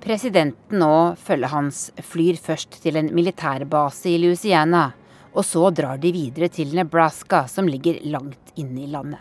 Presidenten 0.00 0.80
og 0.80 1.18
følget 1.20 1.52
hans 1.52 1.80
flyr 2.00 2.38
først 2.40 2.78
til 2.82 2.96
en 2.96 3.10
militærbase 3.14 4.08
i 4.14 4.20
Louisiana, 4.22 4.90
og 5.36 5.44
så 5.44 5.68
drar 5.70 6.00
de 6.00 6.12
videre 6.12 6.48
til 6.48 6.72
Nebraska, 6.74 7.44
som 7.46 7.68
ligger 7.68 8.00
langt 8.08 8.54
inne 8.56 8.86
i 8.86 8.88
landet. 8.88 9.20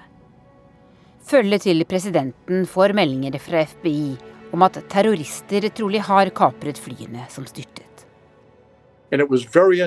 Følget 1.29 1.61
til 1.67 1.83
presidenten 1.85 2.65
får 2.65 2.95
meldinger 2.95 3.37
fra 3.39 3.65
FBI 3.67 4.17
om 4.53 4.63
at 4.63 4.79
terrorister 4.89 5.67
trolig 5.69 6.01
har 6.01 6.31
kapret 6.31 6.79
flyene 6.79 7.27
som 7.29 7.45
styrtet. 7.45 7.85
And 9.11 9.21
it 9.21 9.29
was 9.29 9.43
very 9.43 9.81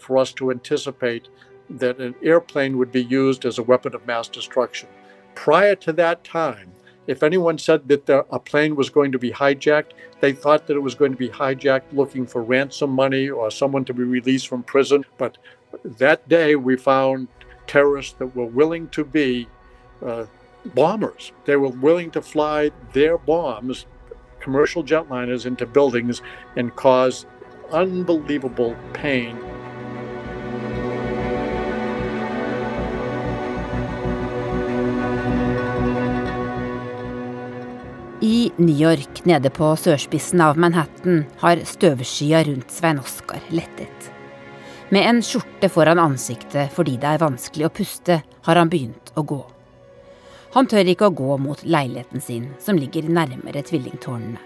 for 0.00 0.16
us 0.16 0.32
to 0.32 0.50
anticipate 0.50 1.28
that 1.68 2.00
an 2.00 2.14
airplane 2.22 2.76
would 2.76 2.90
be 2.90 3.02
used 3.02 3.44
as 3.44 3.58
a 3.58 3.62
weapon 3.62 3.94
of 3.94 4.06
mass 4.06 4.28
destruction. 4.28 4.88
Prior 5.34 5.74
to 5.74 5.92
that 5.92 6.24
time, 6.24 6.72
if 7.06 7.22
anyone 7.22 7.58
said 7.58 7.88
that 7.88 8.06
the, 8.06 8.24
a 8.30 8.38
plane 8.38 8.76
was 8.76 8.90
going 8.90 9.12
to 9.12 9.18
be 9.18 9.30
hijacked, 9.30 9.92
they 10.20 10.32
thought 10.32 10.66
that 10.66 10.76
it 10.76 10.80
was 10.80 10.94
going 10.94 11.12
to 11.12 11.18
be 11.18 11.28
hijacked 11.28 11.92
looking 11.92 12.26
for 12.26 12.42
ransom 12.42 12.90
money 12.90 13.28
or 13.28 13.50
someone 13.50 13.84
to 13.86 13.94
be 13.94 14.04
released 14.04 14.48
from 14.48 14.62
prison. 14.62 15.04
But 15.18 15.38
that 15.84 16.28
day, 16.28 16.54
we 16.54 16.76
found 16.76 17.28
terrorists 17.66 18.14
that 18.18 18.36
were 18.36 18.46
willing 18.46 18.88
to 18.90 19.04
be 19.04 19.48
uh, 20.04 20.26
bombers. 20.74 21.32
They 21.44 21.56
were 21.56 21.68
willing 21.68 22.10
to 22.12 22.22
fly 22.22 22.70
their 22.92 23.18
bombs, 23.18 23.86
commercial 24.40 24.84
jetliners, 24.84 25.46
into 25.46 25.66
buildings 25.66 26.22
and 26.56 26.74
cause 26.76 27.26
unbelievable 27.72 28.76
pain 28.92 29.38
I 38.24 38.52
New 38.56 38.76
York, 38.76 39.24
nede 39.24 39.50
på 39.50 39.72
sørspissen 39.74 40.38
av 40.44 40.54
Manhattan, 40.54 41.24
har 41.40 41.58
støvskya 41.66 42.44
rundt 42.46 42.70
Svein 42.70 43.00
Oskar 43.02 43.42
lettet. 43.50 44.12
Med 44.94 45.08
en 45.10 45.18
skjorte 45.26 45.66
foran 45.66 45.98
ansiktet 45.98 46.70
fordi 46.70 46.94
det 47.02 47.10
er 47.10 47.18
vanskelig 47.18 47.66
å 47.66 47.72
puste, 47.74 48.20
har 48.22 48.60
han 48.60 48.70
begynt 48.70 49.10
å 49.18 49.26
gå. 49.26 49.40
Han 50.54 50.70
tør 50.70 50.92
ikke 50.94 51.10
å 51.10 51.16
gå 51.18 51.40
mot 51.42 51.66
leiligheten 51.66 52.22
sin, 52.22 52.46
som 52.62 52.78
ligger 52.78 53.10
nærmere 53.10 53.66
tvillingtårnene. 53.66 54.38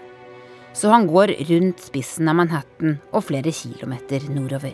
Så 0.73 0.89
han 0.89 1.05
går 1.05 1.35
rundt 1.45 1.85
spissen 1.85 2.33
av 2.33 2.41
Manhattan 2.41 2.97
og 3.11 3.27
flere 3.29 3.53
kilometer 3.53 4.25
nordover. 4.33 4.73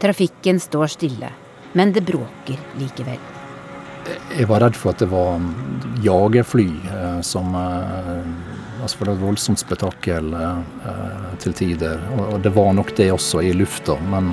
Trafikken 0.00 0.64
står 0.64 0.96
stille, 0.96 1.34
men 1.76 1.92
det 1.92 2.08
bråker 2.08 2.56
likevel. 2.80 3.37
Jeg 4.36 4.46
var 4.48 4.62
redd 4.62 4.76
for 4.78 4.92
at 4.92 5.02
det 5.02 5.08
var 5.10 5.40
jagerfly 6.02 6.68
eh, 6.92 7.20
som 7.20 7.54
eh, 7.54 8.22
Altså 8.78 9.00
for 9.00 9.08
det 9.08 9.10
var 9.10 9.18
et 9.18 9.26
voldsomt 9.26 9.58
spetakkel 9.58 10.34
eh, 10.38 10.58
til 11.42 11.54
tider. 11.58 11.98
Og, 12.14 12.36
det 12.44 12.52
var 12.54 12.68
nok 12.78 12.92
det 12.96 13.08
også 13.10 13.40
i 13.42 13.50
lufta, 13.52 13.96
men 14.06 14.28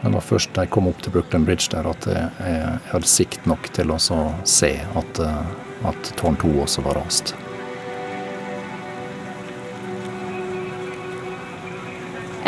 det 0.00 0.12
var 0.14 0.24
først 0.24 0.54
da 0.56 0.64
jeg 0.64 0.72
kom 0.72 0.88
opp 0.88 1.02
til 1.04 1.12
Brooklyn 1.12 1.44
Bridge 1.44 1.68
der 1.74 1.84
at 1.90 2.08
jeg, 2.08 2.30
jeg 2.40 2.78
hadde 2.88 3.10
sikt 3.12 3.44
nok 3.50 3.68
til 3.76 3.92
å 3.92 3.98
se 4.00 4.70
at, 4.80 5.20
at 5.90 6.10
tårn 6.16 6.40
2 6.40 6.54
også 6.64 6.86
var 6.86 6.96
rast. 7.02 7.34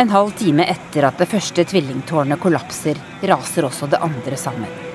En 0.01 0.15
halv 0.17 0.33
time 0.41 0.65
etter 0.73 1.05
at 1.05 1.21
det 1.21 1.29
første 1.29 1.67
tvillingtårnet 1.69 2.41
kollapser, 2.41 2.97
raser 3.29 3.69
også 3.69 3.91
det 3.93 4.01
andre 4.01 4.41
sammen. 4.41 4.92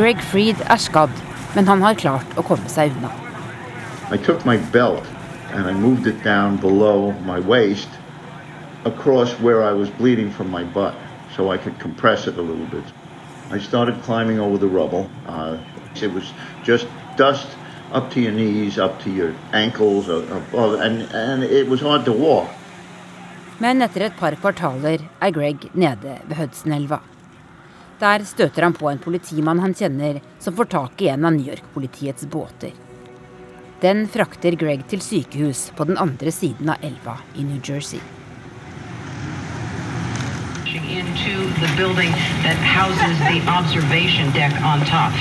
Greg 0.00 0.22
Freed 0.24 0.56
er 0.72 0.80
skadd, 0.80 1.12
men 1.52 1.66
han 1.68 1.82
har 1.84 1.96
klart 2.00 2.30
å 2.40 2.42
komme 2.48 2.70
seg 2.72 2.94
unna. 2.94 3.10
I 4.08 4.16
took 4.16 4.46
my 4.48 4.56
belt 4.72 5.04
and 5.52 5.68
I 5.68 5.74
moved 5.76 6.06
it 6.06 6.22
down 6.24 6.56
below 6.56 7.12
my 7.26 7.36
waist 7.38 7.98
across 8.88 9.34
where 9.44 9.60
I 9.62 9.74
was 9.76 9.90
bleeding 9.98 10.30
from 10.30 10.48
my 10.48 10.64
butt 10.64 10.94
so 11.36 11.50
I 11.52 11.58
could 11.58 11.78
compress 11.78 12.26
it 12.26 12.38
a 12.38 12.40
little 12.40 12.64
bit. 12.72 12.84
I 13.50 13.58
started 13.58 14.00
climbing 14.02 14.40
over 14.40 14.56
the 14.56 14.72
rubble. 14.72 15.04
Uh, 15.26 15.58
it 16.00 16.10
was 16.14 16.32
just 16.64 16.88
dust 17.18 17.48
up 17.92 18.10
to 18.14 18.22
your 18.22 18.32
knees, 18.32 18.78
up 18.78 19.02
to 19.04 19.10
your 19.10 19.34
ankles, 19.52 20.08
uh, 20.08 20.24
above, 20.32 20.80
and, 20.80 21.02
and 21.12 21.44
it 21.44 21.68
was 21.68 21.82
hard 21.82 22.06
to 22.06 22.12
walk. 22.12 22.48
Men 23.60 23.84
etter 23.84 24.08
et 24.08 24.16
par 24.16 24.32
kvartaler 24.40 25.04
er 25.20 25.30
Greg 25.30 25.68
nede 25.74 26.22
ved 26.24 26.38
Hudsonelva. 26.40 27.02
Der 28.00 28.24
støter 28.24 28.62
han 28.62 28.72
på 28.72 28.88
en 28.90 28.98
politimann 28.98 29.60
han 29.60 29.74
kjenner, 29.76 30.20
som 30.40 30.56
får 30.56 30.70
tak 30.72 31.02
i 31.02 31.10
en 31.12 31.24
av 31.24 31.34
New 31.36 31.48
York-politiets 31.48 32.24
båter. 32.32 32.72
Den 33.80 34.06
frakter 34.08 34.56
Greg 34.56 34.86
til 34.88 35.02
sykehus 35.04 35.66
på 35.76 35.84
den 35.88 36.00
andre 36.00 36.32
siden 36.32 36.72
av 36.72 36.80
elva 36.84 37.18
i 37.36 37.44
New 37.44 37.60
Jersey. 37.60 38.00
into 41.20 41.32
the 41.60 41.70
building 41.76 42.10
that 42.46 42.56
houses 42.56 43.18
the 43.30 43.40
observation 43.50 44.30
deck 44.32 44.52
on 44.62 44.78
top. 44.86 45.12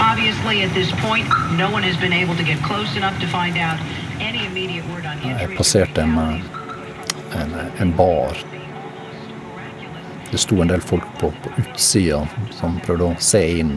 Obviously, 0.00 0.62
at 0.62 0.72
this 0.74 0.90
point, 1.06 1.26
no 1.56 1.70
one 1.70 1.82
has 1.82 1.96
been 1.96 2.12
able 2.12 2.34
to 2.36 2.42
get 2.42 2.58
close 2.62 2.96
enough 2.96 3.18
to 3.20 3.26
find 3.28 3.56
out 3.56 3.78
any 4.20 4.46
immediate 4.46 4.84
word 4.90 5.06
on 5.06 5.18
Jeg 5.22 5.56
passerte 5.56 6.00
en, 6.02 6.18
eh, 6.18 7.42
en, 7.42 7.54
en 7.78 7.96
bar. 7.96 8.55
Det 10.30 10.38
sto 10.42 10.58
en 10.62 10.68
del 10.68 10.80
folk 10.82 11.04
på, 11.20 11.30
på 11.42 11.50
utsida 11.62 12.22
som 12.50 12.80
prøvde 12.86 13.04
å 13.12 13.16
se 13.22 13.42
inn. 13.60 13.76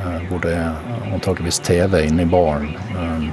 eh, 0.00 0.20
Hvor 0.28 0.40
det 0.44 0.54
er 0.56 0.76
antakeligvis 1.12 1.58
TV 1.66 2.04
inne 2.06 2.22
i 2.22 2.30
baren. 2.30 2.70
eh. 2.94 3.30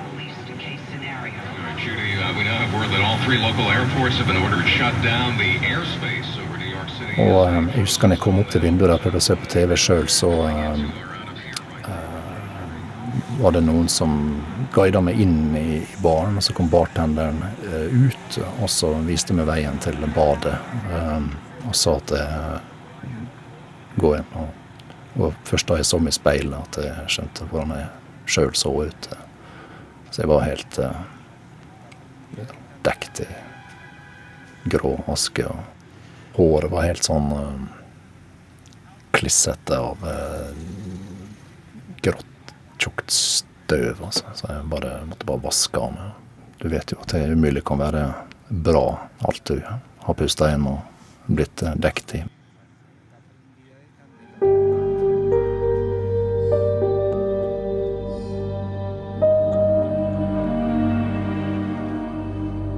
Og 7.17 7.47
eh, 7.47 7.55
jeg 7.75 7.85
husker 7.85 8.07
når 8.07 8.15
jeg 8.17 8.23
kom 8.23 8.39
opp 8.41 8.51
til 8.53 8.61
vinduet 8.65 8.93
og 8.95 9.01
prøvde 9.03 9.21
å 9.21 9.25
se 9.27 9.35
på 9.37 9.49
TV 9.51 9.75
sjøl, 9.77 10.07
så 10.11 10.31
var 13.41 13.55
det 13.55 13.63
noen 13.65 13.87
som 13.89 14.11
guida 14.73 14.99
meg 15.01 15.17
inn 15.19 15.55
i, 15.57 15.79
baren. 16.03 16.35
Og 16.37 16.43
så 16.45 16.53
kom 16.53 16.67
bartenderen 16.69 17.39
ut 17.89 18.37
og 18.61 18.67
så 18.69 18.91
viste 19.07 19.33
meg 19.33 19.47
veien 19.49 19.79
til 19.81 19.97
badet. 20.15 20.53
Eh, 21.61 21.69
og 21.69 21.77
sa 21.77 21.95
at 22.01 22.13
jeg 22.17 22.61
gå 24.01 24.15
inn. 24.17 24.29
Og, 24.39 24.49
og 25.21 25.33
først 25.47 25.69
da 25.69 25.79
jeg 25.79 25.89
så 25.89 25.99
meg 26.01 26.13
i 26.13 26.19
speilet, 26.19 26.59
at 26.59 26.85
jeg 26.85 27.15
skjønte 27.15 27.47
hvordan 27.51 27.75
jeg 27.77 27.89
sjøl 28.31 28.55
så 28.55 28.73
ut. 28.87 29.09
Så 30.11 30.23
jeg 30.23 30.31
var 30.31 30.45
helt 30.45 30.79
uh, 30.83 31.03
dekt 32.85 33.23
i 33.23 33.29
grå 34.71 34.97
aske. 35.11 35.45
og 35.47 36.35
Håret 36.37 36.71
var 36.71 36.87
helt 36.87 37.07
sånn 37.07 37.29
uh, 37.31 37.61
klissete 39.15 39.79
av 39.79 40.03
uh, 40.03 40.51
grått, 42.03 42.55
tjukt 42.79 43.15
støv. 43.15 44.03
Altså. 44.03 44.25
Så 44.35 44.51
jeg 44.51 44.67
bare, 44.71 44.97
måtte 45.07 45.27
bare 45.27 45.45
vaske 45.47 45.79
av 45.79 45.95
meg. 45.95 46.17
Du 46.61 46.67
vet 46.69 46.93
jo 46.93 46.99
at 47.01 47.15
det 47.15 47.31
umulig 47.31 47.63
kan 47.65 47.81
være 47.81 48.05
bra, 48.51 48.85
alt 49.25 49.43
du 49.47 49.57
har 49.61 50.17
pusta 50.17 50.51
inn 50.53 50.67
og 50.67 50.81
blitt 51.27 51.63
eh, 51.63 51.75
dekt 51.81 52.15
i. 52.15 52.23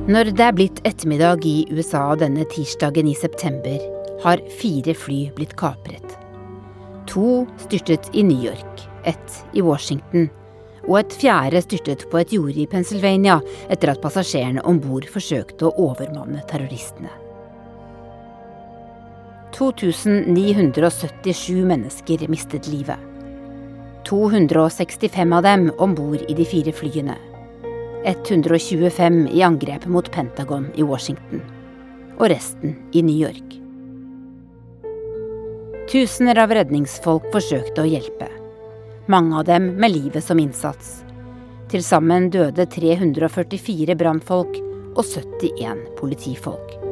Når 0.04 0.34
det 0.36 0.44
er 0.44 0.56
blitt 0.56 0.82
ettermiddag 0.84 1.46
i 1.48 1.64
USA 1.72 2.10
denne 2.20 2.44
tirsdagen 2.52 3.08
i 3.08 3.16
september, 3.16 3.80
har 4.24 4.44
fire 4.60 4.96
fly 4.96 5.30
blitt 5.36 5.56
kapret. 5.60 6.18
To 7.08 7.46
styrtet 7.64 8.10
i 8.12 8.24
New 8.28 8.44
York, 8.44 8.84
ett 9.08 9.44
i 9.54 9.62
Washington 9.62 10.30
Og 10.84 10.98
et 11.00 11.14
fjerde 11.16 11.62
styrtet 11.64 12.06
på 12.12 12.20
et 12.20 12.34
jorde 12.36 12.60
i 12.60 12.68
Pennsylvania 12.68 13.38
etter 13.72 13.94
at 13.94 14.04
passasjerene 14.04 14.64
om 14.68 14.82
bord 14.84 15.08
forsøkte 15.08 15.70
å 15.70 15.76
overmanne 15.88 16.44
terroristene. 16.50 17.23
2977 19.54 21.66
mennesker 21.66 22.28
mistet 22.28 22.68
livet. 22.68 22.98
265 24.10 25.34
av 25.34 25.44
dem 25.44 25.72
om 25.78 25.96
bord 25.96 26.22
i 26.28 26.34
de 26.34 26.46
fire 26.46 26.72
flyene. 26.74 27.16
125 28.06 29.28
i 29.32 29.44
angrepet 29.44 29.88
mot 29.88 30.12
Pentagon 30.12 30.68
i 30.76 30.84
Washington. 30.84 31.42
Og 32.18 32.30
resten 32.34 32.76
i 32.92 33.02
New 33.06 33.16
York. 33.16 33.60
Tusener 35.92 36.40
av 36.42 36.52
redningsfolk 36.56 37.24
forsøkte 37.34 37.82
å 37.84 37.88
hjelpe. 37.88 38.28
Mange 39.06 39.40
av 39.40 39.46
dem 39.46 39.76
med 39.78 39.92
livet 39.94 40.24
som 40.26 40.40
innsats. 40.40 41.04
Til 41.70 41.84
sammen 41.86 42.30
døde 42.34 42.66
344 42.66 43.96
brannfolk 44.00 44.58
og 44.96 45.06
71 45.06 45.86
politifolk. 46.00 46.83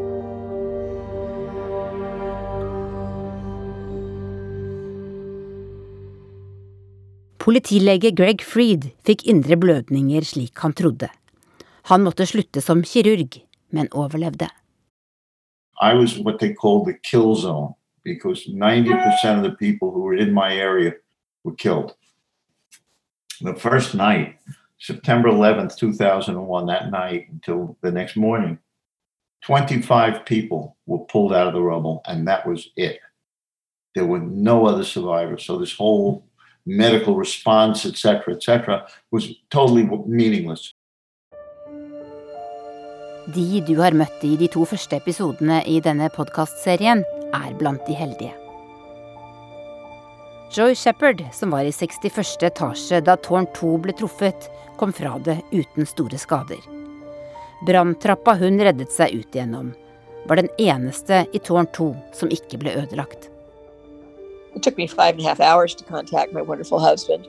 Politilege 7.41 8.11
Greg 8.13 8.43
Freed 8.45 8.83
fikk 9.01 9.23
indre 9.25 9.55
blødninger 9.57 10.21
slik 10.29 10.59
han 10.61 10.75
trodde. 10.77 11.07
Han 11.89 12.03
måtte 12.05 12.27
slutte 12.29 12.61
som 12.61 12.83
kirurg, 12.85 13.39
men 13.73 13.87
overlevde. 13.97 14.45
I 15.81 15.95
was 15.97 16.19
what 16.19 16.37
they 16.37 16.53
called 16.53 16.85
the 16.85 16.93
kill 17.01 17.33
zone 17.35 17.73
because 18.03 18.45
90% 18.45 19.37
of 19.37 19.43
the 19.43 19.55
people 19.57 19.89
who 19.89 20.03
were 20.03 20.13
in 20.13 20.31
my 20.31 20.53
area 20.53 20.93
were 21.43 21.55
killed. 21.55 21.95
The 23.41 23.55
first 23.55 23.95
night, 23.95 24.37
September 24.77 25.29
11th, 25.29 25.77
2001, 25.77 26.67
that 26.67 26.91
night 26.91 27.25
until 27.31 27.75
the 27.81 27.91
next 27.91 28.15
morning, 28.15 28.59
25 29.45 30.25
people 30.25 30.77
were 30.85 31.05
pulled 31.09 31.33
out 31.33 31.47
of 31.47 31.53
the 31.55 31.61
rubble, 31.61 32.03
and 32.05 32.27
that 32.27 32.45
was 32.45 32.69
it. 32.75 32.99
There 33.95 34.05
were 34.05 34.19
no 34.19 34.67
other 34.67 34.83
survivors. 34.83 35.43
So 35.43 35.57
this 35.57 35.73
whole 35.75 36.23
medical 36.77 37.15
response, 37.19 37.85
etc., 37.85 38.35
etc., 38.35 38.81
was 39.11 39.27
totally 39.49 39.83
meaningless. 40.07 40.71
De 43.35 43.61
du 43.67 43.75
har 43.77 43.93
møtt 43.93 44.23
i 44.25 44.35
de 44.39 44.47
to 44.49 44.65
første 44.65 44.97
episodene 44.97 45.61
i 45.69 45.77
denne 45.83 46.09
podkastserien, 46.11 47.03
er 47.31 47.51
blant 47.59 47.85
de 47.87 47.95
heldige. 47.95 48.33
Joy 50.51 50.75
Shepherd, 50.75 51.21
som 51.31 51.53
var 51.55 51.63
i 51.63 51.71
61. 51.71 52.43
etasje 52.43 52.99
da 53.07 53.15
tårn 53.15 53.47
2 53.55 53.69
ble 53.85 53.95
truffet, 53.95 54.49
kom 54.75 54.91
fra 54.91 55.13
det 55.23 55.37
uten 55.53 55.87
store 55.87 56.19
skader. 56.19 56.59
Branntrappa 57.63 58.35
hun 58.41 58.59
reddet 58.59 58.91
seg 58.91 59.15
ut 59.15 59.37
igjennom, 59.37 59.71
var 60.27 60.41
den 60.41 60.51
eneste 60.59 61.23
i 61.31 61.39
tårn 61.39 61.69
2 61.77 61.91
som 62.17 62.33
ikke 62.33 62.59
ble 62.59 62.75
ødelagt. 62.83 63.30
It 64.55 64.63
took 64.63 64.77
me 64.77 64.87
five 64.87 65.15
and 65.15 65.23
a 65.23 65.27
half 65.27 65.39
hours 65.39 65.75
to 65.75 65.83
contact 65.83 66.33
my 66.33 66.41
wonderful 66.41 66.79
husband. 66.79 67.27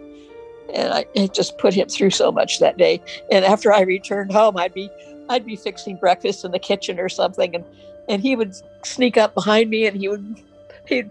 And 0.72 0.92
I, 0.92 1.26
just 1.26 1.58
put 1.58 1.74
him 1.74 1.88
through 1.88 2.10
so 2.10 2.32
much 2.32 2.60
that 2.60 2.78
day. 2.78 3.02
And 3.30 3.44
after 3.44 3.72
I 3.72 3.82
returned 3.82 4.32
home, 4.32 4.56
I'd 4.56 4.72
be 4.72 4.90
I'd 5.28 5.46
be 5.46 5.56
fixing 5.56 5.96
breakfast 5.96 6.44
in 6.44 6.50
the 6.50 6.58
kitchen 6.58 6.98
or 6.98 7.08
something 7.08 7.54
and, 7.54 7.64
and 8.08 8.20
he 8.22 8.36
would 8.36 8.54
sneak 8.84 9.16
up 9.16 9.34
behind 9.34 9.70
me 9.70 9.86
and 9.86 9.96
he 9.96 10.08
would 10.08 10.42
he'd 10.88 11.10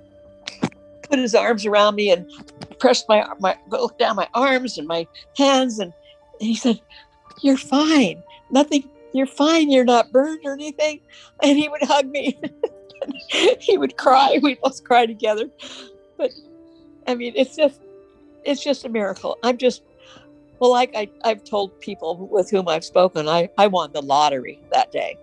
put 1.03 1.17
his 1.17 1.33
arms 1.33 1.65
around 1.65 1.95
me 1.95 2.11
and 2.11 2.29
press 2.79 3.03
my 3.07 3.25
my 3.39 3.57
look 3.69 3.97
down 3.97 4.15
my 4.15 4.27
arms 4.33 4.77
and 4.77 4.87
my 4.87 5.07
hands 5.37 5.79
and, 5.79 5.93
and 6.39 6.47
he 6.47 6.55
said, 6.55 6.81
You're 7.41 7.57
fine. 7.57 8.21
Nothing 8.49 8.89
you're 9.13 9.27
fine, 9.27 9.71
you're 9.71 9.85
not 9.85 10.11
burned 10.11 10.41
or 10.45 10.53
anything. 10.53 11.01
And 11.43 11.57
he 11.57 11.67
would 11.67 11.83
hug 11.83 12.07
me. 12.07 12.39
he 13.59 13.77
would 13.77 13.97
cry. 13.97 14.39
We'd 14.41 14.61
both 14.61 14.83
cry 14.83 15.05
together. 15.05 15.49
But 16.21 16.31
I 17.07 17.15
mean, 17.15 17.33
it's 17.35 17.55
just 17.55 17.81
it's 18.43 18.63
just 18.63 18.85
a 18.85 18.89
miracle. 18.89 19.37
I'm 19.43 19.57
just 19.57 19.81
well, 20.59 20.71
like 20.71 20.91
I, 20.95 21.09
I've 21.23 21.43
told 21.43 21.79
people 21.79 22.29
with 22.31 22.51
whom 22.51 22.67
I've 22.67 22.85
spoken, 22.85 23.27
I, 23.27 23.49
I 23.57 23.65
won 23.67 23.91
the 23.93 24.01
lottery 24.01 24.59
that 24.71 24.91
day. 24.91 25.17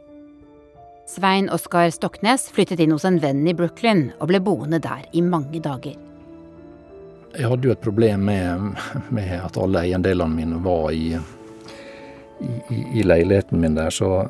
Svein 1.07 1.49
Oskar 1.49 1.91
Stoknes 1.91 2.51
flyttet 2.51 2.81
inn 2.81 2.91
hos 2.91 3.05
en 3.05 3.21
venn 3.23 3.47
i 3.47 3.55
Brooklyn 3.55 4.11
og 4.19 4.29
ble 4.33 4.41
boende 4.43 4.83
der 4.83 5.07
i 5.13 5.23
mange 5.23 5.63
dager. 5.63 5.95
Jeg 7.37 7.47
hadde 7.47 7.71
jo 7.71 7.77
et 7.77 7.85
problem 7.85 8.27
med, 8.27 8.75
med 9.15 9.31
at 9.39 9.57
alle 9.57 9.87
eiendelene 9.87 10.35
mine 10.35 10.59
var 10.65 10.91
i, 10.91 11.15
i, 11.15 12.83
i, 12.99 13.07
leiligheten 13.07 13.63
min 13.63 13.79
der, 13.79 13.95
så 13.95 14.27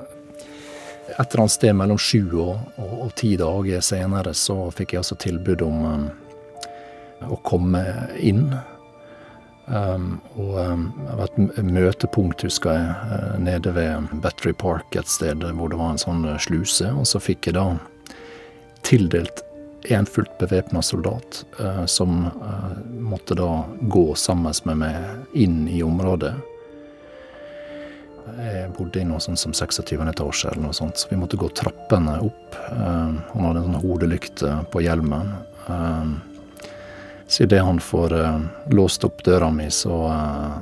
et 1.08 1.16
eller 1.16 1.40
annet 1.40 1.56
sted 1.56 1.72
mellom 1.72 1.98
sju 1.98 2.22
og, 2.36 2.56
og, 2.76 2.94
og 3.06 3.12
ti 3.16 3.32
dager 3.40 3.80
senere 3.80 4.36
så 4.36 4.68
fikk 4.68 4.92
jeg 4.92 5.06
altså 5.06 5.16
tilbud 5.24 5.64
om 5.64 5.84
um, 5.88 6.08
å 7.26 7.38
komme 7.46 7.82
inn. 8.18 8.52
Um, 9.68 10.14
og 10.40 10.54
um, 10.56 10.84
det 10.96 11.16
var 11.18 11.26
et 11.28 11.58
møtepunkt, 11.66 12.46
husker 12.46 12.72
jeg, 12.72 12.92
uh, 13.10 13.34
nede 13.42 13.74
ved 13.76 14.08
Battery 14.24 14.54
Park 14.56 14.96
et 14.96 15.10
sted 15.12 15.44
hvor 15.44 15.68
det 15.68 15.80
var 15.80 15.92
en 15.92 16.00
sånn 16.00 16.24
uh, 16.24 16.38
sluse. 16.40 16.88
Og 16.94 17.04
så 17.08 17.20
fikk 17.20 17.50
jeg 17.50 17.58
da 17.58 17.66
tildelt 18.86 19.42
en 19.88 20.06
fullt 20.06 20.38
bevæpna 20.38 20.82
soldat 20.82 21.44
uh, 21.60 21.86
som 21.86 22.26
uh, 22.26 22.78
måtte 23.00 23.34
da 23.34 23.64
gå 23.80 24.14
sammen 24.14 24.54
med 24.64 24.80
meg 24.80 25.36
inn 25.36 25.66
i 25.68 25.82
området. 25.82 26.32
Jeg 28.38 28.72
bodde 28.76 29.00
i 29.00 29.06
noe 29.08 29.20
sånt 29.24 29.40
som 29.40 29.54
26. 29.56 29.94
etasje, 30.10 30.50
eller 30.50 30.66
noe 30.66 30.76
sånt, 30.76 31.00
så 31.00 31.08
vi 31.10 31.16
måtte 31.16 31.38
gå 31.40 31.48
trappene 31.56 32.18
opp. 32.24 32.58
Uh, 32.72 33.20
han 33.32 33.46
hadde 33.46 33.62
en 33.62 33.70
sånn 33.70 33.84
hodelykt 33.84 34.44
på 34.72 34.84
hjelmen. 34.84 35.36
Så 37.28 37.42
idet 37.42 37.62
han 37.62 37.80
får 37.80 38.12
uh, 38.12 38.40
låst 38.70 39.04
opp 39.04 39.24
døra 39.24 39.50
mi, 39.50 39.70
så 39.70 40.06
uh, 40.06 40.58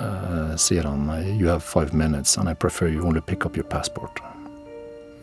uh, 0.00 0.56
sier 0.56 0.84
han 0.84 1.10
You 1.40 1.48
have 1.48 1.60
five 1.60 1.92
minutes 1.92 2.38
and 2.38 2.48
I 2.48 2.54
prefer 2.54 2.88
you 2.88 3.06
only 3.06 3.20
pick 3.20 3.46
up 3.46 3.56
your 3.56 3.68
passport. 3.68 4.22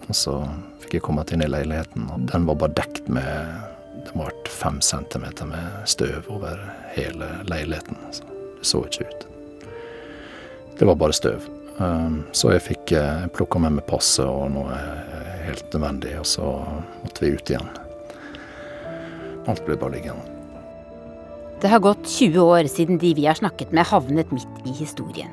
Og 0.08 0.16
så 0.16 0.36
fikk 0.84 0.94
jeg 0.94 1.06
kommet 1.08 1.32
inn 1.34 1.42
i 1.42 1.50
leiligheten, 1.50 2.06
og 2.14 2.28
den 2.30 2.46
var 2.46 2.60
bare 2.62 2.78
dekt 2.78 3.10
med 3.10 3.58
Det 4.06 4.14
var 4.18 4.34
fem 4.50 4.82
centimeter 4.82 5.46
med 5.46 5.82
støv 5.86 6.30
over 6.30 6.62
hele 6.94 7.28
leiligheten. 7.50 7.98
Så 8.12 8.24
det 8.60 8.66
så 8.66 8.84
ikke 8.86 9.06
ut. 9.10 9.28
Det 10.80 10.86
var 10.86 10.96
bare 10.96 11.14
støv. 11.14 11.46
Så 12.32 12.52
jeg 12.54 12.64
fikk 12.66 12.94
plukka 13.36 13.62
med 13.62 13.78
meg 13.78 13.86
passet 13.86 14.26
og 14.26 14.50
noe 14.54 14.78
helt 15.46 15.74
nødvendig, 15.74 16.18
og 16.20 16.26
så 16.26 16.50
måtte 17.04 17.26
vi 17.26 17.34
ut 17.38 17.54
igjen. 17.54 17.70
Alt 19.46 19.66
ble 19.66 19.78
bare 19.78 20.00
liggende. 20.00 20.31
Det 21.62 21.70
har 21.70 21.80
gått 21.80 22.08
20 22.10 22.42
år 22.42 22.64
siden 22.64 22.98
de 22.98 23.14
vi 23.14 23.26
har 23.26 23.38
snakket 23.38 23.72
med 23.72 23.86
havnet 23.86 24.32
midt 24.34 24.66
i 24.66 24.72
historien. 24.74 25.30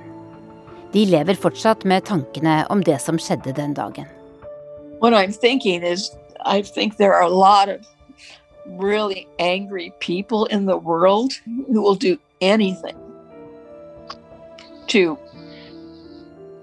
De 0.92 1.04
lever 1.08 1.34
fortsatt 1.34 1.84
med 1.88 2.04
tankene 2.04 2.66
om 2.68 2.82
det 2.84 2.98
som 3.00 3.18
skjedde 3.18 3.54
den 3.56 3.74
dagen. 3.74 4.04
What 5.00 5.14
I'm 5.14 5.32
thinking 5.32 5.82
is, 5.82 6.10
I 6.44 6.62
think 6.62 6.96
there 6.98 7.14
are 7.14 7.24
a 7.24 7.28
lot 7.28 7.68
of 7.68 7.80
really 8.66 9.26
angry 9.38 9.90
people 10.00 10.46
in 10.50 10.66
the 10.66 10.76
world 10.76 11.32
who 11.46 11.80
will 11.80 11.96
do 11.96 12.18
anything 12.40 12.96
to 14.88 15.16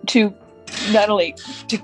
to 0.08 0.32
not 0.92 1.10
only 1.10 1.34
to 1.68 1.78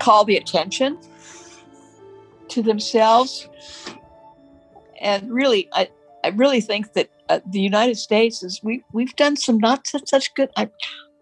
and 5.01 5.31
really 5.31 5.67
I, 5.73 5.87
I 6.23 6.29
really 6.29 6.61
think 6.61 6.93
that 6.93 7.09
uh, 7.29 7.39
the 7.49 7.59
United 7.59 7.97
States 7.97 8.43
is 8.43 8.61
we 8.63 8.83
we've 8.93 9.15
done 9.15 9.35
some 9.37 9.57
not 9.57 9.87
such, 9.87 10.07
such 10.07 10.33
good. 10.35 10.49
I, 10.57 10.69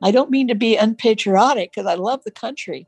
I 0.02 0.12
don't 0.12 0.30
mean 0.30 0.48
to 0.48 0.56
be 0.56 0.76
unpatriotic 0.76 1.72
because 1.72 1.88
I 1.88 1.96
love 1.96 2.24
the 2.24 2.32
country, 2.32 2.88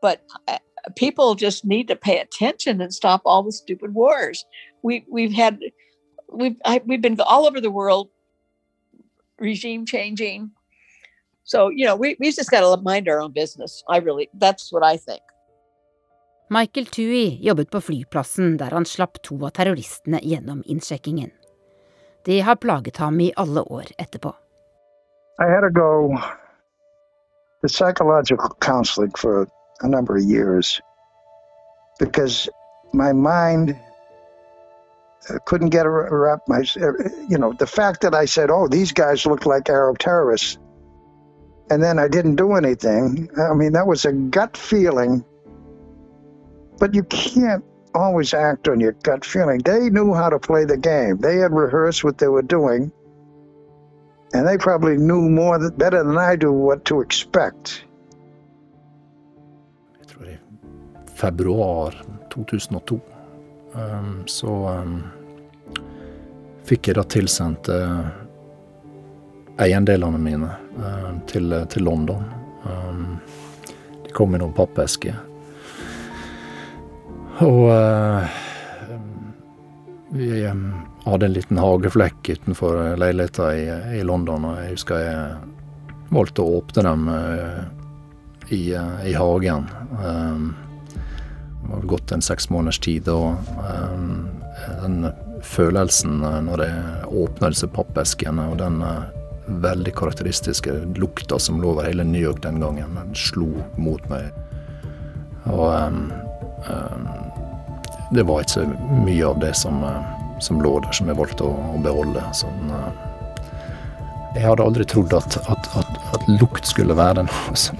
but 0.00 0.22
uh, 0.48 0.58
people 0.96 1.34
just 1.34 1.64
need 1.64 1.88
to 1.88 1.96
pay 1.96 2.18
attention 2.18 2.80
and 2.80 2.92
stop 2.92 3.22
all 3.24 3.42
the 3.42 3.52
stupid 3.52 3.94
wars. 3.94 4.44
We 4.82 5.04
we've 5.08 5.32
had 5.32 5.60
we've 6.30 6.56
I, 6.64 6.80
we've 6.84 7.02
been 7.02 7.20
all 7.20 7.46
over 7.46 7.60
the 7.60 7.70
world, 7.70 8.10
regime 9.38 9.86
changing. 9.86 10.50
So 11.44 11.68
you 11.68 11.84
know 11.84 11.96
we 11.96 12.16
we 12.18 12.30
just 12.32 12.50
got 12.50 12.60
to 12.60 12.82
mind 12.82 13.08
our 13.08 13.20
own 13.20 13.32
business. 13.32 13.82
I 13.88 13.98
really 13.98 14.28
that's 14.34 14.72
what 14.72 14.82
I 14.82 14.96
think. 14.96 15.22
Michael 16.48 16.86
Tui 16.86 17.38
jobbet 17.42 17.70
på 17.70 17.80
flyplassen 17.80 18.56
der 18.56 18.70
han 18.70 18.84
slapp 18.84 19.22
to 19.22 19.38
av 19.46 19.54
terroristene 19.56 20.20
gjennom 20.22 20.62
innsjekkingen. 20.66 21.30
Det 22.24 22.40
har 22.40 22.56
plaget 22.56 22.96
ham 22.96 23.20
i 23.20 23.32
alle 23.36 23.62
år 23.62 23.84
etterpå. 23.98 24.34
I 25.38 25.48
had 25.50 25.60
to 25.60 25.70
go 25.70 26.18
to 27.62 27.68
psychological 27.68 28.50
counseling 28.60 29.10
for 29.16 29.46
a 29.82 29.88
number 29.88 30.16
of 30.16 30.22
years 30.22 30.80
because 31.98 32.48
my 32.92 33.12
mind 33.12 33.76
uh, 35.30 35.38
couldn't 35.46 35.70
get 35.70 35.86
around 35.86 36.40
my, 36.46 36.62
er, 36.76 37.10
you 37.28 37.38
know, 37.38 37.52
the 37.52 37.66
fact 37.66 38.00
that 38.02 38.14
I 38.14 38.26
said, 38.26 38.50
oh, 38.50 38.68
these 38.68 38.92
guys 38.92 39.26
look 39.26 39.46
like 39.46 39.68
Arab 39.68 39.98
terrorists 39.98 40.58
and 41.70 41.82
then 41.82 41.98
I 41.98 42.08
didn't 42.08 42.36
do 42.36 42.52
anything. 42.52 43.30
I 43.38 43.54
mean, 43.54 43.72
that 43.72 43.86
was 43.86 44.04
a 44.04 44.12
gut 44.12 44.56
feeling. 44.56 45.24
But 46.78 46.94
you 46.94 47.04
can't 47.04 47.64
always 47.94 48.34
act 48.34 48.68
on 48.68 48.80
your 48.80 48.92
gut 48.92 49.24
feeling. 49.24 49.60
They 49.64 49.90
knew 49.90 50.14
how 50.14 50.28
to 50.28 50.38
play 50.38 50.64
the 50.64 50.76
game. 50.76 51.18
They 51.18 51.36
had 51.36 51.52
rehearsed 51.52 52.04
what 52.04 52.18
they 52.18 52.28
were 52.28 52.42
doing, 52.42 52.90
and 54.32 54.46
they 54.46 54.58
probably 54.58 54.96
knew 54.96 55.30
more 55.30 55.70
better 55.70 56.02
than 56.02 56.18
I 56.18 56.36
do 56.36 56.52
what 56.52 56.84
to 56.86 57.00
expect. 57.00 57.84
Februar 61.14 61.94
2002 62.30 63.00
um, 63.74 64.22
så 64.26 64.68
um, 64.68 65.02
fikk 66.64 66.88
jeg 66.88 66.96
da 66.98 67.04
tilsendt 67.06 67.68
uh, 67.68 68.06
eiendelene 69.62 70.18
mine 70.18 70.50
uh, 70.78 71.12
til, 71.30 71.54
til, 71.70 71.86
London. 71.86 72.24
Um, 72.66 73.16
de 74.04 74.12
kom 74.12 74.34
i 74.34 74.42
noen 74.42 74.54
pappesker. 74.56 75.16
Og 77.42 77.70
uh, 77.70 78.26
vi 80.14 80.46
um, 80.46 80.68
hadde 81.04 81.26
en 81.26 81.34
liten 81.34 81.58
hageflekk 81.58 82.30
utenfor 82.36 82.94
leiligheta 83.00 83.48
i, 83.56 83.64
i, 83.98 84.02
London, 84.06 84.46
og 84.46 84.60
jeg 84.62 84.76
husker 84.76 85.02
jeg 85.02 86.12
valgte 86.14 86.44
å 86.44 86.60
åpne 86.60 86.84
dem 86.86 87.08
i, 88.54 88.60
i, 88.70 89.14
hagen. 89.18 89.66
Um, 89.98 90.54
det 91.64 91.72
var 91.72 91.88
gått 91.96 92.14
en 92.14 92.22
seks 92.22 92.46
måneders 92.52 92.78
tid, 92.84 93.10
og 93.10 93.34
um, 93.66 94.28
den 94.84 95.10
følelsen 95.42 96.22
når 96.46 96.64
jeg 96.68 97.12
åpna 97.24 97.50
disse 97.50 97.68
pappeskene, 97.74 98.46
og 98.52 98.60
den 98.62 98.78
uh, 98.84 99.10
veldig 99.46 99.92
karakteristiske 99.96 100.72
lukta 100.96 101.38
som 101.38 101.60
lå 101.60 101.74
over 101.74 101.88
hele 101.88 102.04
New 102.04 102.22
York 102.22 102.42
den 102.42 102.60
gangen, 102.60 102.96
den 102.96 103.14
slo 103.18 103.50
mot 103.76 104.04
meg. 104.12 104.30
Og 105.50 105.66
um, 105.68 106.12
um, 106.70 107.08
det 108.14 108.24
var 108.28 108.44
ikke 108.44 108.60
så 108.60 108.66
mye 109.04 109.26
av 109.26 109.40
det 109.42 109.52
som, 109.58 109.82
uh, 109.84 110.38
som 110.40 110.62
lå 110.62 110.78
der, 110.84 110.94
som 110.96 111.10
jeg 111.10 111.18
valgte 111.18 111.46
å, 111.46 111.52
å 111.74 111.82
beholde. 111.84 112.22
Sånn, 112.36 112.70
uh, 112.70 112.88
jeg 114.34 114.46
hadde 114.46 114.66
aldri 114.66 114.86
trodd 114.90 115.14
at, 115.14 115.36
at, 115.50 115.68
at, 115.78 116.00
at, 116.16 116.26
lukt 116.40 116.66
skulle 116.66 116.96
være 116.98 117.26
noe 117.28 117.58
som, 117.58 117.78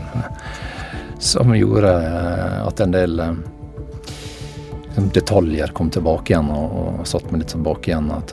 som 1.18 1.54
gjorde 1.56 1.90
at 2.62 2.82
en 2.84 2.94
del 2.94 3.22
detaljer 4.94 5.72
kom 5.74 5.90
tilbake 5.90 6.30
igjen 6.30 6.52
og, 6.54 6.76
og 6.78 7.08
satt 7.10 7.26
meg 7.32 7.42
litt 7.42 7.50
tilbake 7.56 7.90
igjen. 7.90 8.12
At 8.14 8.30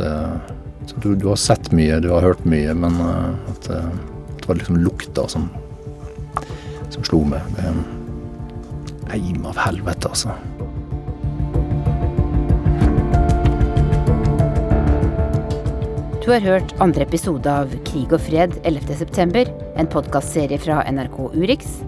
du, 1.02 1.16
du, 1.16 1.26
har 1.32 1.40
sett 1.42 1.72
mye, 1.74 1.98
du 2.04 2.12
har 2.14 2.28
hørt 2.28 2.46
mye, 2.46 2.76
men 2.78 3.00
at, 3.02 3.72
det 3.72 4.46
var 4.46 4.60
liksom 4.60 4.78
lukta 4.84 5.26
som, 5.32 5.50
som 6.94 7.10
slo 7.10 7.24
meg. 7.34 7.50
Det 7.58 7.66
er 7.66 7.82
Eim 9.12 9.46
av 9.46 9.58
helvete, 9.60 10.12
altså. 10.14 10.36
Du 16.22 16.32
har 16.32 16.44
hørt 16.46 16.76
andre 16.80 17.08
episode 17.08 17.50
av 17.50 17.72
Krig 17.88 18.14
og 18.14 18.22
fred 18.22 18.54
11.9., 18.62 19.48
en 19.76 19.90
podkastserie 19.90 20.60
fra 20.62 20.84
NRK 20.92 21.18
Urix 21.34 21.80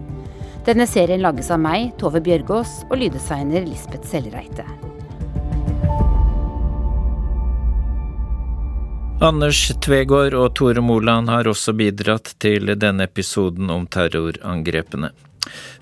denne 0.63 0.85
serien 0.87 1.19
lages 1.19 1.49
av 1.51 1.59
meg, 1.59 1.89
Tove 1.99 2.21
Bjørgaas, 2.23 2.85
og 2.87 3.01
lyddesigner 3.01 3.65
Lisbeth 3.67 4.07
Sellreite. 4.07 4.63
Anders 9.23 9.59
Tvegård 9.83 10.35
og 10.35 10.49
Tore 10.55 10.83
Moland 10.83 11.31
har 11.31 11.47
også 11.47 11.75
bidratt 11.75 12.33
til 12.43 12.73
denne 12.79 13.07
episoden 13.07 13.71
om 13.71 13.87
terrorangrepene. 13.91 15.11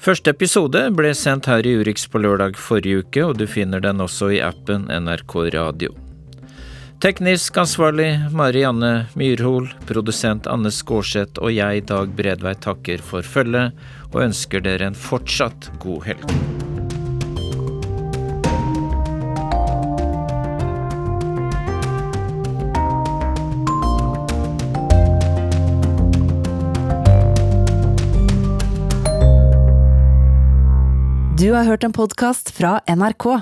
Første 0.02 0.34
episode 0.34 0.88
ble 0.98 1.14
sendt 1.18 1.50
her 1.50 1.66
i 1.66 1.78
Urix 1.78 2.08
på 2.10 2.22
lørdag 2.22 2.58
forrige 2.58 3.06
uke, 3.06 3.26
og 3.30 3.38
du 3.38 3.46
finner 3.50 3.82
den 3.82 4.02
også 4.02 4.34
i 4.34 4.42
appen 4.42 4.90
NRK 4.90 5.38
Radio. 5.58 5.94
Teknisk 7.02 7.58
ansvarlig 7.58 8.20
Marianne 8.32 9.08
Myrhol, 9.18 9.72
produsent 9.90 10.46
Anne 10.46 10.70
Skårseth 10.70 11.42
og 11.42 11.50
jeg, 11.50 11.82
Dag 11.90 12.12
Bredvei, 12.14 12.54
takker 12.62 13.02
for 13.02 13.26
følget 13.26 13.74
og 14.12 14.20
ønsker 14.28 14.62
dere 14.62 14.92
en 14.92 14.94
fortsatt 14.94 15.72
god 15.82 16.06
helg. 16.06 16.22
Du 31.42 31.50
har 31.58 31.66
hørt 31.66 31.82
en 31.82 31.98
podkast 31.98 32.54
fra 32.54 32.78
NRK. 32.86 33.42